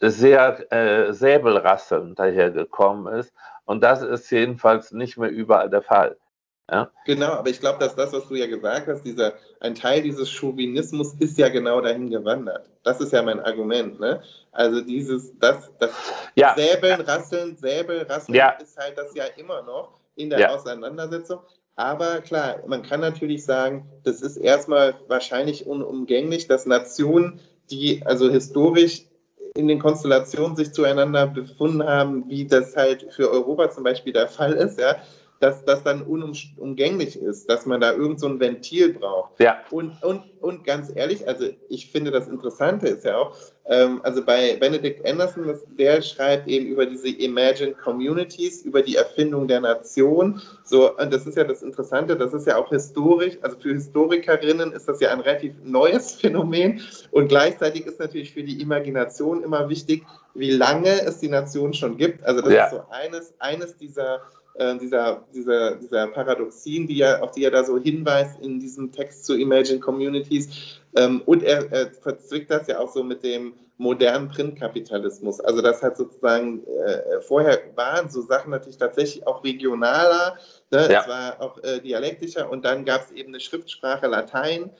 sehr 0.00 0.72
äh, 0.72 1.12
säbelrasselnd 1.12 2.18
dahergekommen 2.18 3.12
ist. 3.14 3.32
Und 3.64 3.82
das 3.82 4.02
ist 4.02 4.30
jedenfalls 4.30 4.92
nicht 4.92 5.16
mehr 5.16 5.30
überall 5.30 5.70
der 5.70 5.82
Fall. 5.82 6.16
Ja? 6.70 6.90
Genau, 7.04 7.32
aber 7.32 7.50
ich 7.50 7.60
glaube, 7.60 7.78
dass 7.80 7.96
das, 7.96 8.12
was 8.12 8.28
du 8.28 8.36
ja 8.36 8.46
gesagt 8.46 8.86
hast, 8.86 9.02
dieser, 9.02 9.34
ein 9.58 9.74
Teil 9.74 10.02
dieses 10.02 10.30
Chauvinismus 10.30 11.14
ist 11.18 11.36
ja 11.36 11.48
genau 11.48 11.80
dahin 11.80 12.10
gewandert. 12.10 12.68
Das 12.84 13.00
ist 13.00 13.12
ja 13.12 13.22
mein 13.22 13.40
Argument. 13.40 13.98
Ne? 13.98 14.22
Also 14.52 14.80
dieses, 14.80 15.36
das, 15.38 15.70
das 15.78 15.90
ja. 16.36 16.54
Säbeln, 16.54 17.00
Rasseln, 17.00 17.56
Säbel, 17.56 18.02
Rasseln 18.02 18.36
ja. 18.36 18.50
ist 18.50 18.78
halt 18.78 18.96
das 18.96 19.14
ja 19.14 19.24
immer 19.36 19.62
noch 19.62 19.98
in 20.14 20.30
der 20.30 20.38
ja. 20.38 20.50
Auseinandersetzung. 20.50 21.40
Aber 21.74 22.20
klar, 22.20 22.62
man 22.66 22.82
kann 22.82 23.00
natürlich 23.00 23.44
sagen, 23.44 23.88
das 24.04 24.20
ist 24.20 24.36
erstmal 24.36 24.94
wahrscheinlich 25.08 25.66
unumgänglich, 25.66 26.46
dass 26.46 26.66
Nationen, 26.66 27.40
die 27.70 28.02
also 28.04 28.30
historisch 28.30 29.06
in 29.56 29.66
den 29.66 29.80
Konstellationen 29.80 30.56
sich 30.56 30.72
zueinander 30.72 31.26
befunden 31.26 31.82
haben, 31.82 32.28
wie 32.28 32.46
das 32.46 32.76
halt 32.76 33.12
für 33.12 33.30
Europa 33.30 33.70
zum 33.70 33.84
Beispiel 33.84 34.12
der 34.12 34.28
Fall 34.28 34.52
ist, 34.52 34.78
ja, 34.78 34.96
dass 35.40 35.64
das 35.64 35.82
dann 35.82 36.02
unumgänglich 36.02 37.20
ist, 37.20 37.48
dass 37.48 37.64
man 37.64 37.80
da 37.80 37.92
irgend 37.92 38.20
so 38.20 38.28
ein 38.28 38.38
Ventil 38.40 38.92
braucht. 38.92 39.40
Ja. 39.40 39.58
Und, 39.70 40.02
und, 40.02 40.22
und 40.40 40.64
ganz 40.64 40.92
ehrlich, 40.94 41.26
also 41.26 41.46
ich 41.70 41.90
finde 41.90 42.10
das 42.10 42.28
Interessante 42.28 42.88
ist 42.88 43.06
ja 43.06 43.16
auch, 43.16 43.34
ähm, 43.64 44.00
also 44.02 44.22
bei 44.22 44.56
Benedict 44.56 45.06
Anderson, 45.06 45.58
der 45.78 46.02
schreibt 46.02 46.46
eben 46.46 46.66
über 46.66 46.84
diese 46.84 47.08
Imagined 47.08 47.78
Communities, 47.78 48.62
über 48.62 48.82
die 48.82 48.96
Erfindung 48.96 49.48
der 49.48 49.60
Nation. 49.60 50.42
So, 50.62 50.94
und 50.94 51.10
das 51.12 51.26
ist 51.26 51.38
ja 51.38 51.44
das 51.44 51.62
Interessante, 51.62 52.16
das 52.16 52.34
ist 52.34 52.46
ja 52.46 52.58
auch 52.58 52.68
historisch, 52.68 53.38
also 53.40 53.56
für 53.58 53.72
Historikerinnen 53.72 54.72
ist 54.72 54.88
das 54.88 55.00
ja 55.00 55.10
ein 55.10 55.20
relativ 55.20 55.54
neues 55.64 56.12
Phänomen. 56.20 56.82
Und 57.12 57.28
gleichzeitig 57.28 57.86
ist 57.86 57.98
natürlich 57.98 58.34
für 58.34 58.42
die 58.42 58.60
Imagination 58.60 59.42
immer 59.42 59.70
wichtig, 59.70 60.04
wie 60.34 60.50
lange 60.50 61.02
es 61.02 61.18
die 61.18 61.28
Nation 61.28 61.74
schon 61.74 61.96
gibt. 61.96 62.24
Also 62.24 62.40
das 62.42 62.52
ja. 62.52 62.64
ist 62.66 62.72
so 62.72 62.82
eines, 62.90 63.34
eines 63.38 63.76
dieser 63.76 64.20
äh, 64.54 64.76
dieser, 64.78 65.24
dieser, 65.34 65.76
dieser 65.76 66.08
Paradoxien, 66.08 66.86
die 66.86 67.00
er, 67.00 67.22
auf 67.22 67.30
die 67.32 67.44
er 67.44 67.50
da 67.50 67.64
so 67.64 67.78
hinweist 67.78 68.40
in 68.40 68.58
diesem 68.58 68.92
Text 68.92 69.24
zu 69.24 69.36
Imagine 69.36 69.80
Communities. 69.80 70.80
Ähm, 70.96 71.22
und 71.24 71.42
er, 71.42 71.70
er 71.72 71.90
verzwickt 71.92 72.50
das 72.50 72.66
ja 72.66 72.78
auch 72.78 72.92
so 72.92 73.02
mit 73.02 73.22
dem 73.22 73.54
modernen 73.78 74.28
Printkapitalismus. 74.28 75.40
Also 75.40 75.62
das 75.62 75.82
hat 75.82 75.96
sozusagen, 75.96 76.62
äh, 76.66 77.20
vorher 77.22 77.58
waren 77.76 78.10
so 78.10 78.20
Sachen 78.20 78.50
natürlich 78.50 78.76
tatsächlich 78.76 79.26
auch 79.26 79.42
regionaler, 79.42 80.36
ne? 80.70 80.88
ja. 80.90 81.00
es 81.00 81.08
war 81.08 81.40
auch 81.40 81.62
äh, 81.62 81.80
dialektischer 81.80 82.50
und 82.50 82.64
dann 82.64 82.84
gab 82.84 83.02
es 83.02 83.12
eben 83.12 83.28
eine 83.28 83.40
Schriftsprache 83.40 84.06
Latein 84.06 84.70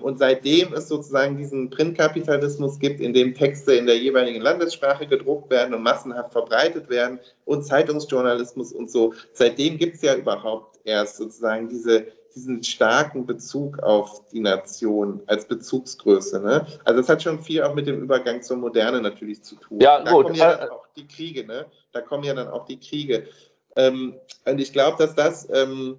und 0.00 0.18
seitdem 0.18 0.72
es 0.74 0.86
sozusagen 0.86 1.36
diesen 1.36 1.70
Printkapitalismus 1.70 2.78
gibt, 2.78 3.00
in 3.00 3.12
dem 3.12 3.34
Texte 3.34 3.74
in 3.74 3.86
der 3.86 3.98
jeweiligen 3.98 4.40
Landessprache 4.40 5.08
gedruckt 5.08 5.50
werden 5.50 5.74
und 5.74 5.82
massenhaft 5.82 6.32
verbreitet 6.32 6.88
werden 6.88 7.18
und 7.44 7.64
Zeitungsjournalismus 7.64 8.72
und 8.72 8.90
so, 8.90 9.14
seitdem 9.32 9.76
gibt 9.76 9.96
es 9.96 10.02
ja 10.02 10.14
überhaupt 10.14 10.78
erst 10.84 11.16
sozusagen 11.16 11.68
diese, 11.68 12.06
diesen 12.36 12.62
starken 12.62 13.26
Bezug 13.26 13.80
auf 13.80 14.28
die 14.30 14.38
Nation 14.38 15.20
als 15.26 15.48
Bezugsgröße. 15.48 16.40
Ne? 16.40 16.64
Also 16.84 17.00
es 17.00 17.08
hat 17.08 17.24
schon 17.24 17.42
viel 17.42 17.64
auch 17.64 17.74
mit 17.74 17.88
dem 17.88 18.00
Übergang 18.00 18.42
zur 18.42 18.58
Moderne 18.58 19.00
natürlich 19.00 19.42
zu 19.42 19.56
tun. 19.56 19.80
Ja, 19.80 20.00
da 20.00 20.12
gut. 20.12 20.26
kommen 20.26 20.36
ja 20.36 20.54
dann 20.54 20.70
auch 20.70 20.86
die 20.96 21.08
Kriege, 21.08 21.44
ne? 21.44 21.66
Da 21.92 22.02
kommen 22.02 22.22
ja 22.22 22.34
dann 22.34 22.48
auch 22.48 22.66
die 22.66 22.78
Kriege. 22.78 23.26
Ähm, 23.74 24.14
und 24.44 24.60
ich 24.60 24.72
glaube, 24.72 24.96
dass 24.98 25.14
das 25.16 25.48
ähm, 25.52 25.98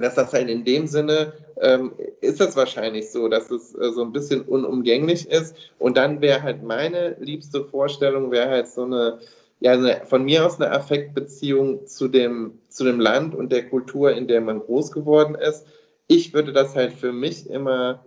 dass 0.00 0.14
das 0.14 0.32
halt 0.32 0.48
in 0.48 0.64
dem 0.64 0.86
Sinne 0.86 1.34
ähm, 1.60 1.92
ist 2.20 2.40
das 2.40 2.56
wahrscheinlich 2.56 3.10
so, 3.10 3.28
dass 3.28 3.50
es 3.50 3.74
äh, 3.74 3.92
so 3.92 4.02
ein 4.02 4.12
bisschen 4.12 4.42
unumgänglich 4.42 5.28
ist. 5.28 5.54
Und 5.78 5.96
dann 5.96 6.20
wäre 6.20 6.42
halt 6.42 6.62
meine 6.62 7.16
liebste 7.20 7.64
Vorstellung, 7.64 8.30
wäre 8.30 8.48
halt 8.48 8.68
so 8.68 8.84
eine, 8.84 9.18
ja, 9.60 9.72
eine, 9.72 10.02
von 10.06 10.24
mir 10.24 10.46
aus 10.46 10.60
eine 10.60 10.70
Affektbeziehung 10.72 11.86
zu 11.86 12.08
dem, 12.08 12.58
zu 12.68 12.84
dem 12.84 12.98
Land 12.98 13.34
und 13.34 13.52
der 13.52 13.68
Kultur, 13.68 14.12
in 14.12 14.26
der 14.26 14.40
man 14.40 14.60
groß 14.60 14.90
geworden 14.92 15.34
ist. 15.34 15.66
Ich 16.06 16.32
würde 16.32 16.52
das 16.52 16.74
halt 16.74 16.92
für 16.92 17.12
mich 17.12 17.48
immer 17.48 18.04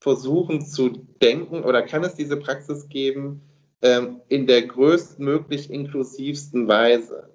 versuchen 0.00 0.60
zu 0.60 0.90
denken 1.22 1.64
oder 1.64 1.82
kann 1.82 2.04
es 2.04 2.14
diese 2.14 2.36
Praxis 2.36 2.88
geben 2.88 3.42
ähm, 3.82 4.20
in 4.28 4.46
der 4.46 4.62
größtmöglich 4.62 5.70
inklusivsten 5.70 6.68
Weise. 6.68 7.30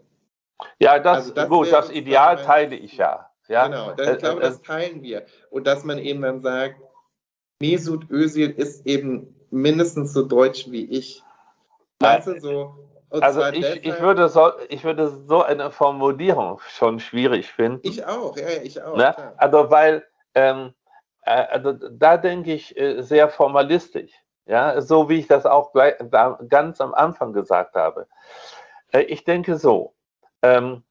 Ja, 0.79 0.99
das, 0.99 1.17
also 1.17 1.33
das 1.33 1.49
gut, 1.49 1.71
das 1.71 1.89
Ideal 1.89 2.37
teile 2.37 2.75
ich 2.75 2.97
ja. 2.97 3.30
Ja? 3.51 3.67
Genau, 3.67 3.91
ich 3.91 4.17
glaube, 4.19 4.41
äh, 4.41 4.45
das 4.45 4.61
teilen 4.61 5.03
wir. 5.03 5.25
Und 5.49 5.67
dass 5.67 5.83
man 5.83 5.99
eben 5.99 6.21
dann 6.21 6.41
sagt, 6.41 6.81
Mesut 7.59 8.09
Özil 8.09 8.49
ist 8.49 8.87
eben 8.87 9.35
mindestens 9.51 10.13
so 10.13 10.23
deutsch 10.23 10.71
wie 10.71 10.85
ich. 10.85 11.21
Weißt 11.99 12.27
du, 12.27 12.39
so, 12.39 12.75
also 13.11 13.45
ich, 13.47 13.85
ich, 13.85 13.99
würde 13.99 14.29
so, 14.29 14.51
ich 14.69 14.83
würde 14.83 15.09
so 15.27 15.43
eine 15.43 15.69
Formulierung 15.69 16.59
schon 16.69 16.99
schwierig 16.99 17.51
finden. 17.51 17.81
Ich 17.83 18.05
auch, 18.05 18.35
ja, 18.37 18.47
ich 18.63 18.81
auch. 18.81 18.95
Ne? 18.95 19.13
Also 19.37 19.69
weil, 19.69 20.07
ähm, 20.33 20.73
äh, 21.23 21.31
also 21.31 21.73
da 21.73 22.17
denke 22.17 22.53
ich 22.53 22.75
äh, 22.77 23.01
sehr 23.01 23.29
formalistisch, 23.29 24.11
ja, 24.45 24.81
so 24.81 25.09
wie 25.09 25.19
ich 25.19 25.27
das 25.27 25.45
auch 25.45 25.73
gleich, 25.73 25.95
da, 25.99 26.39
ganz 26.47 26.79
am 26.79 26.93
Anfang 26.93 27.33
gesagt 27.33 27.75
habe. 27.75 28.07
Äh, 28.91 29.01
ich 29.01 29.25
denke 29.25 29.57
so, 29.57 29.93
ähm, 30.41 30.83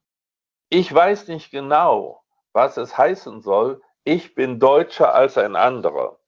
ich 0.68 0.94
weiß 0.94 1.26
nicht 1.28 1.50
genau, 1.50 2.22
was 2.52 2.76
es 2.76 2.96
heißen 2.96 3.40
soll, 3.40 3.80
ich 4.04 4.34
bin 4.34 4.58
deutscher 4.58 5.14
als 5.14 5.38
ein 5.38 5.56
anderer. 5.56 6.18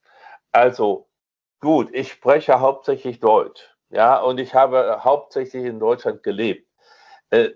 Also 0.52 1.08
gut, 1.60 1.88
ich 1.92 2.12
spreche 2.12 2.60
hauptsächlich 2.60 3.20
Deutsch, 3.20 3.74
ja, 3.90 4.18
und 4.18 4.38
ich 4.38 4.54
habe 4.54 5.02
hauptsächlich 5.04 5.64
in 5.64 5.80
Deutschland 5.80 6.22
gelebt. 6.22 6.68
Äh, 7.30 7.50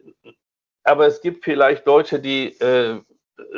aber 0.84 1.06
es 1.06 1.20
gibt 1.20 1.44
vielleicht 1.44 1.86
Deutsche, 1.86 2.20
die 2.20 2.58
äh, 2.60 3.02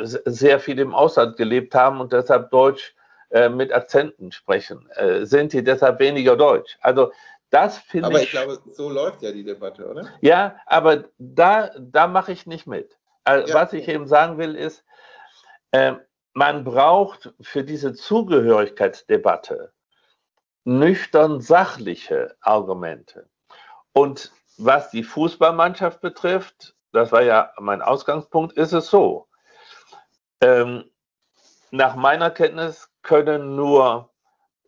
sehr 0.03 0.59
viel 0.59 0.79
im 0.79 0.93
Ausland 0.93 1.37
gelebt 1.37 1.75
haben 1.75 2.01
und 2.01 2.11
deshalb 2.11 2.51
Deutsch 2.51 2.95
äh, 3.29 3.49
mit 3.49 3.71
Akzenten 3.71 4.31
sprechen. 4.31 4.89
Äh, 4.95 5.25
sind 5.25 5.53
die 5.53 5.63
deshalb 5.63 5.99
weniger 5.99 6.35
Deutsch? 6.35 6.77
Also 6.81 7.11
das 7.51 7.77
finde 7.77 8.09
ich. 8.09 8.15
Aber 8.15 8.23
ich 8.23 8.31
glaube, 8.31 8.59
so 8.73 8.89
läuft 8.89 9.21
ja 9.21 9.31
die 9.31 9.43
Debatte, 9.43 9.87
oder? 9.87 10.07
Ja, 10.21 10.55
aber 10.65 11.05
da, 11.17 11.71
da 11.79 12.07
mache 12.07 12.31
ich 12.31 12.45
nicht 12.45 12.67
mit. 12.67 12.97
Also, 13.23 13.47
ja. 13.47 13.55
Was 13.55 13.73
ich 13.73 13.87
eben 13.87 14.07
sagen 14.07 14.37
will, 14.37 14.55
ist, 14.55 14.83
äh, 15.71 15.93
man 16.33 16.63
braucht 16.63 17.33
für 17.41 17.63
diese 17.63 17.93
Zugehörigkeitsdebatte 17.93 19.73
nüchtern 20.63 21.41
sachliche 21.41 22.35
Argumente. 22.41 23.29
Und 23.93 24.31
was 24.57 24.91
die 24.91 25.03
Fußballmannschaft 25.03 26.01
betrifft, 26.01 26.75
das 26.91 27.11
war 27.11 27.21
ja 27.21 27.51
mein 27.59 27.81
Ausgangspunkt, 27.81 28.53
ist 28.53 28.73
es 28.73 28.87
so. 28.87 29.27
Ähm, 30.41 30.89
nach 31.71 31.95
meiner 31.95 32.31
Kenntnis 32.31 32.89
können 33.01 33.55
nur 33.55 34.11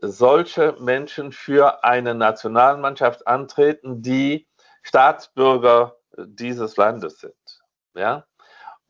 solche 0.02 0.76
Menschen 0.80 1.32
für 1.32 1.84
eine 1.84 2.16
Nationalmannschaft 2.16 3.28
antreten, 3.28 4.02
die 4.02 4.48
Staatsbürger 4.82 5.98
dieses 6.18 6.78
Landes 6.78 7.20
sind. 7.20 7.62
Ja? 7.94 8.26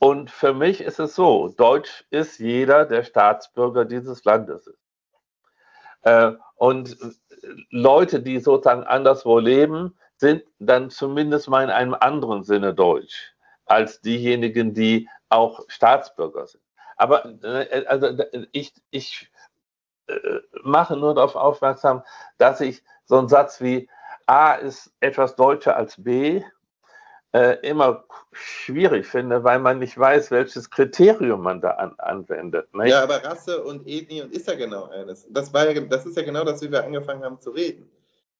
Und 0.03 0.31
für 0.31 0.55
mich 0.55 0.81
ist 0.81 0.99
es 0.99 1.13
so, 1.13 1.49
Deutsch 1.49 2.05
ist 2.09 2.39
jeder, 2.39 2.85
der 2.85 3.03
Staatsbürger 3.03 3.85
dieses 3.85 4.23
Landes 4.23 4.65
ist. 4.65 4.79
Äh, 6.01 6.31
und 6.55 6.97
Leute, 7.69 8.19
die 8.19 8.39
sozusagen 8.39 8.83
anderswo 8.83 9.37
leben, 9.37 9.95
sind 10.17 10.43
dann 10.57 10.89
zumindest 10.89 11.49
mal 11.49 11.63
in 11.63 11.69
einem 11.69 11.93
anderen 11.93 12.43
Sinne 12.43 12.73
Deutsch 12.73 13.35
als 13.65 14.01
diejenigen, 14.01 14.73
die 14.73 15.07
auch 15.29 15.61
Staatsbürger 15.67 16.47
sind. 16.47 16.63
Aber 16.97 17.23
äh, 17.43 17.85
also, 17.85 18.07
ich, 18.53 18.73
ich 18.89 19.31
äh, 20.07 20.39
mache 20.63 20.97
nur 20.97 21.13
darauf 21.13 21.35
aufmerksam, 21.35 22.01
dass 22.39 22.59
ich 22.59 22.83
so 23.05 23.19
einen 23.19 23.29
Satz 23.29 23.61
wie 23.61 23.87
A 24.25 24.53
ist 24.53 24.91
etwas 24.99 25.35
deutscher 25.35 25.75
als 25.75 26.01
B 26.03 26.43
äh, 27.33 27.57
immer 27.67 28.03
schwierig 28.33 29.07
finde, 29.07 29.43
weil 29.43 29.59
man 29.59 29.79
nicht 29.79 29.97
weiß, 29.97 30.31
welches 30.31 30.69
Kriterium 30.69 31.41
man 31.41 31.61
da 31.61 31.71
an, 31.71 31.93
anwendet. 31.97 32.73
Nicht? 32.73 32.89
Ja, 32.89 33.03
aber 33.03 33.23
Rasse 33.23 33.63
und 33.63 33.87
Ethnie 33.87 34.23
ist 34.31 34.47
ja 34.47 34.55
genau 34.55 34.85
eines. 34.89 35.27
Das, 35.29 35.53
war 35.53 35.69
ja, 35.69 35.79
das 35.81 36.05
ist 36.05 36.17
ja 36.17 36.23
genau 36.23 36.43
das, 36.43 36.61
wie 36.61 36.71
wir 36.71 36.83
angefangen 36.83 37.23
haben 37.23 37.39
zu 37.39 37.51
reden. 37.51 37.89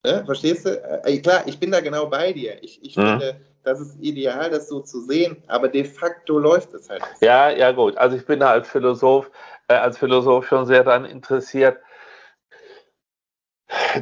Ne? 0.03 0.23
Verstehst 0.25 0.65
du? 0.65 1.03
Äh, 1.05 1.19
klar, 1.19 1.43
ich 1.45 1.59
bin 1.59 1.71
da 1.71 1.79
genau 1.79 2.07
bei 2.07 2.33
dir. 2.33 2.61
Ich, 2.63 2.83
ich 2.83 2.97
mhm. 2.97 3.19
finde, 3.19 3.41
das 3.63 3.79
ist 3.79 3.99
ideal, 4.01 4.49
das 4.49 4.67
so 4.67 4.81
zu 4.81 5.01
sehen, 5.01 5.41
aber 5.47 5.67
de 5.67 5.83
facto 5.83 6.39
läuft 6.39 6.73
es 6.73 6.89
halt. 6.89 7.01
Nicht. 7.01 7.21
Ja, 7.21 7.49
ja, 7.49 7.71
gut. 7.71 7.97
Also 7.97 8.17
ich 8.17 8.25
bin 8.25 8.39
da 8.39 8.51
als 8.51 8.67
Philosoph, 8.67 9.29
äh, 9.67 9.75
als 9.75 9.97
Philosoph 9.97 10.47
schon 10.47 10.65
sehr 10.65 10.83
daran 10.83 11.05
interessiert, 11.05 11.77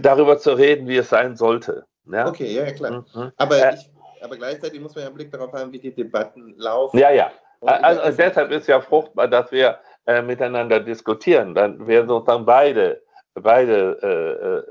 darüber 0.02 0.40
zu 0.40 0.54
reden, 0.54 0.88
wie 0.88 0.98
es 0.98 1.10
sein 1.10 1.36
sollte. 1.36 1.86
Ja? 2.06 2.28
Okay, 2.28 2.54
ja, 2.56 2.72
klar. 2.72 3.06
Mhm. 3.14 3.32
Aber 3.36 3.58
äh, 3.58 3.76
ich, 3.76 3.92
aber 4.24 4.38
gleichzeitig 4.38 4.80
muss 4.80 4.96
man 4.96 5.04
ja 5.04 5.08
einen 5.08 5.16
Blick 5.16 5.32
darauf 5.32 5.54
haben, 5.54 5.72
wie 5.72 5.80
die 5.80 5.94
Debatten 5.94 6.56
laufen. 6.58 6.98
Ja, 6.98 7.12
ja. 7.12 7.32
Also, 7.62 8.02
also 8.02 8.18
deshalb 8.18 8.52
ist 8.52 8.68
ja 8.68 8.80
fruchtbar, 8.80 9.28
dass 9.28 9.52
wir 9.52 9.80
äh, 10.06 10.22
miteinander 10.22 10.80
diskutieren. 10.80 11.54
Dann 11.54 11.86
werden 11.88 12.08
sozusagen 12.08 12.46
beide, 12.46 13.02
beide 13.34 14.00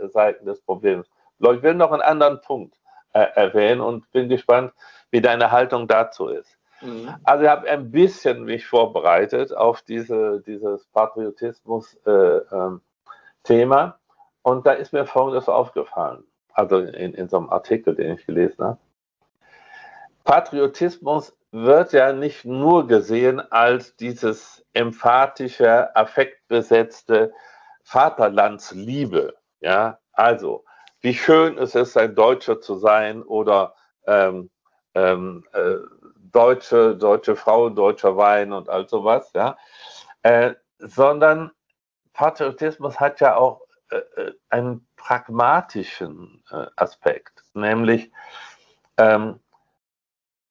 äh, 0.00 0.04
äh 0.04 0.08
Seiten 0.08 0.46
des 0.46 0.60
Problems. 0.62 1.06
Ich 1.38 1.62
will 1.62 1.74
noch 1.74 1.92
einen 1.92 2.02
anderen 2.02 2.40
Punkt 2.40 2.76
äh, 3.12 3.26
erwähnen 3.34 3.80
und 3.80 4.10
bin 4.12 4.28
gespannt, 4.28 4.72
wie 5.10 5.20
deine 5.20 5.50
Haltung 5.50 5.86
dazu 5.86 6.28
ist. 6.28 6.58
Mhm. 6.80 7.14
Also 7.24 7.44
ich 7.44 7.50
habe 7.50 7.68
ein 7.68 7.90
bisschen 7.90 8.44
mich 8.44 8.66
vorbereitet 8.66 9.54
auf 9.54 9.82
diese, 9.82 10.40
dieses 10.46 10.86
Patriotismus-Thema 10.86 12.44
äh, 13.44 13.86
ähm, 13.86 13.92
und 14.42 14.66
da 14.66 14.72
ist 14.72 14.92
mir 14.92 15.04
Folgendes 15.06 15.48
aufgefallen, 15.48 16.24
also 16.52 16.78
in, 16.78 17.14
in 17.14 17.28
so 17.28 17.38
einem 17.38 17.50
Artikel, 17.50 17.94
den 17.94 18.14
ich 18.14 18.26
gelesen 18.26 18.64
habe. 18.64 18.78
Patriotismus 20.28 21.34
wird 21.52 21.94
ja 21.94 22.12
nicht 22.12 22.44
nur 22.44 22.86
gesehen 22.86 23.40
als 23.50 23.96
dieses 23.96 24.62
emphatische, 24.74 25.96
affektbesetzte 25.96 27.32
Vaterlandsliebe. 27.82 29.38
Ja, 29.60 29.98
also, 30.12 30.66
wie 31.00 31.14
schön 31.14 31.56
ist 31.56 31.74
es, 31.74 31.96
ein 31.96 32.14
Deutscher 32.14 32.60
zu 32.60 32.74
sein 32.74 33.22
oder 33.22 33.74
ähm, 34.06 34.50
ähm, 34.94 35.46
äh, 35.54 35.76
deutsche, 36.30 36.94
deutsche 36.94 37.34
Frau, 37.34 37.70
deutscher 37.70 38.18
Wein 38.18 38.52
und 38.52 38.68
all 38.68 38.86
sowas, 38.86 39.30
ja. 39.34 39.56
Äh, 40.24 40.52
sondern 40.76 41.52
Patriotismus 42.12 43.00
hat 43.00 43.20
ja 43.20 43.34
auch 43.34 43.62
äh, 43.88 43.96
äh 43.96 44.34
einen 44.50 44.86
pragmatischen 44.96 46.44
äh, 46.50 46.66
Aspekt, 46.76 47.44
nämlich 47.54 48.12
ähm, 48.98 49.40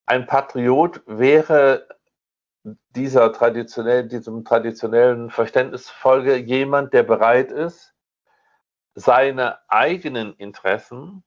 ein 0.08 0.26
Patriot 0.26 1.02
wäre 1.06 1.88
dieser 2.96 3.32
traditionell, 3.32 4.08
diesem 4.08 4.44
traditionellen 4.44 5.30
Verständnis 5.30 5.90
folge 5.90 6.36
jemand, 6.38 6.94
der 6.94 7.04
bereit 7.04 7.52
ist, 7.52 7.94
seine 8.96 9.60
eigenen 9.70 10.34
Interessen 10.36 11.24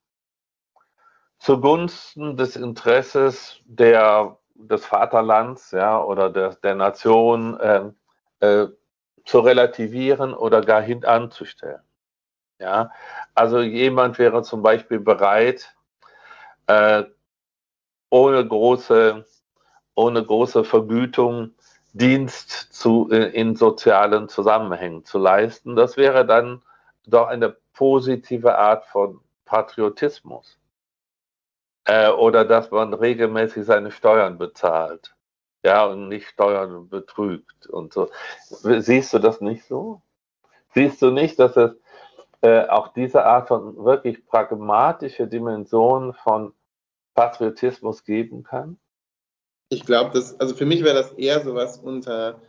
zugunsten 1.38 2.36
des 2.36 2.56
Interesses 2.56 3.60
der, 3.64 4.38
des 4.54 4.84
Vaterlands 4.84 5.70
ja, 5.70 6.02
oder 6.02 6.30
der, 6.30 6.56
der 6.56 6.74
Nation 6.74 7.58
äh, 7.60 7.90
äh, 8.40 8.68
zu 9.24 9.40
relativieren 9.40 10.34
oder 10.34 10.60
gar 10.62 10.82
hintanzustellen. 10.82 11.82
Ja? 12.58 12.90
Also 13.34 13.60
jemand 13.60 14.18
wäre 14.18 14.42
zum 14.42 14.62
Beispiel 14.62 15.00
bereit, 15.00 15.74
äh, 16.66 17.04
ohne 18.10 18.46
große, 18.46 19.24
ohne 19.94 20.24
große 20.24 20.64
Vergütung 20.64 21.52
Dienst 21.92 22.72
zu, 22.72 23.08
in 23.08 23.56
sozialen 23.56 24.28
Zusammenhängen 24.28 25.04
zu 25.04 25.18
leisten. 25.18 25.74
Das 25.74 25.96
wäre 25.96 26.24
dann 26.24 26.62
doch 27.06 27.26
eine 27.26 27.56
positive 27.72 28.56
Art 28.56 28.84
von 28.86 29.20
Patriotismus. 29.44 30.58
Äh, 31.84 32.10
oder 32.10 32.44
dass 32.44 32.70
man 32.70 32.94
regelmäßig 32.94 33.64
seine 33.64 33.90
Steuern 33.90 34.38
bezahlt. 34.38 35.16
Ja, 35.64 35.86
und 35.86 36.08
nicht 36.08 36.28
Steuern 36.28 36.88
betrügt 36.88 37.66
und 37.66 37.92
so. 37.92 38.08
Siehst 38.46 39.12
du 39.12 39.18
das 39.18 39.40
nicht 39.40 39.64
so? 39.64 40.00
Siehst 40.74 41.02
du 41.02 41.10
nicht, 41.10 41.38
dass 41.38 41.56
es 41.56 41.72
äh, 42.42 42.66
auch 42.68 42.88
diese 42.88 43.24
Art 43.26 43.48
von 43.48 43.84
wirklich 43.84 44.24
pragmatische 44.26 45.26
Dimension 45.26 46.14
von 46.14 46.54
Patriotismus 47.14 48.04
geben 48.04 48.42
kann? 48.42 48.78
Ich 49.68 49.86
glaube, 49.86 50.10
das, 50.14 50.38
also 50.40 50.54
für 50.54 50.66
mich 50.66 50.82
wäre 50.82 50.96
das 50.96 51.12
eher 51.12 51.40
sowas 51.44 51.78
unter, 51.78 52.40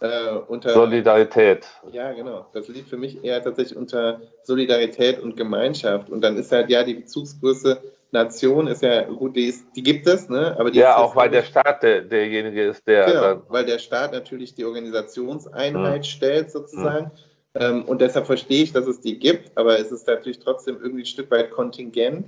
äh, 0.00 0.30
unter 0.48 0.72
Solidarität. 0.72 1.66
Ja, 1.92 2.12
genau. 2.12 2.46
Das 2.52 2.68
liegt 2.68 2.88
für 2.88 2.96
mich 2.96 3.22
eher 3.22 3.42
tatsächlich 3.42 3.76
unter 3.76 4.22
Solidarität 4.42 5.20
und 5.20 5.36
Gemeinschaft. 5.36 6.08
Und 6.08 6.22
dann 6.22 6.36
ist 6.36 6.50
halt 6.50 6.70
ja 6.70 6.82
die 6.82 6.94
Bezugsgröße 6.94 7.82
Nation 8.12 8.66
ist 8.66 8.82
ja 8.82 9.04
gut, 9.04 9.36
die, 9.36 9.46
ist, 9.46 9.66
die 9.74 9.82
gibt 9.82 10.06
es, 10.06 10.28
ne? 10.28 10.54
Aber 10.58 10.70
ja, 10.72 10.98
auch 10.98 11.16
weil 11.16 11.30
der 11.30 11.42
Staat 11.42 11.82
der, 11.82 12.02
derjenige 12.02 12.64
ist, 12.64 12.86
der. 12.86 13.06
Genau, 13.06 13.42
weil 13.48 13.64
der 13.64 13.78
Staat 13.78 14.12
natürlich 14.12 14.54
die 14.54 14.66
Organisationseinheit 14.66 16.04
hm. 16.04 16.04
stellt, 16.04 16.50
sozusagen. 16.50 17.06
Hm. 17.06 17.10
Ähm, 17.54 17.84
und 17.84 18.02
deshalb 18.02 18.26
verstehe 18.26 18.62
ich, 18.62 18.72
dass 18.72 18.86
es 18.86 19.00
die 19.00 19.18
gibt, 19.18 19.56
aber 19.56 19.78
es 19.78 19.90
ist 19.90 20.06
natürlich 20.06 20.40
trotzdem 20.40 20.76
irgendwie 20.82 21.02
ein 21.02 21.06
Stück 21.06 21.30
weit 21.30 21.50
kontingent. 21.50 22.26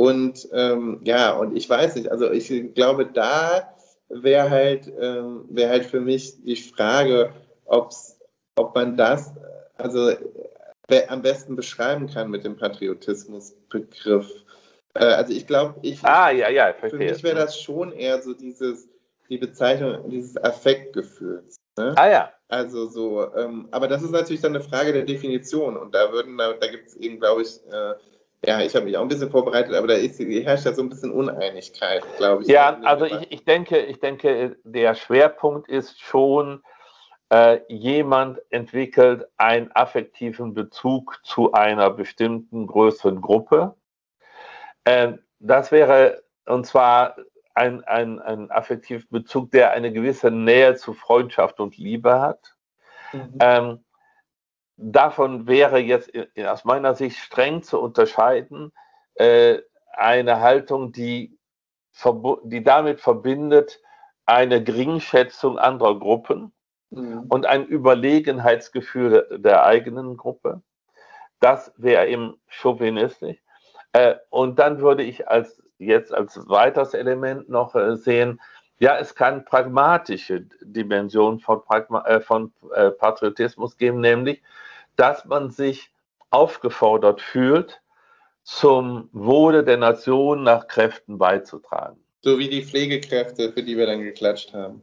Und 0.00 0.48
ähm, 0.54 1.02
ja, 1.04 1.32
und 1.32 1.54
ich 1.54 1.68
weiß 1.68 1.96
nicht, 1.96 2.10
also 2.10 2.30
ich 2.30 2.48
glaube, 2.74 3.04
da 3.04 3.76
wäre 4.08 4.48
halt, 4.48 4.90
ähm, 4.98 5.44
wäre 5.50 5.68
halt 5.68 5.84
für 5.84 6.00
mich 6.00 6.42
die 6.42 6.56
Frage, 6.56 7.34
ob's, 7.66 8.18
ob 8.56 8.74
man 8.74 8.96
das 8.96 9.34
also 9.76 10.10
am 11.08 11.20
besten 11.20 11.54
beschreiben 11.54 12.08
kann 12.08 12.30
mit 12.30 12.46
dem 12.46 12.56
Patriotismusbegriff. 12.56 14.26
Äh, 14.94 15.04
also 15.04 15.34
ich 15.34 15.46
glaube, 15.46 15.74
ich 15.82 16.02
ah, 16.02 16.30
ja, 16.30 16.48
ja, 16.48 16.72
für 16.72 16.96
mich 16.96 17.22
wäre 17.22 17.36
das 17.36 17.60
schon 17.60 17.92
eher 17.92 18.22
so 18.22 18.32
dieses, 18.32 18.88
die 19.28 19.36
Bezeichnung 19.36 20.08
dieses 20.08 20.38
Affektgefühls. 20.38 21.56
Ne? 21.76 21.92
Ah 21.96 22.08
ja. 22.08 22.32
Also 22.48 22.86
so, 22.86 23.34
ähm, 23.36 23.68
aber 23.70 23.86
das 23.86 24.02
ist 24.02 24.12
natürlich 24.12 24.40
dann 24.40 24.56
eine 24.56 24.64
Frage 24.64 24.94
der 24.94 25.04
Definition 25.04 25.76
und 25.76 25.94
da 25.94 26.10
würden, 26.10 26.38
da, 26.38 26.54
da 26.54 26.68
gibt 26.68 26.88
es 26.88 26.96
eben, 26.96 27.20
glaube 27.20 27.42
ich, 27.42 27.60
äh, 27.70 27.94
ja, 28.44 28.60
ich 28.60 28.74
habe 28.74 28.86
mich 28.86 28.96
auch 28.96 29.02
ein 29.02 29.08
bisschen 29.08 29.30
vorbereitet, 29.30 29.74
aber 29.74 29.88
da 29.88 29.94
ist, 29.94 30.18
herrscht 30.18 30.64
ja 30.64 30.72
so 30.72 30.82
ein 30.82 30.88
bisschen 30.88 31.12
Uneinigkeit, 31.12 32.02
glaube 32.16 32.42
ich. 32.42 32.48
Ja, 32.48 32.78
also 32.84 33.04
ich, 33.04 33.30
ich, 33.32 33.44
denke, 33.44 33.78
ich 33.80 34.00
denke, 34.00 34.56
der 34.64 34.94
Schwerpunkt 34.94 35.68
ist 35.68 36.00
schon, 36.00 36.62
äh, 37.30 37.60
jemand 37.68 38.40
entwickelt 38.50 39.26
einen 39.36 39.70
affektiven 39.72 40.52
Bezug 40.52 41.20
zu 41.22 41.52
einer 41.52 41.90
bestimmten 41.90 42.66
größeren 42.66 43.20
Gruppe. 43.20 43.76
Äh, 44.84 45.12
das 45.38 45.70
wäre, 45.70 46.22
und 46.46 46.66
zwar 46.66 47.16
ein, 47.54 47.84
ein, 47.84 48.18
ein 48.20 48.50
affektiver 48.50 49.04
Bezug, 49.10 49.52
der 49.52 49.72
eine 49.72 49.92
gewisse 49.92 50.30
Nähe 50.30 50.74
zu 50.74 50.92
Freundschaft 50.92 51.60
und 51.60 51.76
Liebe 51.76 52.20
hat. 52.20 52.56
Mhm. 53.12 53.38
Ähm, 53.40 53.84
davon 54.80 55.46
wäre 55.46 55.78
jetzt 55.78 56.10
aus 56.46 56.64
meiner 56.64 56.94
Sicht 56.94 57.18
streng 57.18 57.62
zu 57.62 57.80
unterscheiden 57.80 58.72
äh, 59.14 59.58
eine 59.92 60.40
Haltung, 60.40 60.92
die, 60.92 61.38
die 62.44 62.64
damit 62.64 63.00
verbindet 63.00 63.80
eine 64.24 64.62
Geringschätzung 64.62 65.58
anderer 65.58 65.98
Gruppen 65.98 66.52
mhm. 66.90 67.26
und 67.28 67.46
ein 67.46 67.66
Überlegenheitsgefühl 67.66 69.40
der, 69.42 69.64
eigenen 69.64 70.16
Gruppe. 70.16 70.62
Das 71.40 71.72
wäre 71.76 72.06
eben 72.06 72.40
chauvinistisch. 72.48 73.38
Äh, 73.92 74.16
und 74.30 74.58
dann 74.58 74.80
würde 74.80 75.02
ich 75.02 75.28
als 75.28 75.62
jetzt 75.78 76.12
als 76.14 76.48
weiteres 76.48 76.94
Element 76.94 77.48
noch 77.48 77.74
äh, 77.74 77.96
sehen, 77.96 78.40
ja, 78.78 78.96
es 78.96 79.14
kann 79.14 79.44
pragmatische 79.44 80.46
Dimensionen 80.62 81.40
von, 81.40 81.62
Pragma 81.62 82.04
äh, 82.06 82.20
von 82.20 82.52
äh, 82.74 82.90
Patriotismus 82.90 83.76
geben, 83.76 84.00
nämlich 84.00 84.42
dass 85.00 85.24
man 85.24 85.50
sich 85.50 85.90
aufgefordert 86.28 87.22
fühlt, 87.22 87.80
zum 88.42 89.08
Wohle 89.12 89.64
der 89.64 89.78
Nation 89.78 90.42
nach 90.42 90.66
Kräften 90.66 91.16
beizutragen. 91.16 91.98
So 92.20 92.38
wie 92.38 92.50
die 92.50 92.62
Pflegekräfte, 92.62 93.50
für 93.52 93.62
die 93.62 93.78
wir 93.78 93.86
dann 93.86 94.02
geklatscht 94.02 94.52
haben. 94.52 94.82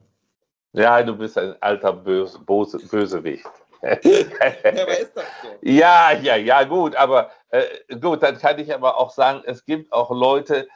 Ja, 0.73 1.03
du 1.03 1.15
bist 1.15 1.37
ein 1.37 1.55
alter 1.61 1.93
Böse, 1.93 2.39
Böse, 2.39 2.79
Bösewicht. 2.79 3.45
ja, 3.83 3.91
aber 3.91 4.99
ist 4.99 5.15
das 5.15 5.25
so? 5.43 5.49
Ja, 5.61 6.11
ja, 6.13 6.35
ja, 6.35 6.63
gut, 6.63 6.95
aber 6.95 7.29
äh, 7.49 7.63
gut, 8.01 8.23
dann 8.23 8.39
kann 8.39 8.57
ich 8.57 8.73
aber 8.73 8.97
auch 8.97 9.11
sagen, 9.11 9.43
es 9.45 9.65
gibt 9.65 9.93
auch 9.93 10.09
Leute, 10.09 10.67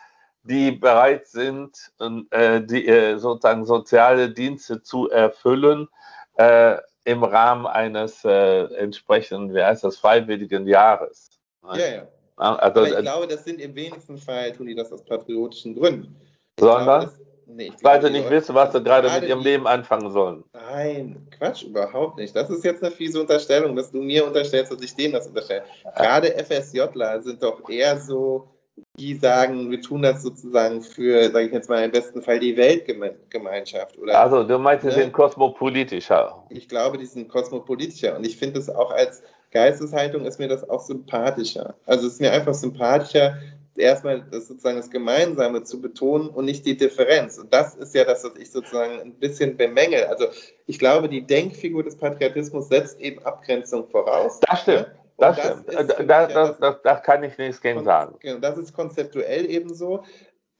die 0.43 0.71
bereit 0.71 1.27
sind, 1.27 1.91
äh, 2.29 2.61
die 2.61 2.87
äh, 2.87 3.17
sozusagen 3.17 3.65
soziale 3.65 4.29
Dienste 4.29 4.83
zu 4.83 5.09
erfüllen, 5.09 5.87
äh, 6.35 6.77
im 7.03 7.23
Rahmen 7.23 7.65
eines 7.65 8.23
äh, 8.23 8.63
entsprechenden, 8.75 9.53
wie 9.53 9.63
heißt 9.63 9.83
das, 9.83 9.97
freiwilligen 9.97 10.67
Jahres. 10.67 11.39
Ja, 11.63 11.77
ja. 11.77 12.07
Also, 12.37 12.83
ich 12.83 12.97
äh, 12.97 13.01
glaube, 13.01 13.27
das 13.27 13.43
sind 13.43 13.61
im 13.61 13.75
wenigsten 13.75 14.17
Fall, 14.17 14.51
tun 14.51 14.67
die 14.67 14.75
das 14.75 14.91
aus 14.91 15.03
patriotischen 15.03 15.75
Gründen. 15.75 16.15
Sondern? 16.59 16.85
Glaube, 16.85 17.05
das, 17.05 17.19
nee, 17.45 17.71
weil 17.81 18.01
sie 18.01 18.09
nicht 18.09 18.29
wissen, 18.29 18.55
was 18.55 18.73
sie 18.73 18.81
gerade 18.81 19.09
mit 19.11 19.29
ihrem 19.29 19.41
Leben 19.41 19.67
anfangen 19.67 20.09
sollen. 20.11 20.43
Nein, 20.53 21.27
Quatsch, 21.37 21.63
überhaupt 21.63 22.17
nicht. 22.17 22.35
Das 22.35 22.49
ist 22.49 22.63
jetzt 22.63 22.83
eine 22.83 22.91
fiese 22.91 23.21
Unterstellung, 23.21 23.75
dass 23.75 23.91
du 23.91 24.01
mir 24.01 24.25
unterstellst, 24.25 24.71
dass 24.71 24.81
ich 24.81 24.95
denen 24.95 25.13
das 25.13 25.27
unterstelle. 25.27 25.63
Gerade 25.95 26.31
FSJler 26.43 27.21
sind 27.21 27.43
doch 27.43 27.69
eher 27.69 27.99
so 27.99 28.49
die 28.97 29.15
sagen, 29.15 29.69
wir 29.71 29.81
tun 29.81 30.01
das 30.01 30.21
sozusagen 30.21 30.81
für, 30.81 31.31
sage 31.31 31.47
ich 31.47 31.53
jetzt 31.53 31.69
mal, 31.69 31.83
im 31.83 31.91
besten 31.91 32.21
Fall 32.21 32.39
die 32.39 32.55
Weltgemeinschaft. 32.55 33.97
Oder, 33.97 34.19
also 34.19 34.43
du 34.43 34.57
meinst, 34.57 34.85
ne? 34.85 34.91
sind 34.91 35.13
kosmopolitischer. 35.13 36.45
Ich 36.49 36.69
glaube, 36.69 36.97
die 36.97 37.05
sind 37.05 37.29
kosmopolitischer 37.29 38.15
und 38.15 38.25
ich 38.25 38.37
finde 38.37 38.59
es 38.59 38.69
auch 38.69 38.91
als 38.91 39.23
Geisteshaltung 39.51 40.25
ist 40.25 40.39
mir 40.39 40.47
das 40.47 40.69
auch 40.69 40.81
sympathischer. 40.81 41.75
Also 41.85 42.07
es 42.07 42.13
ist 42.13 42.21
mir 42.21 42.31
einfach 42.31 42.53
sympathischer, 42.53 43.37
erstmal 43.75 44.21
das 44.31 44.47
sozusagen 44.47 44.77
das 44.77 44.89
Gemeinsame 44.89 45.63
zu 45.63 45.81
betonen 45.81 46.29
und 46.29 46.45
nicht 46.45 46.65
die 46.65 46.77
Differenz. 46.77 47.37
Und 47.37 47.53
das 47.53 47.75
ist 47.75 47.93
ja 47.93 48.05
das, 48.05 48.23
was 48.23 48.35
ich 48.37 48.51
sozusagen 48.51 49.01
ein 49.01 49.13
bisschen 49.15 49.57
bemängel. 49.57 50.05
Also 50.05 50.27
ich 50.67 50.79
glaube, 50.79 51.09
die 51.09 51.25
Denkfigur 51.25 51.83
des 51.83 51.97
Patriotismus 51.97 52.69
setzt 52.69 52.99
eben 53.01 53.23
Abgrenzung 53.25 53.87
voraus. 53.89 54.39
Das 54.47 54.61
stimmt. 54.61 54.87
Ne? 54.87 55.00
Das, 55.17 55.37
das, 55.37 55.87
da, 56.07 56.27
das, 56.27 56.57
das, 56.59 56.75
das, 56.83 57.03
kann 57.03 57.23
ich 57.23 57.37
nichts 57.37 57.61
gegen 57.61 57.83
sagen. 57.83 58.15
Genau, 58.19 58.39
das 58.39 58.57
ist 58.57 58.73
konzeptuell 58.73 59.49
ebenso. 59.49 60.03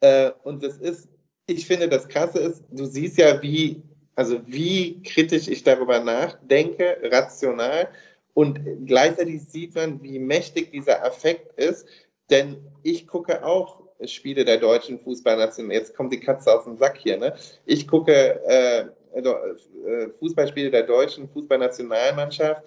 Äh, 0.01 0.31
und 0.43 0.63
das 0.63 0.77
ist, 0.77 1.09
ich 1.47 1.65
finde, 1.65 1.89
das 1.89 2.07
Krasse 2.07 2.39
ist, 2.39 2.63
du 2.69 2.85
siehst 2.85 3.17
ja, 3.17 3.41
wie, 3.41 3.81
also 4.15 4.39
wie 4.45 5.01
kritisch 5.03 5.47
ich 5.47 5.63
darüber 5.63 5.99
nachdenke, 5.99 6.97
rational. 7.03 7.89
Und 8.33 8.59
gleichzeitig 8.85 9.43
sieht 9.43 9.75
man, 9.75 10.01
wie 10.03 10.19
mächtig 10.19 10.71
dieser 10.71 11.03
Affekt 11.03 11.59
ist. 11.59 11.85
Denn 12.29 12.57
ich 12.83 13.07
gucke 13.07 13.43
auch 13.43 13.81
Spiele 14.05 14.45
der 14.45 14.57
deutschen 14.57 14.99
Fußballnation. 14.99 15.69
Jetzt 15.71 15.95
kommt 15.95 16.13
die 16.13 16.19
Katze 16.19 16.53
aus 16.53 16.63
dem 16.63 16.77
Sack 16.77 16.97
hier. 16.97 17.17
Ne? 17.17 17.35
Ich 17.65 17.87
gucke 17.87 18.39
äh, 18.45 18.85
äh 19.13 20.09
Fußballspiele 20.19 20.71
der 20.71 20.83
deutschen 20.83 21.27
Fußballnationalmannschaft 21.29 22.63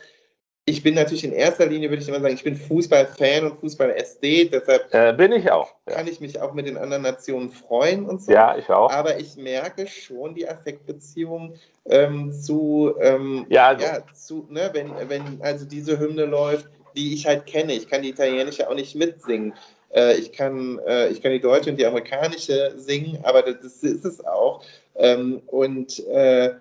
ich 0.67 0.83
bin 0.83 0.95
natürlich 0.95 1.25
in 1.25 1.33
erster 1.33 1.67
Linie, 1.67 1.91
würde 1.91 2.03
ich 2.03 2.09
immer 2.09 2.21
sagen, 2.21 2.35
ich 2.35 2.43
bin 2.43 2.57
Fußballfan 2.57 3.45
und 3.45 3.61
Fußball-SD, 3.61 4.47
deshalb 4.47 4.93
äh, 4.95 5.13
bin 5.13 5.33
ich 5.33 5.51
auch. 5.51 5.75
Ja. 5.87 5.97
Kann 5.97 6.07
ich 6.07 6.21
mich 6.21 6.41
auch 6.41 6.55
mit 6.55 6.67
den 6.67 6.79
anderen 6.79 7.03
Nationen 7.03 7.51
freuen 7.51 8.07
und 8.07 8.23
so. 8.23 8.33
Ja, 8.33 8.57
ich 8.57 8.71
auch. 8.71 8.91
Aber 8.91 9.19
ich 9.19 9.37
merke 9.37 9.87
schon 9.87 10.35
die 10.35 10.49
Affektbeziehung 10.49 11.55
ähm, 11.85 12.33
zu, 12.33 12.95
ähm, 12.99 13.45
ja, 13.51 13.69
also. 13.69 13.85
ja, 13.85 14.05
zu, 14.15 14.47
ne, 14.49 14.71
wenn, 14.73 14.91
wenn 15.09 15.43
also 15.43 15.67
diese 15.67 15.99
Hymne 15.99 16.25
läuft, 16.25 16.67
die 16.97 17.13
ich 17.13 17.27
halt 17.27 17.45
kenne. 17.45 17.75
Ich 17.75 17.89
kann 17.91 18.01
die 18.01 18.11
italienische 18.11 18.69
auch 18.69 18.75
nicht 18.75 18.95
mitsingen. 18.95 19.53
Äh, 19.95 20.17
ich, 20.17 20.33
kann, 20.33 20.79
äh, 20.87 21.09
ich 21.09 21.21
kann 21.21 21.33
die 21.33 21.41
deutsche 21.41 21.71
und 21.71 21.77
die 21.77 21.85
amerikanische 21.85 22.73
singen, 22.77 23.19
aber 23.23 23.43
das, 23.43 23.61
das 23.61 23.83
ist 23.83 24.05
es 24.07 24.25
auch. 24.25 24.65
Ähm, 24.95 25.43
und, 25.47 25.99
äh, 26.07 26.55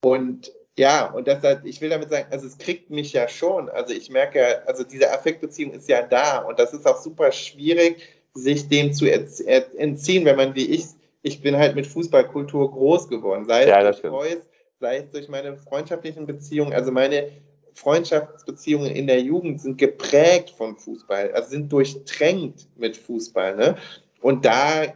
und 0.00 0.50
ja, 0.76 1.06
und 1.12 1.28
deshalb, 1.28 1.64
ich 1.64 1.80
will 1.80 1.88
damit 1.88 2.10
sagen, 2.10 2.26
also 2.30 2.46
es 2.46 2.58
kriegt 2.58 2.90
mich 2.90 3.12
ja 3.12 3.28
schon. 3.28 3.68
Also 3.68 3.94
ich 3.94 4.10
merke, 4.10 4.66
also 4.66 4.82
diese 4.82 5.12
Affektbeziehung 5.12 5.72
ist 5.72 5.88
ja 5.88 6.02
da 6.02 6.38
und 6.38 6.58
das 6.58 6.72
ist 6.72 6.86
auch 6.86 7.00
super 7.00 7.30
schwierig, 7.30 8.02
sich 8.34 8.68
dem 8.68 8.92
zu 8.92 9.06
entziehen, 9.06 10.24
wenn 10.24 10.36
man 10.36 10.54
wie 10.56 10.66
ich, 10.66 10.86
ich 11.22 11.40
bin 11.40 11.56
halt 11.56 11.76
mit 11.76 11.86
Fußballkultur 11.86 12.72
groß 12.72 13.08
geworden, 13.08 13.44
sei 13.46 13.62
es 13.62 13.68
ja, 13.68 13.82
durch 13.82 14.02
Boys, 14.02 14.48
sei 14.80 14.96
es 14.96 15.10
durch 15.10 15.28
meine 15.28 15.56
freundschaftlichen 15.56 16.26
Beziehungen. 16.26 16.72
Also 16.72 16.90
meine 16.90 17.28
Freundschaftsbeziehungen 17.74 18.90
in 18.90 19.06
der 19.06 19.20
Jugend 19.20 19.60
sind 19.60 19.78
geprägt 19.78 20.50
von 20.50 20.76
Fußball, 20.76 21.32
also 21.32 21.50
sind 21.50 21.72
durchtränkt 21.72 22.66
mit 22.76 22.96
Fußball. 22.96 23.54
Ne? 23.54 23.76
Und 24.20 24.44
da 24.44 24.92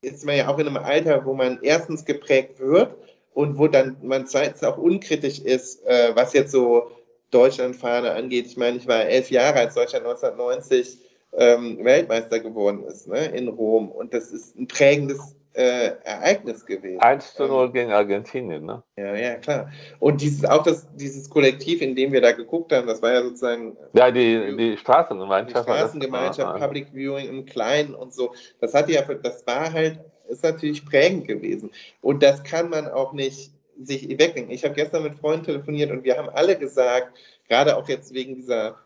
ist 0.00 0.24
man 0.26 0.36
ja 0.36 0.48
auch 0.48 0.58
in 0.58 0.66
einem 0.66 0.78
Alter, 0.78 1.24
wo 1.24 1.34
man 1.34 1.60
erstens 1.62 2.04
geprägt 2.04 2.58
wird 2.58 2.96
und 3.34 3.58
wo 3.58 3.68
dann 3.68 3.96
man 4.02 4.26
zweitens 4.26 4.62
auch 4.62 4.78
unkritisch 4.78 5.40
ist, 5.40 5.84
äh, 5.86 6.14
was 6.14 6.32
jetzt 6.32 6.52
so 6.52 6.90
Deutschlandfahne 7.30 8.12
angeht. 8.12 8.46
Ich 8.46 8.56
meine, 8.56 8.76
ich 8.76 8.86
war 8.86 9.04
elf 9.04 9.30
Jahre, 9.30 9.60
als 9.60 9.74
Deutschland 9.74 10.06
1990 10.06 10.98
ähm, 11.32 11.82
Weltmeister 11.82 12.40
geworden 12.40 12.84
ist 12.84 13.08
ne, 13.08 13.26
in 13.26 13.48
Rom 13.48 13.90
und 13.90 14.12
das 14.12 14.30
ist 14.30 14.56
ein 14.56 14.68
prägendes 14.68 15.34
äh, 15.54 15.92
Ereignis 16.04 16.64
gewesen. 16.64 17.00
1 17.00 17.34
zu 17.34 17.46
0 17.46 17.66
ähm, 17.66 17.72
gegen 17.72 17.92
Argentinien, 17.92 18.64
ne? 18.64 18.82
Ja, 18.96 19.14
ja, 19.14 19.34
klar. 19.36 19.70
Und 19.98 20.20
dieses, 20.20 20.44
auch 20.44 20.62
das, 20.62 20.86
dieses 20.96 21.28
Kollektiv, 21.28 21.82
in 21.82 21.94
dem 21.94 22.12
wir 22.12 22.20
da 22.20 22.32
geguckt 22.32 22.72
haben, 22.72 22.86
das 22.86 23.02
war 23.02 23.12
ja 23.12 23.22
sozusagen. 23.22 23.76
Ja, 23.92 24.10
die, 24.10 24.56
die 24.56 24.76
Straßengemeinschaft. 24.76 25.68
Die 25.68 25.72
Straßengemeinschaft, 25.72 26.60
Public 26.60 26.88
Viewing 26.92 27.28
im 27.28 27.44
Kleinen 27.44 27.94
und 27.94 28.14
so. 28.14 28.34
Das 28.60 28.74
hat 28.74 28.88
ja, 28.88 29.02
das 29.02 29.46
war 29.46 29.72
halt 29.72 29.98
ist 30.28 30.42
natürlich 30.42 30.84
prägend 30.84 31.28
gewesen. 31.28 31.70
Und 32.00 32.22
das 32.22 32.42
kann 32.42 32.70
man 32.70 32.88
auch 32.88 33.12
nicht 33.12 33.52
sich 33.80 34.08
wegdenken. 34.08 34.50
Ich 34.50 34.64
habe 34.64 34.74
gestern 34.74 35.02
mit 35.02 35.14
Freunden 35.14 35.44
telefoniert 35.44 35.90
und 35.90 36.04
wir 36.04 36.16
haben 36.16 36.28
alle 36.30 36.58
gesagt, 36.58 37.16
gerade 37.48 37.76
auch 37.76 37.88
jetzt 37.88 38.12
wegen 38.14 38.36
dieser 38.36 38.76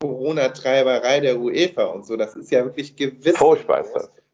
Corona-Treiberei 0.00 1.20
der 1.20 1.38
UEFA 1.38 1.84
und 1.84 2.06
so, 2.06 2.16
das 2.16 2.34
ist 2.34 2.50
ja 2.50 2.64
wirklich 2.64 2.96
gewissenlos. 2.96 3.38
Furchtbar 3.38 3.84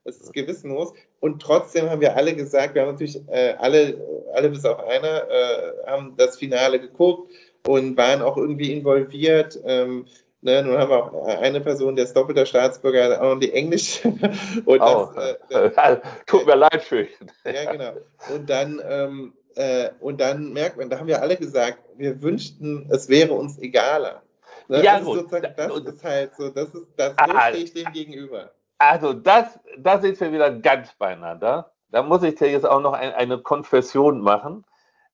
Das 0.05 0.16
ist 0.16 0.32
gewissenlos. 0.32 0.93
Und 1.21 1.43
trotzdem 1.43 1.91
haben 1.91 2.01
wir 2.01 2.16
alle 2.16 2.35
gesagt, 2.35 2.75
wir 2.75 2.83
haben 2.83 2.93
natürlich 2.93 3.21
äh, 3.29 3.55
alle, 3.59 3.99
alle 4.35 4.51
bis 4.51 4.64
auf 4.64 4.79
einer, 4.87 5.29
äh, 5.29 5.73
haben 5.87 6.14
das 6.16 6.37
Finale 6.37 6.79
geguckt 6.79 7.33
und 7.66 7.97
waren 7.97 8.23
auch 8.23 8.37
irgendwie 8.37 8.73
involviert. 8.73 9.59
Ähm, 9.64 10.07
Ne, 10.41 10.62
nun 10.62 10.79
haben 10.79 10.91
wir 10.91 11.03
auch 11.03 11.27
eine 11.27 11.61
Person, 11.61 11.97
der 11.97 12.05
ist 12.05 12.14
doppelter 12.14 12.47
Staatsbürger, 12.47 13.21
auch 13.21 13.35
noch 13.35 13.41
die 13.41 13.53
englische. 13.53 14.09
Und 14.66 14.81
oh, 14.81 15.11
das, 15.51 15.73
äh, 15.73 15.97
tut 16.27 16.47
mir 16.47 16.55
leid 16.55 16.81
für 16.81 17.03
ihn. 17.03 17.31
Ja, 17.45 17.73
genau. 17.73 17.93
Und 18.33 18.49
dann, 18.49 18.81
ähm, 18.89 19.33
äh, 19.57 19.91
und 19.99 20.21
dann 20.21 20.53
merkt 20.53 20.77
man, 20.77 20.91
da 20.91 21.01
haben 21.01 21.09
wir 21.09 21.21
alle 21.21 21.37
gesagt, 21.37 21.79
wir 21.97 22.23
wünschten, 22.23 22.87
es 22.89 23.09
wäre 23.09 23.33
uns 23.33 23.59
egaler. 23.59 24.23
Ne? 24.69 24.85
Ja, 24.85 25.01
gut. 25.01 25.27
das 25.33 25.95
ist 25.95 26.05
halt 26.05 26.37
so, 26.37 26.51
das 26.51 26.73
ist, 26.73 26.87
das 26.97 27.14
ah, 27.16 27.49
stehe 27.49 27.64
ich 27.64 27.73
dem 27.73 27.93
gegenüber. 27.93 28.53
Also, 28.79 29.12
das, 29.12 29.59
da 29.76 29.99
sind 29.99 30.20
wir 30.20 30.33
wieder 30.33 30.53
ganz 30.53 30.93
beieinander. 30.95 31.72
Da 31.89 32.03
muss 32.03 32.22
ich 32.22 32.37
dir 32.37 32.51
jetzt 32.51 32.66
auch 32.66 32.81
noch 32.81 32.93
ein, 32.93 33.12
eine 33.12 33.39
Konfession 33.39 34.20
machen. 34.20 34.64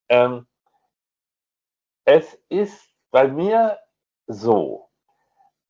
Ähm, 0.08 0.46
es 2.04 2.38
ist 2.50 2.90
bei 3.10 3.26
mir 3.28 3.78
so, 4.26 4.90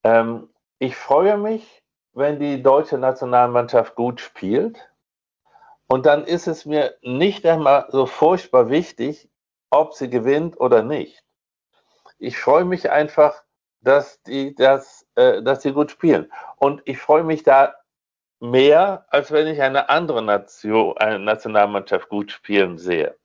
ähm, 0.02 0.52
ich 0.78 0.96
freue 0.96 1.36
mich, 1.38 1.82
wenn 2.12 2.38
die 2.40 2.62
deutsche 2.62 2.98
Nationalmannschaft 2.98 3.94
gut 3.94 4.20
spielt. 4.20 4.90
Und 5.86 6.06
dann 6.06 6.24
ist 6.24 6.46
es 6.46 6.64
mir 6.64 6.96
nicht 7.02 7.46
einmal 7.46 7.86
so 7.90 8.06
furchtbar 8.06 8.70
wichtig, 8.70 9.28
ob 9.70 9.94
sie 9.94 10.10
gewinnt 10.10 10.58
oder 10.58 10.82
nicht. 10.82 11.22
Ich 12.18 12.38
freue 12.38 12.64
mich 12.64 12.90
einfach, 12.90 13.44
dass 13.80 14.22
die, 14.22 14.54
das, 14.54 15.06
äh, 15.14 15.42
dass 15.42 15.60
die 15.60 15.72
gut 15.72 15.90
spielen. 15.90 16.32
Und 16.56 16.82
ich 16.86 16.98
freue 16.98 17.24
mich 17.24 17.42
da 17.42 17.74
mehr, 18.50 19.06
als 19.08 19.32
wenn 19.32 19.46
ich 19.46 19.60
eine 19.60 19.88
andere 19.88 20.22
Nation, 20.22 20.96
eine 20.98 21.18
Nationalmannschaft 21.18 22.08
gut 22.08 22.30
spielen 22.30 22.78
sehe. 22.78 23.16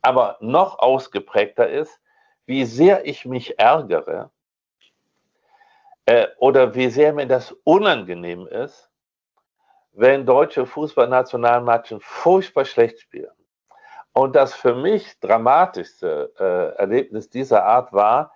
Aber 0.00 0.36
noch 0.40 0.78
ausgeprägter 0.78 1.68
ist, 1.68 2.00
wie 2.46 2.64
sehr 2.64 3.06
ich 3.06 3.24
mich 3.24 3.58
ärgere, 3.58 4.30
äh, 6.06 6.26
oder 6.38 6.74
wie 6.74 6.88
sehr 6.90 7.12
mir 7.12 7.26
das 7.26 7.52
unangenehm 7.64 8.46
ist, 8.46 8.90
wenn 9.92 10.26
deutsche 10.26 10.66
Fußballnationalmannschaften 10.66 12.00
furchtbar 12.00 12.64
schlecht 12.64 13.00
spielen. 13.00 13.30
Und 14.12 14.34
das 14.34 14.54
für 14.54 14.74
mich 14.74 15.18
dramatischste 15.20 16.32
äh, 16.38 16.78
Erlebnis 16.78 17.30
dieser 17.30 17.64
Art 17.64 17.92
war, 17.92 18.32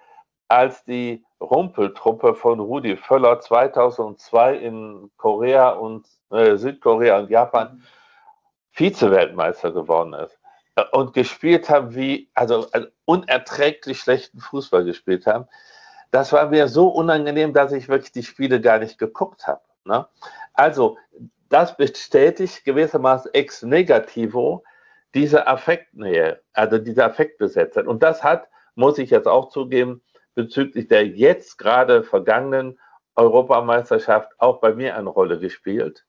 als 0.49 0.85
die 0.85 1.25
Rumpeltruppe 1.41 2.35
von 2.35 2.61
Rudi 2.61 2.97
Völler 2.97 3.41
2002 3.41 4.57
in 4.57 5.11
Korea 5.17 5.71
und 5.71 6.07
äh, 6.31 6.57
Südkorea 6.57 7.19
und 7.19 7.31
Japan 7.31 7.83
Vize-Weltmeister 8.73 9.73
geworden 9.73 10.13
ist 10.15 10.39
und 10.93 11.15
gespielt 11.15 11.71
haben 11.71 11.95
wie, 11.95 12.31
also, 12.35 12.67
also 12.71 12.89
unerträglich 13.07 13.99
schlechten 13.99 14.41
Fußball 14.41 14.85
gespielt 14.85 15.27
haben 15.27 15.47
das 16.11 16.33
war 16.33 16.49
mir 16.49 16.69
so 16.69 16.89
unangenehm, 16.89 17.53
dass 17.53 17.73
ich 17.73 17.89
wirklich 17.89 18.13
die 18.13 18.23
Spiele 18.23 18.61
gar 18.61 18.79
nicht 18.79 18.99
geguckt 18.99 19.47
habe. 19.47 19.61
Ne? 19.85 20.07
Also, 20.55 20.97
das 21.49 21.77
bestätigt 21.77 22.65
gewissermaßen 22.65 23.33
ex 23.35 23.63
negativo 23.63 24.65
diese 25.15 25.47
Affektnähe, 25.47 26.41
also 26.53 26.79
diese 26.79 27.05
Affektbesetzung. 27.05 27.87
Und 27.87 28.03
das 28.03 28.25
hat, 28.25 28.49
muss 28.75 28.99
ich 28.99 29.11
jetzt 29.11 29.29
auch 29.29 29.49
zugeben, 29.51 30.03
bezüglich 30.37 30.87
der 30.87 31.07
jetzt 31.07 31.59
gerade 31.59 32.05
vergangenen 32.05 32.79
Europameisterschaft 33.17 34.31
auch 34.39 34.61
bei 34.61 34.73
mir 34.73 34.97
eine 34.97 35.09
Rolle 35.09 35.41
gespielt. 35.41 36.05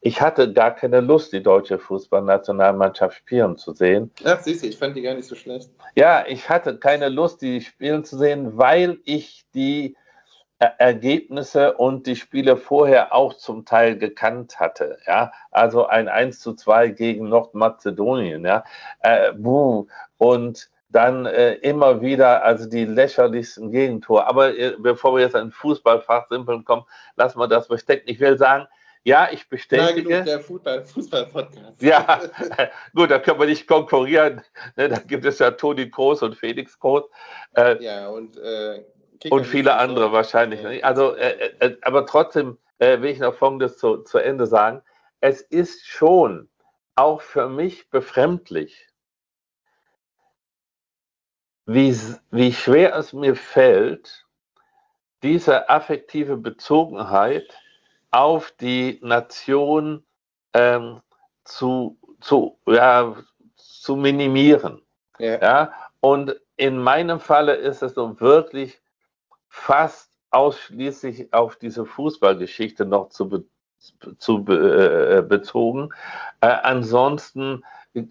Ich 0.00 0.20
hatte 0.20 0.52
gar 0.52 0.74
keine 0.74 1.00
Lust, 1.00 1.32
die 1.32 1.42
deutsche 1.42 1.78
Fußballnationalmannschaft 1.78 3.16
spielen 3.16 3.56
zu 3.56 3.72
sehen. 3.72 4.10
Ach, 4.24 4.40
siehst 4.40 4.62
du, 4.62 4.68
ich 4.68 4.78
fand 4.78 4.96
die 4.96 5.02
gar 5.02 5.14
nicht 5.14 5.26
so 5.26 5.34
schlecht. 5.34 5.70
Ja, 5.94 6.24
ich 6.26 6.48
hatte 6.48 6.78
keine 6.78 7.08
Lust, 7.08 7.42
die 7.42 7.60
spielen 7.60 8.04
zu 8.04 8.18
sehen, 8.18 8.56
weil 8.56 8.98
ich 9.04 9.46
die 9.54 9.96
Ergebnisse 10.58 11.74
und 11.74 12.06
die 12.06 12.16
Spiele 12.16 12.56
vorher 12.56 13.14
auch 13.14 13.34
zum 13.34 13.66
Teil 13.66 13.98
gekannt 13.98 14.58
hatte. 14.58 14.98
Ja, 15.06 15.32
also 15.50 15.86
ein 15.86 16.08
1 16.08 16.40
zu 16.40 16.54
2 16.54 16.88
gegen 16.88 17.28
Nordmazedonien. 17.28 18.44
Ja, 18.44 18.64
äh, 19.00 19.32
buh. 19.34 19.86
und 20.16 20.70
dann 20.96 21.26
äh, 21.26 21.52
immer 21.56 22.00
wieder 22.00 22.42
also 22.42 22.66
die 22.66 22.86
lächerlichsten 22.86 23.70
Gegentore. 23.70 24.26
Aber 24.26 24.56
äh, 24.56 24.74
bevor 24.78 25.14
wir 25.14 25.20
jetzt 25.20 25.36
an 25.36 25.52
Fußballfachsimpeln 25.52 26.64
kommen, 26.64 26.84
lassen 27.16 27.38
wir 27.38 27.48
das 27.48 27.66
verstecken. 27.66 28.08
Ich 28.08 28.18
will 28.18 28.38
sagen, 28.38 28.66
ja, 29.04 29.28
ich 29.30 29.46
bestätige. 29.50 30.24
der 30.24 30.40
Fußball-Podcast. 30.40 31.82
ja, 31.82 32.20
gut, 32.94 33.10
da 33.10 33.18
können 33.18 33.38
wir 33.38 33.46
nicht 33.46 33.68
konkurrieren. 33.68 34.40
Ne, 34.76 34.88
da 34.88 34.96
gibt 34.96 35.26
es 35.26 35.38
ja 35.38 35.50
Toni 35.50 35.90
Kroos 35.90 36.22
und 36.22 36.34
Felix 36.34 36.80
Kroos. 36.80 37.04
Äh, 37.54 37.84
ja, 37.84 38.08
und, 38.08 38.38
äh, 38.38 38.82
und 39.28 39.46
viele 39.46 39.76
andere 39.76 40.12
wahrscheinlich. 40.12 40.62
Ja. 40.62 40.70
Also, 40.82 41.14
äh, 41.14 41.50
äh, 41.60 41.76
aber 41.82 42.06
trotzdem 42.06 42.56
will 42.78 43.06
ich 43.06 43.20
noch 43.20 43.34
Folgendes 43.34 43.78
zu, 43.78 43.98
zu 43.98 44.18
Ende 44.18 44.46
sagen. 44.46 44.82
Es 45.20 45.40
ist 45.40 45.86
schon 45.86 46.48
auch 46.94 47.22
für 47.22 47.48
mich 47.48 47.88
befremdlich, 47.88 48.85
wie, 51.66 51.96
wie 52.30 52.52
schwer 52.52 52.94
es 52.94 53.12
mir 53.12 53.34
fällt, 53.34 54.24
diese 55.22 55.68
affektive 55.68 56.36
Bezogenheit 56.36 57.52
auf 58.12 58.52
die 58.52 59.00
Nation 59.02 60.04
ähm, 60.54 61.00
zu, 61.44 61.98
zu, 62.20 62.58
ja, 62.66 63.14
zu 63.56 63.96
minimieren. 63.96 64.82
Ja. 65.18 65.40
ja. 65.40 65.72
Und 66.00 66.36
in 66.56 66.78
meinem 66.78 67.20
Falle 67.20 67.54
ist 67.54 67.82
es 67.82 67.94
so 67.94 68.18
wirklich 68.20 68.80
fast 69.48 70.12
ausschließlich 70.30 71.32
auf 71.32 71.56
diese 71.56 71.84
Fußballgeschichte 71.84 72.84
noch 72.84 73.08
zu, 73.08 73.28
be 73.28 73.44
zu 74.18 74.42
be 74.42 75.18
äh, 75.18 75.22
bezogen. 75.22 75.90
Äh, 76.40 76.48
ansonsten 76.62 77.64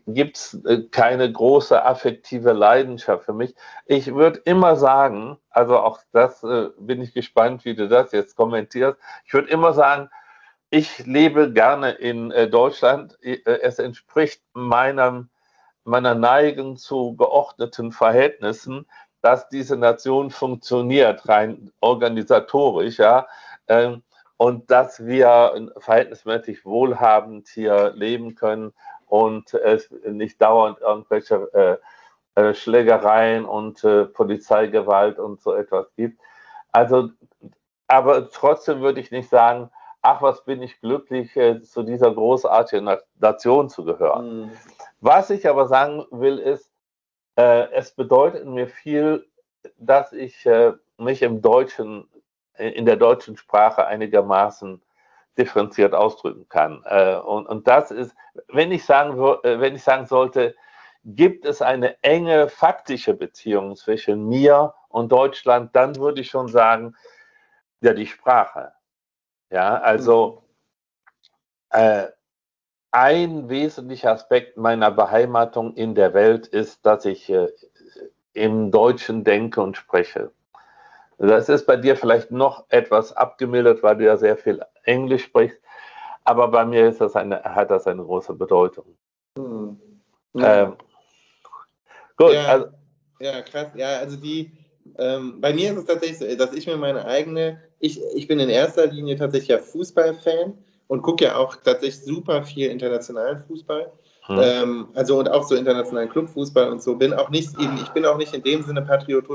gibt 0.08 0.38
es 0.38 0.54
äh, 0.66 0.84
keine 0.92 1.32
große 1.32 1.84
affektive 1.84 2.54
Leidenschaft 2.54 3.26
für 3.26 3.34
mich. 3.34 3.56
Ich 3.86 4.14
würde 4.14 4.42
immer 4.46 4.76
sagen, 4.76 5.38
also 5.50 5.78
auch 5.80 6.00
das 6.12 6.44
äh, 6.44 6.70
bin 6.80 7.02
ich 7.02 7.14
gespannt, 7.14 7.66
wie 7.66 7.76
du 7.76 7.88
das 7.88 8.12
jetzt 8.12 8.36
kommentierst. 8.36 8.98
Ich 9.26 9.34
würde 9.34 9.50
immer 9.50 9.74
sagen, 9.74 10.10
ich 10.70 11.06
lebe 11.06 11.52
gerne 11.52 11.92
in 11.92 12.32
äh, 12.32 12.50
Deutschland. 12.50 13.18
Äh, 13.22 13.40
es 13.46 13.80
entspricht 13.80 14.42
meinem, 14.54 15.30
meiner 15.84 16.16
Neigung 16.16 16.78
zu 16.78 17.16
geordneten 17.16 17.92
Verhältnissen, 17.92 18.88
dass 19.22 19.50
diese 19.50 19.78
Nation 19.78 20.32
funktioniert, 20.32 21.28
rein 21.28 21.72
organisatorisch, 21.80 22.98
ja. 22.98 23.28
Ähm, 23.68 24.04
und 24.38 24.70
dass 24.72 25.06
wir 25.06 25.72
verhältnismäßig 25.78 26.66
wohlhabend 26.66 27.48
hier 27.48 27.92
leben 27.96 28.36
können 28.36 28.74
und 29.08 29.54
es 29.54 29.90
nicht 30.06 30.42
dauernd 30.42 30.82
irgendwelche 30.82 31.80
äh, 32.36 32.42
äh, 32.42 32.54
Schlägereien 32.54 33.46
und 33.46 33.84
äh, 33.84 34.06
Polizeigewalt 34.06 35.20
und 35.20 35.42
so 35.42 35.54
etwas 35.54 35.88
gibt. 35.96 36.20
Also, 36.72 37.10
aber 37.88 38.30
trotzdem 38.30 38.82
würde 38.82 39.00
ich 39.00 39.12
nicht 39.12 39.30
sagen, 39.30 39.72
ach, 40.02 40.22
was 40.22 40.44
bin 40.44 40.62
ich 40.62 40.82
glücklich, 40.82 41.36
äh, 41.38 41.62
zu 41.62 41.84
dieser 41.84 42.14
großartigen 42.14 42.90
Nation 43.20 43.70
zu 43.70 43.86
gehören. 43.86 44.42
Mhm. 44.42 44.52
Was 45.00 45.30
ich 45.30 45.48
aber 45.48 45.68
sagen 45.68 46.06
will, 46.12 46.38
ist, 46.38 46.70
äh, 47.38 47.72
es 47.72 47.92
bedeutet 47.92 48.46
mir 48.46 48.68
viel, 48.68 49.26
dass 49.78 50.14
ich 50.14 50.46
äh, 50.46 50.74
mich 50.98 51.22
im 51.22 51.42
Deutschen, 51.42 52.08
in 52.58 52.86
der 52.86 52.96
deutschen 52.96 53.38
Sprache 53.38 53.86
einigermaßen 53.86 54.82
differenziert 55.38 55.94
ausdrücken 55.94 56.48
kann. 56.50 56.84
Äh, 56.86 57.16
und, 57.16 57.48
und 57.48 57.68
das 57.68 57.92
ist, 57.92 58.16
wenn 58.48 58.72
ich 58.72 58.86
sagen, 58.86 59.18
äh, 59.44 59.60
wenn 59.60 59.76
ich 59.76 59.84
sagen 59.84 60.06
sollte, 60.06 60.56
gibt 61.04 61.46
es 61.46 61.62
eine 61.62 62.02
enge 62.04 62.50
faktische 62.50 63.14
Beziehung 63.14 63.76
zwischen 63.76 64.28
mir 64.28 64.74
und 64.90 65.12
Deutschland, 65.12 65.76
dann 65.76 65.96
würde 65.98 66.22
ich 66.22 66.30
schon 66.30 66.48
sagen, 66.48 66.96
ja, 67.82 67.94
die 67.94 68.08
Sprache. 68.08 68.74
Ja, 69.52 69.78
also 69.78 70.44
äh, 71.70 72.08
ein 72.92 73.50
wesentlicher 73.50 74.12
Aspekt 74.12 74.58
meiner 74.58 74.90
Beheimatung 74.90 75.76
in 75.76 75.96
der 75.96 76.14
Welt 76.14 76.48
ist, 76.48 76.86
dass 76.86 77.06
ich 77.06 77.30
äh, 77.30 77.50
im 78.34 78.72
Deutschen 78.72 79.24
denke 79.24 79.62
und 79.62 79.78
spreche. 79.78 80.32
Das 81.18 81.50
ist 81.50 81.66
bei 81.66 81.78
dir 81.78 81.96
vielleicht 81.96 82.32
noch 82.32 82.66
etwas 82.70 83.14
abgemildert, 83.14 83.84
weil 83.84 83.98
du 83.98 84.06
ja 84.06 84.18
sehr 84.18 84.38
viel 84.38 84.62
Englisch 84.84 85.24
sprichst. 85.24 85.60
Aber 86.24 86.48
bei 86.48 86.66
mir 86.66 86.90
ist 86.90 87.00
das 87.02 87.16
eine, 87.16 87.44
hat 87.44 87.72
das 87.72 87.88
eine 87.88 88.04
große 88.04 88.34
Bedeutung. 88.34 88.98
Hm. 89.38 89.80
Ja. 90.34 90.64
Ähm, 90.64 90.74
gut, 92.18 92.34
ja, 92.34 92.46
also, 92.46 92.68
ja, 93.20 93.42
krass. 93.42 93.68
Ja, 93.76 94.00
also 94.00 94.18
die, 94.18 94.52
ähm, 94.98 95.40
bei 95.40 95.54
mir 95.54 95.72
ist 95.72 95.78
es 95.78 95.86
tatsächlich 95.86 96.20
so, 96.20 96.36
dass 96.36 96.54
ich 96.54 96.68
mir 96.68 96.78
meine 96.78 97.06
eigene, 97.06 97.62
ich, 97.80 98.02
ich 98.16 98.28
bin 98.28 98.40
in 98.40 98.50
erster 98.50 98.88
Linie 98.88 99.16
tatsächlich 99.16 99.50
ja 99.50 99.60
Fußballfan 99.60 100.58
und 100.88 101.02
gucke 101.02 101.26
ja 101.26 101.38
auch 101.38 101.56
tatsächlich 101.56 102.04
super 102.04 102.44
viel 102.44 102.70
internationalen 102.70 103.44
Fußball. 103.48 103.92
Hm. 104.28 104.40
Ähm, 104.42 104.88
also 104.96 105.20
und 105.20 105.30
auch 105.30 105.48
so 105.48 105.56
internationalen 105.56 106.10
Clubfußball 106.10 106.70
und 106.70 106.82
so. 106.82 106.96
Bin 106.96 107.14
auch 107.14 107.30
nicht 107.30 107.60
eben, 107.60 107.78
ich 107.78 107.90
bin 107.90 108.06
auch 108.06 108.18
nicht 108.18 108.34
in 108.34 108.42
dem 108.42 108.64
Sinne 108.64 108.82
Patriot, 108.82 109.26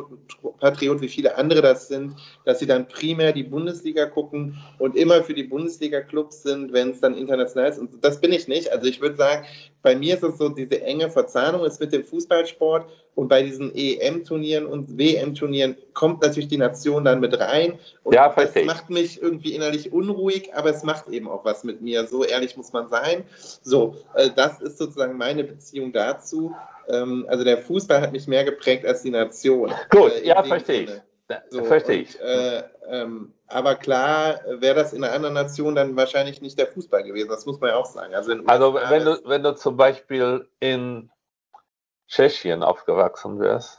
Patriot, 0.58 1.00
wie 1.00 1.08
viele 1.08 1.36
andere 1.36 1.62
das 1.62 1.88
sind, 1.88 2.16
dass 2.44 2.58
sie 2.58 2.66
dann 2.66 2.88
primär 2.88 3.32
die 3.32 3.44
Bundesliga 3.44 4.06
gucken 4.06 4.56
und 4.78 4.96
immer 4.96 5.22
für 5.22 5.34
die 5.34 5.44
Bundesliga-Clubs 5.44 6.42
sind, 6.42 6.72
wenn 6.72 6.90
es 6.90 7.00
dann 7.00 7.16
international 7.16 7.70
ist. 7.70 7.78
Und 7.78 8.04
das 8.04 8.20
bin 8.20 8.32
ich 8.32 8.48
nicht. 8.48 8.72
Also 8.72 8.86
ich 8.86 9.00
würde 9.00 9.16
sagen, 9.16 9.46
bei 9.82 9.96
mir 9.96 10.14
ist 10.14 10.22
es 10.22 10.38
so, 10.38 10.48
diese 10.48 10.82
enge 10.82 11.10
Verzahnung 11.10 11.64
ist 11.64 11.80
mit 11.80 11.92
dem 11.92 12.04
Fußballsport 12.04 12.86
und 13.14 13.28
bei 13.28 13.42
diesen 13.42 13.74
EM-Turnieren 13.74 14.66
und 14.66 14.98
WM-Turnieren 14.98 15.76
kommt 15.94 16.22
natürlich 16.22 16.48
die 16.48 16.58
Nation 16.58 17.04
dann 17.04 17.20
mit 17.20 17.38
rein. 17.38 17.78
Und 18.02 18.14
ja, 18.14 18.28
das 18.28 18.54
macht 18.64 18.90
mich 18.90 19.20
irgendwie 19.20 19.54
innerlich 19.54 19.92
unruhig, 19.92 20.54
aber 20.54 20.70
es 20.70 20.82
macht 20.82 21.08
eben 21.08 21.28
auch 21.28 21.44
was 21.44 21.64
mit 21.64 21.80
mir. 21.82 22.06
So 22.06 22.24
ehrlich 22.24 22.56
muss 22.56 22.72
man 22.72 22.88
sein. 22.88 23.24
So, 23.62 23.96
äh, 24.14 24.30
das 24.34 24.60
ist 24.60 24.78
sozusagen 24.78 25.16
meine 25.16 25.44
Beziehung 25.44 25.92
dazu. 25.92 26.54
Ähm, 26.88 27.26
also 27.28 27.44
der 27.44 27.58
Fußball 27.58 28.00
hat 28.00 28.12
mich 28.12 28.26
mehr 28.26 28.44
geprägt 28.44 28.86
als 28.86 29.02
die 29.02 29.10
Nation. 29.10 29.72
Gut, 29.90 30.12
äh, 30.12 30.26
ja, 30.26 30.42
verstehe 30.42 30.82
ich. 30.82 30.90
So, 31.48 31.64
verstehe 31.64 32.02
ich. 32.02 32.20
Und, 32.20 32.26
äh, 32.26 32.62
ähm, 32.88 33.34
aber 33.46 33.76
klar 33.76 34.40
wäre 34.58 34.74
das 34.74 34.92
in 34.92 35.04
einer 35.04 35.14
anderen 35.14 35.34
Nation 35.34 35.74
dann 35.74 35.96
wahrscheinlich 35.96 36.40
nicht 36.40 36.58
der 36.58 36.66
Fußball 36.66 37.02
gewesen. 37.02 37.28
Das 37.28 37.46
muss 37.46 37.60
man 37.60 37.70
ja 37.70 37.76
auch 37.76 37.86
sagen. 37.86 38.14
Also, 38.14 38.32
also 38.46 38.74
wenn, 38.74 39.04
du, 39.04 39.20
wenn 39.24 39.42
du 39.42 39.54
zum 39.54 39.76
Beispiel 39.76 40.48
in 40.60 41.10
Tschechien 42.08 42.62
aufgewachsen 42.62 43.38
wärst. 43.38 43.78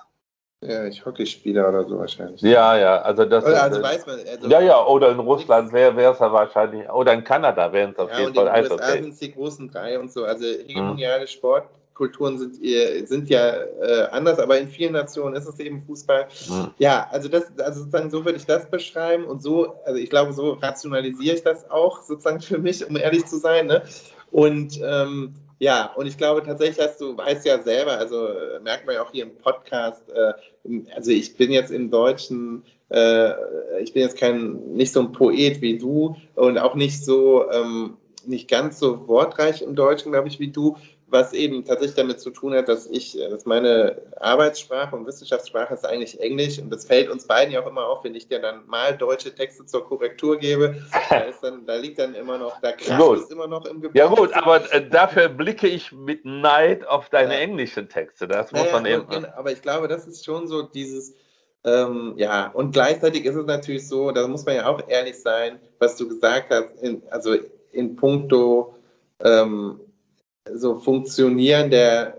Ja, 0.63 0.85
ich 0.85 1.03
Hockeyspieler 1.03 1.69
oder 1.69 1.85
so 1.85 1.97
wahrscheinlich. 1.97 2.39
Ja, 2.41 2.77
ja, 2.77 3.01
also 3.01 3.25
das 3.25 3.43
oder, 3.43 3.63
also 3.63 3.81
weiß 3.81 4.05
man, 4.05 4.19
also 4.19 4.47
Ja, 4.47 4.61
ja, 4.61 4.85
oder 4.85 5.09
in 5.09 5.19
Russland 5.19 5.73
wäre 5.73 6.11
es 6.11 6.19
ja 6.19 6.31
wahrscheinlich, 6.31 6.87
oder 6.87 7.13
in 7.13 7.23
Kanada 7.23 7.73
wären 7.73 7.91
es 7.91 7.97
auf 7.97 8.11
ja, 8.11 8.19
jeden 8.19 8.35
Fall 8.35 8.47
Eishockey. 8.47 8.83
Ja, 8.83 9.01
sind 9.01 9.19
die 9.19 9.31
großen 9.33 9.71
drei 9.71 9.99
und 9.99 10.11
so, 10.11 10.23
also 10.23 10.45
hegemoniale 10.45 11.21
hm. 11.21 11.27
Sportkulturen 12.01 12.37
sind, 12.37 12.55
sind 13.07 13.29
ja 13.29 13.53
äh, 13.81 14.07
anders, 14.11 14.39
aber 14.39 14.59
in 14.59 14.67
vielen 14.67 14.93
Nationen 14.93 15.35
ist 15.35 15.47
es 15.47 15.59
eben 15.59 15.83
Fußball. 15.83 16.27
Hm. 16.47 16.71
Ja, 16.79 17.07
also 17.11 17.29
das, 17.29 17.45
also 17.59 17.79
sozusagen 17.81 18.09
so 18.09 18.25
würde 18.25 18.37
ich 18.37 18.45
das 18.45 18.69
beschreiben 18.69 19.25
und 19.25 19.41
so, 19.41 19.75
also 19.85 19.99
ich 19.99 20.09
glaube, 20.09 20.33
so 20.33 20.53
rationalisiere 20.53 21.35
ich 21.35 21.43
das 21.43 21.69
auch 21.69 22.01
sozusagen 22.01 22.41
für 22.41 22.57
mich, 22.57 22.87
um 22.87 22.95
ehrlich 22.95 23.25
zu 23.25 23.37
sein, 23.37 23.67
ne? 23.67 23.83
Und 24.31 24.79
ähm, 24.83 25.33
ja, 25.59 25.91
und 25.95 26.07
ich 26.07 26.17
glaube 26.17 26.41
tatsächlich, 26.43 26.77
dass 26.77 26.97
du 26.97 27.15
weißt 27.15 27.45
ja 27.45 27.61
selber, 27.61 27.97
also 27.97 28.27
äh, 28.27 28.59
merkt 28.61 28.85
man 28.85 28.95
ja 28.95 29.03
auch 29.03 29.11
hier 29.11 29.23
im 29.23 29.35
Podcast, 29.35 30.03
äh, 30.09 30.33
also 30.95 31.11
ich 31.11 31.35
bin 31.35 31.51
jetzt 31.51 31.71
im 31.71 31.91
Deutschen, 31.91 32.63
äh, 32.89 33.33
ich 33.81 33.93
bin 33.93 34.01
jetzt 34.01 34.17
kein, 34.17 34.73
nicht 34.73 34.93
so 34.93 35.01
ein 35.01 35.11
Poet 35.11 35.61
wie 35.61 35.77
du 35.77 36.15
und 36.35 36.57
auch 36.57 36.75
nicht 36.75 37.03
so, 37.03 37.51
ähm, 37.51 37.97
nicht 38.25 38.49
ganz 38.49 38.79
so 38.79 39.07
wortreich 39.07 39.61
im 39.61 39.75
Deutschen, 39.75 40.11
glaube 40.11 40.27
ich, 40.27 40.39
wie 40.39 40.51
du 40.51 40.77
was 41.11 41.33
eben 41.33 41.65
tatsächlich 41.65 41.95
damit 41.95 42.19
zu 42.19 42.31
tun 42.31 42.53
hat, 42.53 42.69
dass 42.69 42.87
ich, 42.87 43.19
äh, 43.19 43.29
dass 43.29 43.45
meine 43.45 44.01
Arbeitssprache 44.19 44.95
und 44.95 45.05
Wissenschaftssprache 45.05 45.73
ist 45.73 45.85
eigentlich 45.85 46.19
Englisch 46.21 46.57
und 46.59 46.69
das 46.69 46.85
fällt 46.85 47.09
uns 47.09 47.27
beiden 47.27 47.53
ja 47.53 47.61
auch 47.61 47.67
immer 47.67 47.85
auf, 47.85 48.03
wenn 48.03 48.15
ich 48.15 48.27
dir 48.27 48.39
dann 48.39 48.65
mal 48.65 48.97
deutsche 48.97 49.35
Texte 49.35 49.65
zur 49.65 49.85
Korrektur 49.85 50.37
gebe, 50.37 50.81
da, 51.09 51.25
dann, 51.41 51.65
da 51.65 51.75
liegt 51.75 51.99
dann 51.99 52.15
immer 52.15 52.37
noch, 52.37 52.59
da 52.61 52.71
kracht 52.71 53.19
es 53.19 53.29
immer 53.29 53.47
noch 53.47 53.65
im 53.65 53.81
Gebiet. 53.81 53.97
Ja 53.97 54.07
gut, 54.07 54.33
aber 54.33 54.73
äh, 54.73 54.87
dafür 54.87 55.29
blicke 55.29 55.67
ich 55.67 55.91
mit 55.91 56.23
Neid 56.25 56.87
auf 56.87 57.09
deine 57.09 57.33
ja. 57.33 57.39
englischen 57.41 57.89
Texte, 57.89 58.27
das 58.27 58.51
muss 58.51 58.61
naja, 58.61 58.73
man 58.73 58.85
eben. 58.85 59.01
Und, 59.03 59.25
aber 59.33 59.51
ich 59.51 59.61
glaube, 59.61 59.87
das 59.87 60.07
ist 60.07 60.23
schon 60.23 60.47
so 60.47 60.61
dieses, 60.61 61.13
ähm, 61.65 62.13
ja, 62.15 62.47
und 62.53 62.71
gleichzeitig 62.71 63.25
ist 63.25 63.35
es 63.35 63.45
natürlich 63.45 63.87
so, 63.87 64.11
da 64.11 64.27
muss 64.27 64.45
man 64.45 64.55
ja 64.55 64.67
auch 64.67 64.81
ehrlich 64.87 65.21
sein, 65.21 65.59
was 65.79 65.97
du 65.97 66.07
gesagt 66.07 66.51
hast, 66.51 66.81
in, 66.81 67.03
also 67.11 67.35
in 67.71 67.95
puncto 67.95 68.75
ähm, 69.19 69.79
so 70.49 70.79
Funktionieren 70.79 71.69
der, 71.69 72.17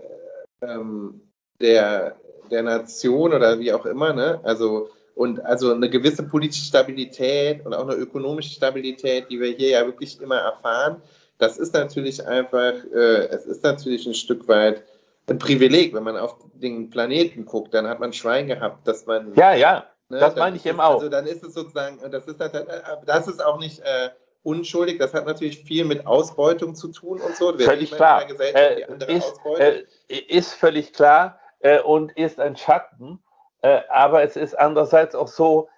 ähm, 0.61 1.21
der, 1.59 2.15
der 2.49 2.63
Nation 2.63 3.33
oder 3.33 3.59
wie 3.59 3.73
auch 3.73 3.85
immer, 3.85 4.13
ne? 4.13 4.39
Also 4.43 4.89
und 5.15 5.45
also 5.45 5.73
eine 5.73 5.89
gewisse 5.89 6.23
politische 6.23 6.65
Stabilität 6.65 7.63
und 7.65 7.73
auch 7.73 7.87
eine 7.87 7.95
ökonomische 7.95 8.49
Stabilität, 8.49 9.29
die 9.29 9.39
wir 9.39 9.51
hier 9.51 9.69
ja 9.69 9.85
wirklich 9.85 10.19
immer 10.19 10.37
erfahren, 10.37 11.01
das 11.37 11.57
ist 11.57 11.73
natürlich 11.73 12.25
einfach, 12.25 12.73
äh, 12.93 13.27
es 13.27 13.45
ist 13.45 13.63
natürlich 13.63 14.07
ein 14.07 14.15
Stück 14.15 14.47
weit 14.47 14.83
ein 15.27 15.37
Privileg, 15.37 15.93
wenn 15.93 16.03
man 16.03 16.17
auf 16.17 16.35
den 16.53 16.89
Planeten 16.89 17.45
guckt, 17.45 17.73
dann 17.73 17.87
hat 17.87 17.99
man 17.99 18.11
Schwein 18.11 18.47
gehabt, 18.47 18.87
dass 18.87 19.05
man. 19.05 19.33
Ja, 19.35 19.53
ja, 19.53 19.85
ne, 20.09 20.19
das 20.19 20.35
meine 20.35 20.57
ich 20.57 20.65
eben 20.65 20.79
auch. 20.79 20.95
Also 20.95 21.09
dann 21.09 21.27
ist 21.27 21.43
es 21.43 21.53
sozusagen, 21.53 21.99
das 22.11 22.25
ist, 22.25 22.39
halt, 22.39 22.67
das 23.05 23.27
ist 23.27 23.43
auch 23.43 23.59
nicht. 23.59 23.79
Äh, 23.79 24.09
unschuldig. 24.43 24.99
Das 24.99 25.13
hat 25.13 25.25
natürlich 25.25 25.63
viel 25.63 25.85
mit 25.85 26.05
Ausbeutung 26.05 26.75
zu 26.75 26.89
tun 26.89 27.19
und 27.19 27.35
so. 27.35 27.57
Wir 27.57 27.65
völlig 27.65 27.91
klar. 27.91 28.29
Äh, 28.39 28.81
ist, 29.07 29.33
äh, 29.57 29.83
ist, 30.07 30.53
völlig 30.53 30.93
klar 30.93 31.39
äh, 31.59 31.79
und 31.79 32.11
ist 32.17 32.39
ein 32.39 32.55
Schatten. 32.55 33.19
Äh, 33.61 33.81
aber 33.89 34.23
es 34.23 34.35
ist 34.35 34.57
andererseits 34.57 35.15
auch 35.15 35.27
so, 35.27 35.69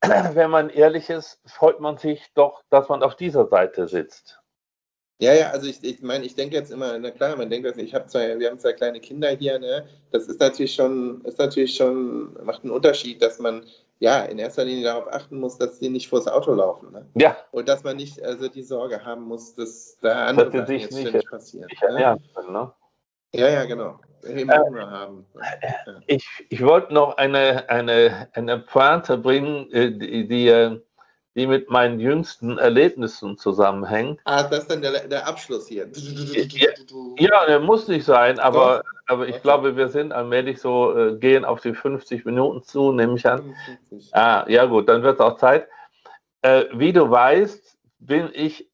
wenn 0.32 0.50
man 0.50 0.70
ehrlich 0.70 1.10
ist, 1.10 1.40
freut 1.44 1.80
man 1.80 1.98
sich 1.98 2.32
doch, 2.34 2.62
dass 2.70 2.88
man 2.88 3.02
auf 3.02 3.16
dieser 3.16 3.48
Seite 3.48 3.88
sitzt. 3.88 4.40
Ja, 5.20 5.34
ja, 5.34 5.50
also 5.50 5.66
ich, 5.66 5.82
ich 5.82 6.00
meine, 6.00 6.24
ich 6.24 6.36
denke 6.36 6.54
jetzt 6.54 6.70
immer, 6.70 6.96
na 6.96 7.10
klar, 7.10 7.34
man 7.34 7.50
denkt, 7.50 7.76
ich 7.76 7.92
habe 7.92 8.06
zwei, 8.06 8.38
wir 8.38 8.50
haben 8.50 8.58
zwei 8.60 8.72
kleine 8.72 9.00
Kinder 9.00 9.30
hier, 9.30 9.58
ne? 9.58 9.88
Das 10.12 10.28
ist 10.28 10.38
natürlich 10.38 10.74
schon, 10.74 11.24
ist 11.24 11.40
natürlich 11.40 11.74
schon, 11.74 12.34
macht 12.44 12.62
einen 12.62 12.70
Unterschied, 12.70 13.20
dass 13.20 13.40
man 13.40 13.64
ja 14.00 14.22
in 14.22 14.38
erster 14.38 14.64
Linie 14.64 14.84
darauf 14.84 15.12
achten 15.12 15.38
muss, 15.40 15.58
dass 15.58 15.78
sie 15.78 15.88
nicht 15.90 16.08
vors 16.08 16.26
Auto 16.28 16.52
laufen. 16.54 16.92
Ne? 16.92 17.06
Ja. 17.14 17.36
Und 17.50 17.68
dass 17.68 17.82
man 17.84 17.96
nicht 17.96 18.22
also 18.22 18.48
die 18.48 18.62
Sorge 18.62 19.04
haben 19.04 19.22
muss, 19.24 19.54
dass 19.54 19.98
da 20.00 20.26
andere 20.26 20.50
Dass 20.50 20.68
Sachen 20.68 20.78
jetzt 20.78 20.92
nicht- 21.14 21.30
passieren. 21.30 21.68
Ich 21.72 21.80
ne? 21.80 22.00
ja, 22.00 22.16
ne? 22.50 22.72
Ja, 23.32 23.48
ja, 23.48 23.64
genau. 23.64 24.00
Äh, 24.24 24.46
haben. 24.46 25.26
Ja. 25.34 26.00
Ich, 26.06 26.26
ich 26.48 26.64
wollte 26.64 26.92
noch 26.92 27.16
eine, 27.18 27.68
eine, 27.68 28.28
eine 28.32 28.58
Pointe 28.58 29.16
bringen, 29.18 29.70
äh, 29.70 29.92
die, 29.92 30.26
die, 30.26 30.48
äh, 30.48 30.80
die 31.38 31.46
mit 31.46 31.70
meinen 31.70 32.00
jüngsten 32.00 32.58
Erlebnissen 32.58 33.38
zusammenhängt. 33.38 34.20
Ah, 34.24 34.42
das 34.42 34.60
ist 34.60 34.70
dann 34.70 34.82
der, 34.82 35.06
der 35.06 35.26
Abschluss 35.26 35.68
hier. 35.68 35.88
Ja. 37.16 37.46
Der 37.46 37.60
muss 37.60 37.88
nicht 37.88 38.04
sein, 38.04 38.38
aber, 38.38 38.82
aber 39.06 39.26
ich 39.26 39.36
Okay. 39.36 39.42
glaube, 39.42 39.76
wir 39.76 39.88
sind 39.88 40.12
allmählich 40.12 40.60
so, 40.60 40.96
äh, 40.96 41.16
gehen 41.16 41.44
auf 41.44 41.60
die 41.60 41.74
50 41.74 42.24
Minuten 42.24 42.62
zu, 42.62 42.92
nehme 42.92 43.16
ich 43.16 43.26
an. 43.26 43.38
55. 43.38 44.14
Ah, 44.14 44.44
ja 44.48 44.64
gut, 44.66 44.88
dann 44.88 45.02
wird 45.02 45.14
es 45.14 45.20
auch 45.20 45.36
Zeit. 45.36 45.68
Äh, 46.42 46.64
wie 46.72 46.92
du 46.92 47.08
weißt, 47.08 47.78
bin 48.00 48.30
ich, 48.32 48.68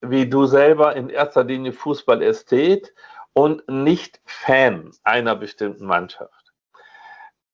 wie 0.00 0.28
du 0.28 0.46
selber, 0.46 0.96
in 0.96 1.10
erster 1.10 1.44
Linie 1.44 1.72
Fußballästhet 1.72 2.92
und 3.34 3.68
nicht 3.68 4.20
Fan 4.24 4.90
einer 5.04 5.36
bestimmten 5.36 5.86
Mannschaft. 5.86 6.37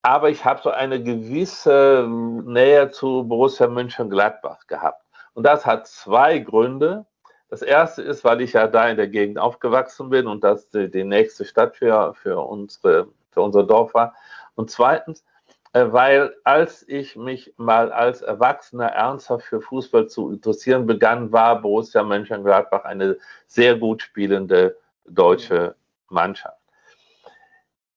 Aber 0.05 0.29
ich 0.29 0.45
habe 0.45 0.61
so 0.63 0.69
eine 0.69 1.03
gewisse 1.03 2.07
Nähe 2.07 2.91
zu 2.91 3.25
Borussia 3.25 3.67
Mönchengladbach 3.67 4.67
gehabt. 4.67 5.03
Und 5.33 5.45
das 5.45 5.65
hat 5.65 5.87
zwei 5.87 6.41
Gründe. 6.41 7.07
Das 7.49 7.63
erste 7.63 8.03
ist, 8.03 8.23
weil 8.23 8.43
ich 8.43 8.53
ja 8.53 8.67
da 8.67 8.87
in 8.87 8.99
der 8.99 9.09
Gegend 9.09 9.39
aufgewachsen 9.39 10.11
bin 10.11 10.27
und 10.27 10.45
das 10.45 10.69
die, 10.69 10.91
die 10.91 11.05
nächste 11.05 11.47
Stadt 11.47 11.77
für, 11.77 12.13
für, 12.13 12.39
unsere, 12.39 13.09
für 13.31 13.41
unser 13.41 13.63
Dorf 13.63 13.95
war. 13.95 14.15
Und 14.57 14.71
zweitens, 14.71 15.25
äh, 15.73 15.87
weil 15.89 16.37
als 16.45 16.87
ich 16.87 17.17
mich 17.17 17.55
mal 17.57 17.91
als 17.91 18.21
Erwachsener 18.21 18.89
ernsthaft 18.89 19.47
für 19.47 19.63
Fußball 19.63 20.07
zu 20.09 20.31
interessieren 20.31 20.85
begann, 20.85 21.33
war 21.33 21.63
Borussia 21.63 22.03
Mönchengladbach 22.03 22.85
eine 22.85 23.17
sehr 23.47 23.77
gut 23.77 24.03
spielende 24.03 24.77
deutsche 25.07 25.77
Mannschaft. 26.11 26.61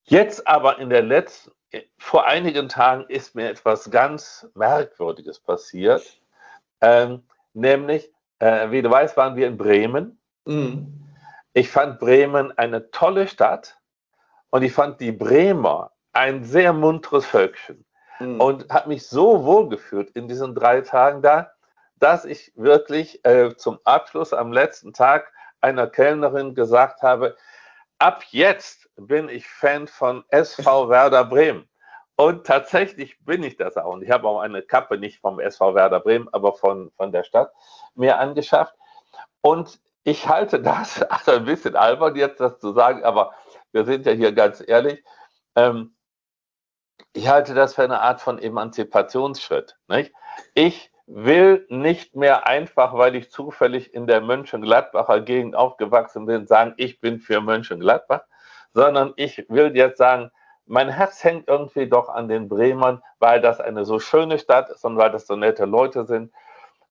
Jetzt 0.05 0.47
aber 0.47 0.80
in 0.80 0.89
der 0.89 1.03
letzten, 1.03 1.51
vor 1.97 2.28
einigen 2.28 2.70
Tagen 2.70 3.05
ist 3.09 3.36
mir 3.36 3.49
etwas 3.49 3.89
ganz 3.91 4.47
Merkwürdiges 4.55 5.39
passiert, 5.39 6.20
ähm, 6.82 7.24
nämlich, 7.53 8.11
äh, 8.39 8.72
wie 8.72 8.82
du 8.82 8.89
weißt, 8.89 9.18
waren 9.18 9.36
wir 9.36 9.47
in 9.47 9.57
Bremen. 9.57 10.20
Mhm. 10.45 10.93
Ich 11.53 11.70
fand 11.70 11.99
Bremen 11.99 12.57
eine 12.57 12.91
tolle 12.91 13.28
Stadt 13.28 13.78
und 14.49 14.63
ich 14.63 14.74
fand 14.74 15.01
die 15.01 15.11
Bremer 15.11 15.91
ein 16.13 16.43
sehr 16.43 16.74
munteres 16.74 17.26
Völkchen 17.26 17.84
Mhm. 18.20 18.41
und 18.41 18.70
habe 18.70 18.89
mich 18.89 19.07
so 19.07 19.43
wohl 19.45 19.70
gefühlt 19.70 20.09
in 20.11 20.28
diesen 20.28 20.55
drei 20.55 20.82
Tagen 20.82 21.22
da, 21.22 21.51
dass 21.99 22.26
ich 22.26 22.51
wirklich 22.55 23.24
äh, 23.26 23.55
zum 23.55 23.80
Abschluss 23.84 24.34
am 24.34 24.51
letzten 24.51 24.93
Tag 24.93 25.32
einer 25.61 25.88
Kellnerin 25.88 26.55
gesagt 26.55 27.01
habe, 27.01 27.36
ab 28.00 28.24
jetzt 28.32 28.89
bin 28.95 29.30
ich 29.30 29.48
Fan 29.48 29.88
von 29.88 30.24
SV 30.30 30.89
Werder 30.89 31.26
Bremen. 31.26 31.68
Und 32.16 32.48
tatsächlich 32.48 33.24
bin 33.24 33.43
ich 33.43 33.58
das 33.58 33.78
auch. 33.78 33.93
Und 33.93 34.02
ich 34.02 34.10
habe 34.10 34.28
auch 34.28 34.39
eine 34.39 34.64
Kappe 34.64 34.98
nicht 34.98 35.20
vom 35.20 35.39
SV 35.39 35.76
Werder 35.76 36.00
Bremen, 36.00 36.28
aber 36.32 36.54
von, 36.54 36.91
von 36.98 37.12
der 37.12 37.24
Stadt 37.24 37.54
mir 37.93 38.18
angeschafft. 38.18 38.74
Und 39.41 39.80
ich 40.04 40.28
halte 40.28 40.60
das, 40.60 41.02
also 41.12 41.34
ein 41.34 41.45
bisschen 41.45 41.76
albern 41.76 42.16
jetzt 42.16 42.39
das 42.39 42.60
zu 42.60 42.74
sagen, 42.74 43.04
aber 43.04 43.34
wir 43.72 43.86
sind 43.86 44.06
ja 44.06 44.14
hier 44.14 44.32
ganz 44.32 44.64
ehrlich. 44.66 45.04
Ähm, 45.56 45.95
ich 47.14 47.28
halte 47.28 47.54
das 47.54 47.76
für 47.76 47.84
eine 47.84 48.02
Art 48.02 48.22
von 48.22 48.39
Emanzipationsschritt. 48.39 49.78
Nicht? 49.88 50.12
Ich 50.56 50.91
will 51.08 51.66
nicht 51.70 52.16
mehr 52.16 52.47
einfach, 52.47 52.93
weil 52.93 53.16
ich 53.16 53.32
zufällig 53.32 53.93
in 53.93 54.08
der 54.08 54.22
Mönchengladbacher 54.22 55.22
Gegend 55.22 55.55
aufgewachsen 55.55 56.26
bin, 56.26 56.45
sagen, 56.45 56.74
ich 56.78 56.99
bin 56.99 57.20
für 57.20 57.39
Mönchengladbach, 57.39 58.24
sondern 58.74 59.14
ich 59.16 59.45
will 59.49 59.76
jetzt 59.76 59.97
sagen, 59.97 60.32
mein 60.66 60.89
Herz 60.89 61.24
hängt 61.24 61.47
irgendwie 61.47 61.88
doch 61.88 62.10
an 62.10 62.28
den 62.28 62.49
Bremern, 62.49 63.01
weil 63.20 63.39
das 63.39 63.62
eine 63.62 63.86
so 63.86 63.99
schöne 63.99 64.38
Stadt 64.38 64.70
ist 64.70 64.84
und 64.84 64.97
weil 64.97 65.10
das 65.10 65.26
so 65.26 65.38
nette 65.38 65.64
Leute 65.64 66.05
sind 66.05 66.34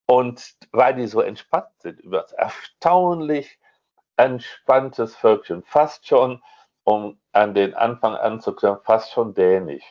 und 0.07 0.57
weil 0.73 0.95
die 0.95 1.07
so 1.07 1.21
entspannt 1.21 1.69
sind 1.79 2.01
über 2.01 2.23
das 2.23 2.33
erstaunlich 2.33 3.59
entspanntes 4.17 5.15
Völkchen, 5.15 5.63
fast 5.63 6.09
schon, 6.09 6.43
um 6.85 7.21
an 7.33 7.53
den 7.53 7.75
Anfang 7.75 8.15
anzuklären, 8.15 8.79
fast 8.83 9.13
schon 9.13 9.35
dänisch. 9.35 9.85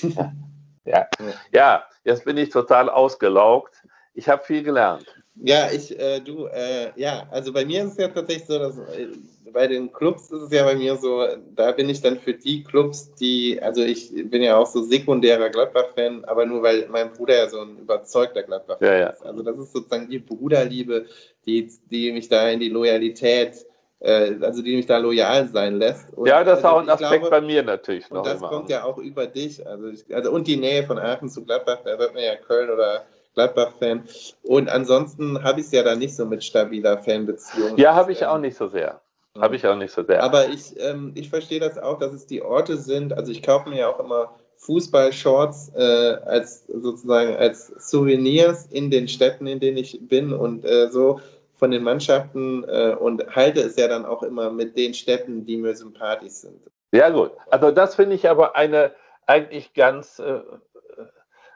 Ja. 0.00 0.32
Ja. 0.84 1.08
ja, 1.52 1.84
jetzt 2.04 2.24
bin 2.24 2.36
ich 2.36 2.50
total 2.50 2.88
ausgelaugt. 2.88 3.82
Ich 4.14 4.28
habe 4.28 4.42
viel 4.42 4.62
gelernt. 4.62 5.06
Ja, 5.36 5.70
ich, 5.70 5.98
äh, 5.98 6.20
du, 6.20 6.46
äh, 6.46 6.90
ja, 6.96 7.26
also 7.30 7.52
bei 7.52 7.64
mir 7.64 7.84
ist 7.84 7.92
es 7.92 7.96
ja 7.98 8.08
tatsächlich 8.08 8.46
so, 8.46 8.58
dass 8.58 8.76
äh, 8.76 9.08
bei 9.50 9.66
den 9.66 9.92
Clubs 9.92 10.30
ist 10.30 10.42
es 10.42 10.52
ja 10.52 10.64
bei 10.64 10.74
mir 10.74 10.96
so, 10.96 11.26
da 11.54 11.72
bin 11.72 11.88
ich 11.88 12.00
dann 12.02 12.18
für 12.18 12.34
die 12.34 12.62
Clubs, 12.64 13.14
die, 13.14 13.60
also 13.62 13.82
ich 13.82 14.10
bin 14.30 14.42
ja 14.42 14.56
auch 14.56 14.66
so 14.66 14.82
sekundärer 14.82 15.48
Gladbach-Fan, 15.50 16.24
aber 16.26 16.44
nur 16.46 16.62
weil 16.62 16.86
mein 16.88 17.12
Bruder 17.12 17.36
ja 17.36 17.48
so 17.48 17.60
ein 17.60 17.78
überzeugter 17.78 18.42
Gladbach-Fan 18.42 18.88
Ja, 18.88 18.98
ja. 18.98 19.06
ist. 19.08 19.24
Also 19.24 19.42
das 19.42 19.58
ist 19.58 19.72
sozusagen 19.72 20.08
die 20.08 20.18
Bruderliebe, 20.18 21.06
die, 21.46 21.70
die 21.90 22.12
mich 22.12 22.28
da 22.28 22.48
in 22.48 22.60
die 22.60 22.68
Loyalität, 22.68 23.66
also 24.04 24.62
die 24.62 24.76
mich 24.76 24.86
da 24.86 24.98
loyal 24.98 25.48
sein 25.48 25.78
lässt. 25.78 26.12
Und 26.14 26.26
ja, 26.26 26.42
das 26.42 26.58
ist 26.58 26.64
also 26.64 26.76
auch 26.76 26.82
ein 26.82 26.88
Aspekt 26.88 27.22
glaube, 27.22 27.30
bei 27.30 27.40
mir 27.40 27.62
natürlich 27.62 28.10
noch 28.10 28.18
Und 28.18 28.26
das 28.26 28.40
kommt 28.40 28.68
ja 28.68 28.84
auch 28.84 28.98
über 28.98 29.26
dich. 29.26 29.66
Also, 29.66 29.88
ich, 29.88 30.04
also 30.14 30.32
und 30.32 30.46
die 30.46 30.56
Nähe 30.56 30.84
von 30.84 30.98
Aachen 30.98 31.28
zu 31.28 31.44
Gladbach, 31.44 31.78
da 31.84 31.98
wird 31.98 32.14
man 32.14 32.22
ja 32.22 32.34
Köln 32.36 32.70
oder 32.70 33.04
Gladbach-Fan. 33.34 34.04
Und 34.42 34.68
ansonsten 34.68 35.42
habe 35.42 35.60
ich 35.60 35.66
es 35.66 35.72
ja 35.72 35.82
dann 35.82 35.98
nicht 35.98 36.16
so 36.16 36.26
mit 36.26 36.42
stabiler 36.42 36.98
Fanbeziehung. 36.98 37.76
ja, 37.78 37.94
habe 37.94 38.12
ich 38.12 38.26
auch 38.26 38.38
nicht 38.38 38.56
so 38.56 38.66
sehr. 38.66 39.00
Habe 39.38 39.56
ich 39.56 39.66
auch 39.66 39.76
nicht 39.76 39.92
so 39.92 40.02
sehr. 40.02 40.22
Aber 40.22 40.48
ich, 40.48 40.78
ähm, 40.78 41.12
ich 41.14 41.30
verstehe 41.30 41.60
das 41.60 41.78
auch, 41.78 41.98
dass 41.98 42.12
es 42.12 42.26
die 42.26 42.42
Orte 42.42 42.76
sind. 42.76 43.14
Also 43.14 43.32
ich 43.32 43.42
kaufe 43.42 43.70
mir 43.70 43.78
ja 43.78 43.88
auch 43.88 44.00
immer 44.00 44.34
Fußballshorts 44.58 45.72
äh, 45.74 46.18
als 46.24 46.66
sozusagen 46.66 47.34
als 47.36 47.68
Souvenirs 47.78 48.66
in 48.66 48.90
den 48.90 49.08
Städten, 49.08 49.46
in 49.46 49.58
denen 49.58 49.78
ich 49.78 49.98
bin 50.02 50.32
und 50.32 50.64
äh, 50.64 50.88
so 50.90 51.20
von 51.62 51.70
den 51.70 51.84
Mannschaften 51.84 52.64
äh, 52.64 52.96
und 52.98 53.24
halte 53.36 53.60
es 53.60 53.76
ja 53.76 53.86
dann 53.86 54.04
auch 54.04 54.24
immer 54.24 54.50
mit 54.50 54.76
den 54.76 54.94
Städten, 54.94 55.46
die 55.46 55.56
mir 55.56 55.76
sympathisch 55.76 56.32
sind. 56.32 56.60
Ja, 56.90 57.08
gut. 57.08 57.30
Also 57.52 57.70
das 57.70 57.94
finde 57.94 58.16
ich 58.16 58.28
aber 58.28 58.56
eine 58.56 58.90
eigentlich 59.28 59.72
ganz 59.72 60.18
äh, 60.18 60.40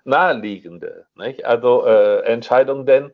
naheliegende 0.04 1.06
nicht? 1.16 1.44
Also, 1.44 1.84
äh, 1.86 2.20
Entscheidung, 2.20 2.86
denn 2.86 3.12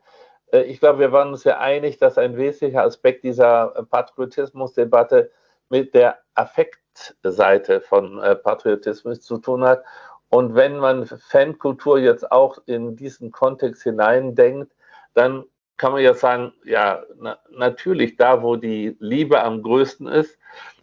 äh, 0.53 0.65
ich 0.65 0.81
glaube, 0.81 0.99
wir 0.99 1.13
waren 1.13 1.31
uns 1.31 1.45
ja 1.45 1.59
einig, 1.61 1.97
dass 1.97 2.19
ein 2.19 2.37
wesentlicher 2.37 2.85
Aspekt 2.85 3.25
dieser 3.25 3.87
Patriotismusdebatte 3.91 5.31
mit 5.71 5.95
der 5.95 6.19
Affektseite 6.35 7.81
von 7.81 8.21
äh, 8.21 8.37
Patriotismus 8.37 9.23
zu 9.23 9.39
tun 9.39 9.65
hat. 9.65 9.83
Und 10.29 10.55
wenn 10.55 10.77
man 10.77 11.07
Fankultur 11.07 11.99
jetzt 11.99 12.31
auch 12.31 12.59
in 12.67 12.97
diesen 12.97 13.33
Kontext 13.33 13.83
hineindenkt, 13.83 14.75
dann 15.15 15.47
kann 15.83 15.91
man 15.91 16.03
ja 16.03 16.15
sagen, 16.15 16.53
ja, 16.65 17.03
na, 17.19 17.39
natürlich 17.51 18.15
da, 18.17 18.41
wo 18.41 18.55
die 18.55 18.97
Liebe 19.01 19.43
am 19.43 19.65
größten 19.65 20.07
ist, 20.07 20.39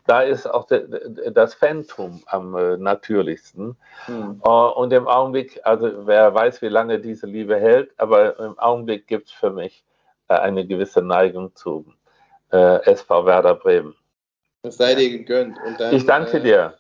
da 0.06 0.24
ist 0.24 0.46
auch 0.46 0.68
de, 0.68 0.90
de, 0.90 1.32
das 1.32 1.54
Phantom 1.54 2.22
am 2.26 2.54
äh, 2.54 2.76
natürlichsten. 2.76 3.78
Hm. 4.08 4.42
Äh, 4.44 4.50
und 4.50 4.92
im 4.92 5.08
Augenblick, 5.08 5.58
also 5.64 6.06
wer 6.06 6.34
weiß, 6.34 6.62
wie 6.62 6.68
lange 6.68 7.00
diese 7.00 7.28
Liebe 7.28 7.58
hält, 7.58 7.92
aber 7.96 8.38
im 8.40 8.60
Augenblick 8.60 9.08
gibt 9.08 9.28
es 9.28 9.32
für 9.32 9.52
mich 9.52 9.86
äh, 10.28 10.34
eine 10.34 10.68
gewisse 10.68 11.02
Neigung 11.02 11.56
zu 11.56 11.86
äh, 12.52 12.84
SV 12.84 13.26
Werder 13.26 13.56
Bremen. 13.56 13.96
Es 14.64 14.76
sei 14.76 14.96
dir 14.96 15.12
gegönnt. 15.12 15.56
Dann, 15.78 15.96
ich 15.96 16.06
danke 16.06 16.40
äh, 16.40 16.42
dir. 16.42 16.74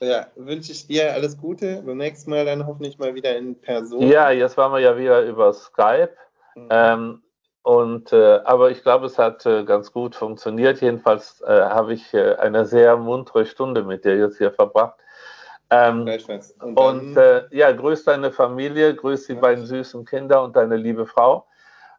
Ja, 0.00 0.26
wünsche 0.36 0.72
ich 0.72 0.86
dir 0.86 1.14
alles 1.14 1.38
Gute. 1.38 1.82
Beim 1.86 1.96
nächsten 1.96 2.28
Mal 2.28 2.44
dann 2.44 2.66
hoffentlich 2.66 2.98
mal 2.98 3.14
wieder 3.14 3.34
in 3.38 3.58
Person. 3.58 4.02
Ja, 4.02 4.30
jetzt 4.30 4.58
waren 4.58 4.72
wir 4.72 4.80
ja 4.80 4.98
wieder 4.98 5.22
über 5.22 5.54
Skype. 5.54 6.14
Mhm. 6.56 6.68
Ähm, 6.70 7.22
und, 7.62 8.12
äh, 8.12 8.40
aber 8.44 8.70
ich 8.70 8.82
glaube, 8.82 9.06
es 9.06 9.18
hat 9.18 9.44
äh, 9.44 9.64
ganz 9.64 9.92
gut 9.92 10.14
funktioniert. 10.14 10.80
Jedenfalls 10.80 11.40
äh, 11.42 11.50
habe 11.50 11.94
ich 11.94 12.14
äh, 12.14 12.36
eine 12.36 12.64
sehr 12.64 12.96
muntere 12.96 13.44
Stunde 13.44 13.82
mit 13.82 14.04
dir 14.04 14.16
jetzt 14.16 14.38
hier 14.38 14.52
verbracht. 14.52 14.94
Ähm. 15.70 16.08
Und, 16.60 16.76
und 16.76 17.16
äh, 17.16 17.44
ja, 17.50 17.72
grüß 17.72 18.04
deine 18.04 18.30
Familie, 18.30 18.94
grüß 18.94 19.26
die 19.26 19.34
Ja. 19.34 19.40
beiden 19.40 19.66
süßen 19.66 20.04
Kinder 20.04 20.44
und 20.44 20.54
deine 20.54 20.76
liebe 20.76 21.06
Frau. 21.06 21.46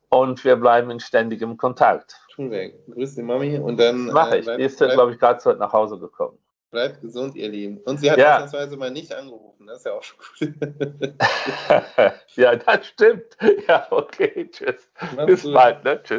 Und 0.10 0.44
wir 0.46 0.56
bleiben 0.56 0.90
in 0.90 1.02
ständigem 1.02 1.58
Kontakt. 1.58 2.16
tun 2.34 2.50
wir. 2.50 2.72
Grüß 2.90 3.16
die 3.16 3.24
Mami 3.24 3.60
und 3.60 3.78
dann 3.78 4.06
Mach 4.06 4.32
äh, 4.32 4.40
ich. 4.40 4.46
Die 4.46 4.64
ist, 4.64 4.80
glaube 4.80 5.12
ich, 5.12 5.20
gerade 5.20 5.56
nach 5.58 5.74
Hause 5.74 6.00
gekommen. 6.00 6.40
Bleibt 6.72 7.02
gesund, 7.02 7.36
ihr 7.36 7.50
Lieben. 7.50 7.78
Und 7.80 8.00
sie 8.00 8.12
hat 8.12 8.18
Ja. 8.18 8.36
ausnahmsweise 8.36 8.78
mal 8.78 8.92
nicht 8.92 9.14
angerufen. 9.14 9.68
Das 9.68 9.80
ist 9.80 9.86
ja 9.86 9.94
auch 9.94 10.04
schon 10.04 10.18
gut. 10.20 10.54
ja, 12.36 12.56
das 12.56 12.88
stimmt. 12.88 13.38
Ja, 13.68 13.88
okay, 13.92 14.50
tschüss. 14.52 14.90
Bis 15.26 15.44
bald, 15.44 15.84
ne? 15.84 16.02
Tschüss. 16.04 16.16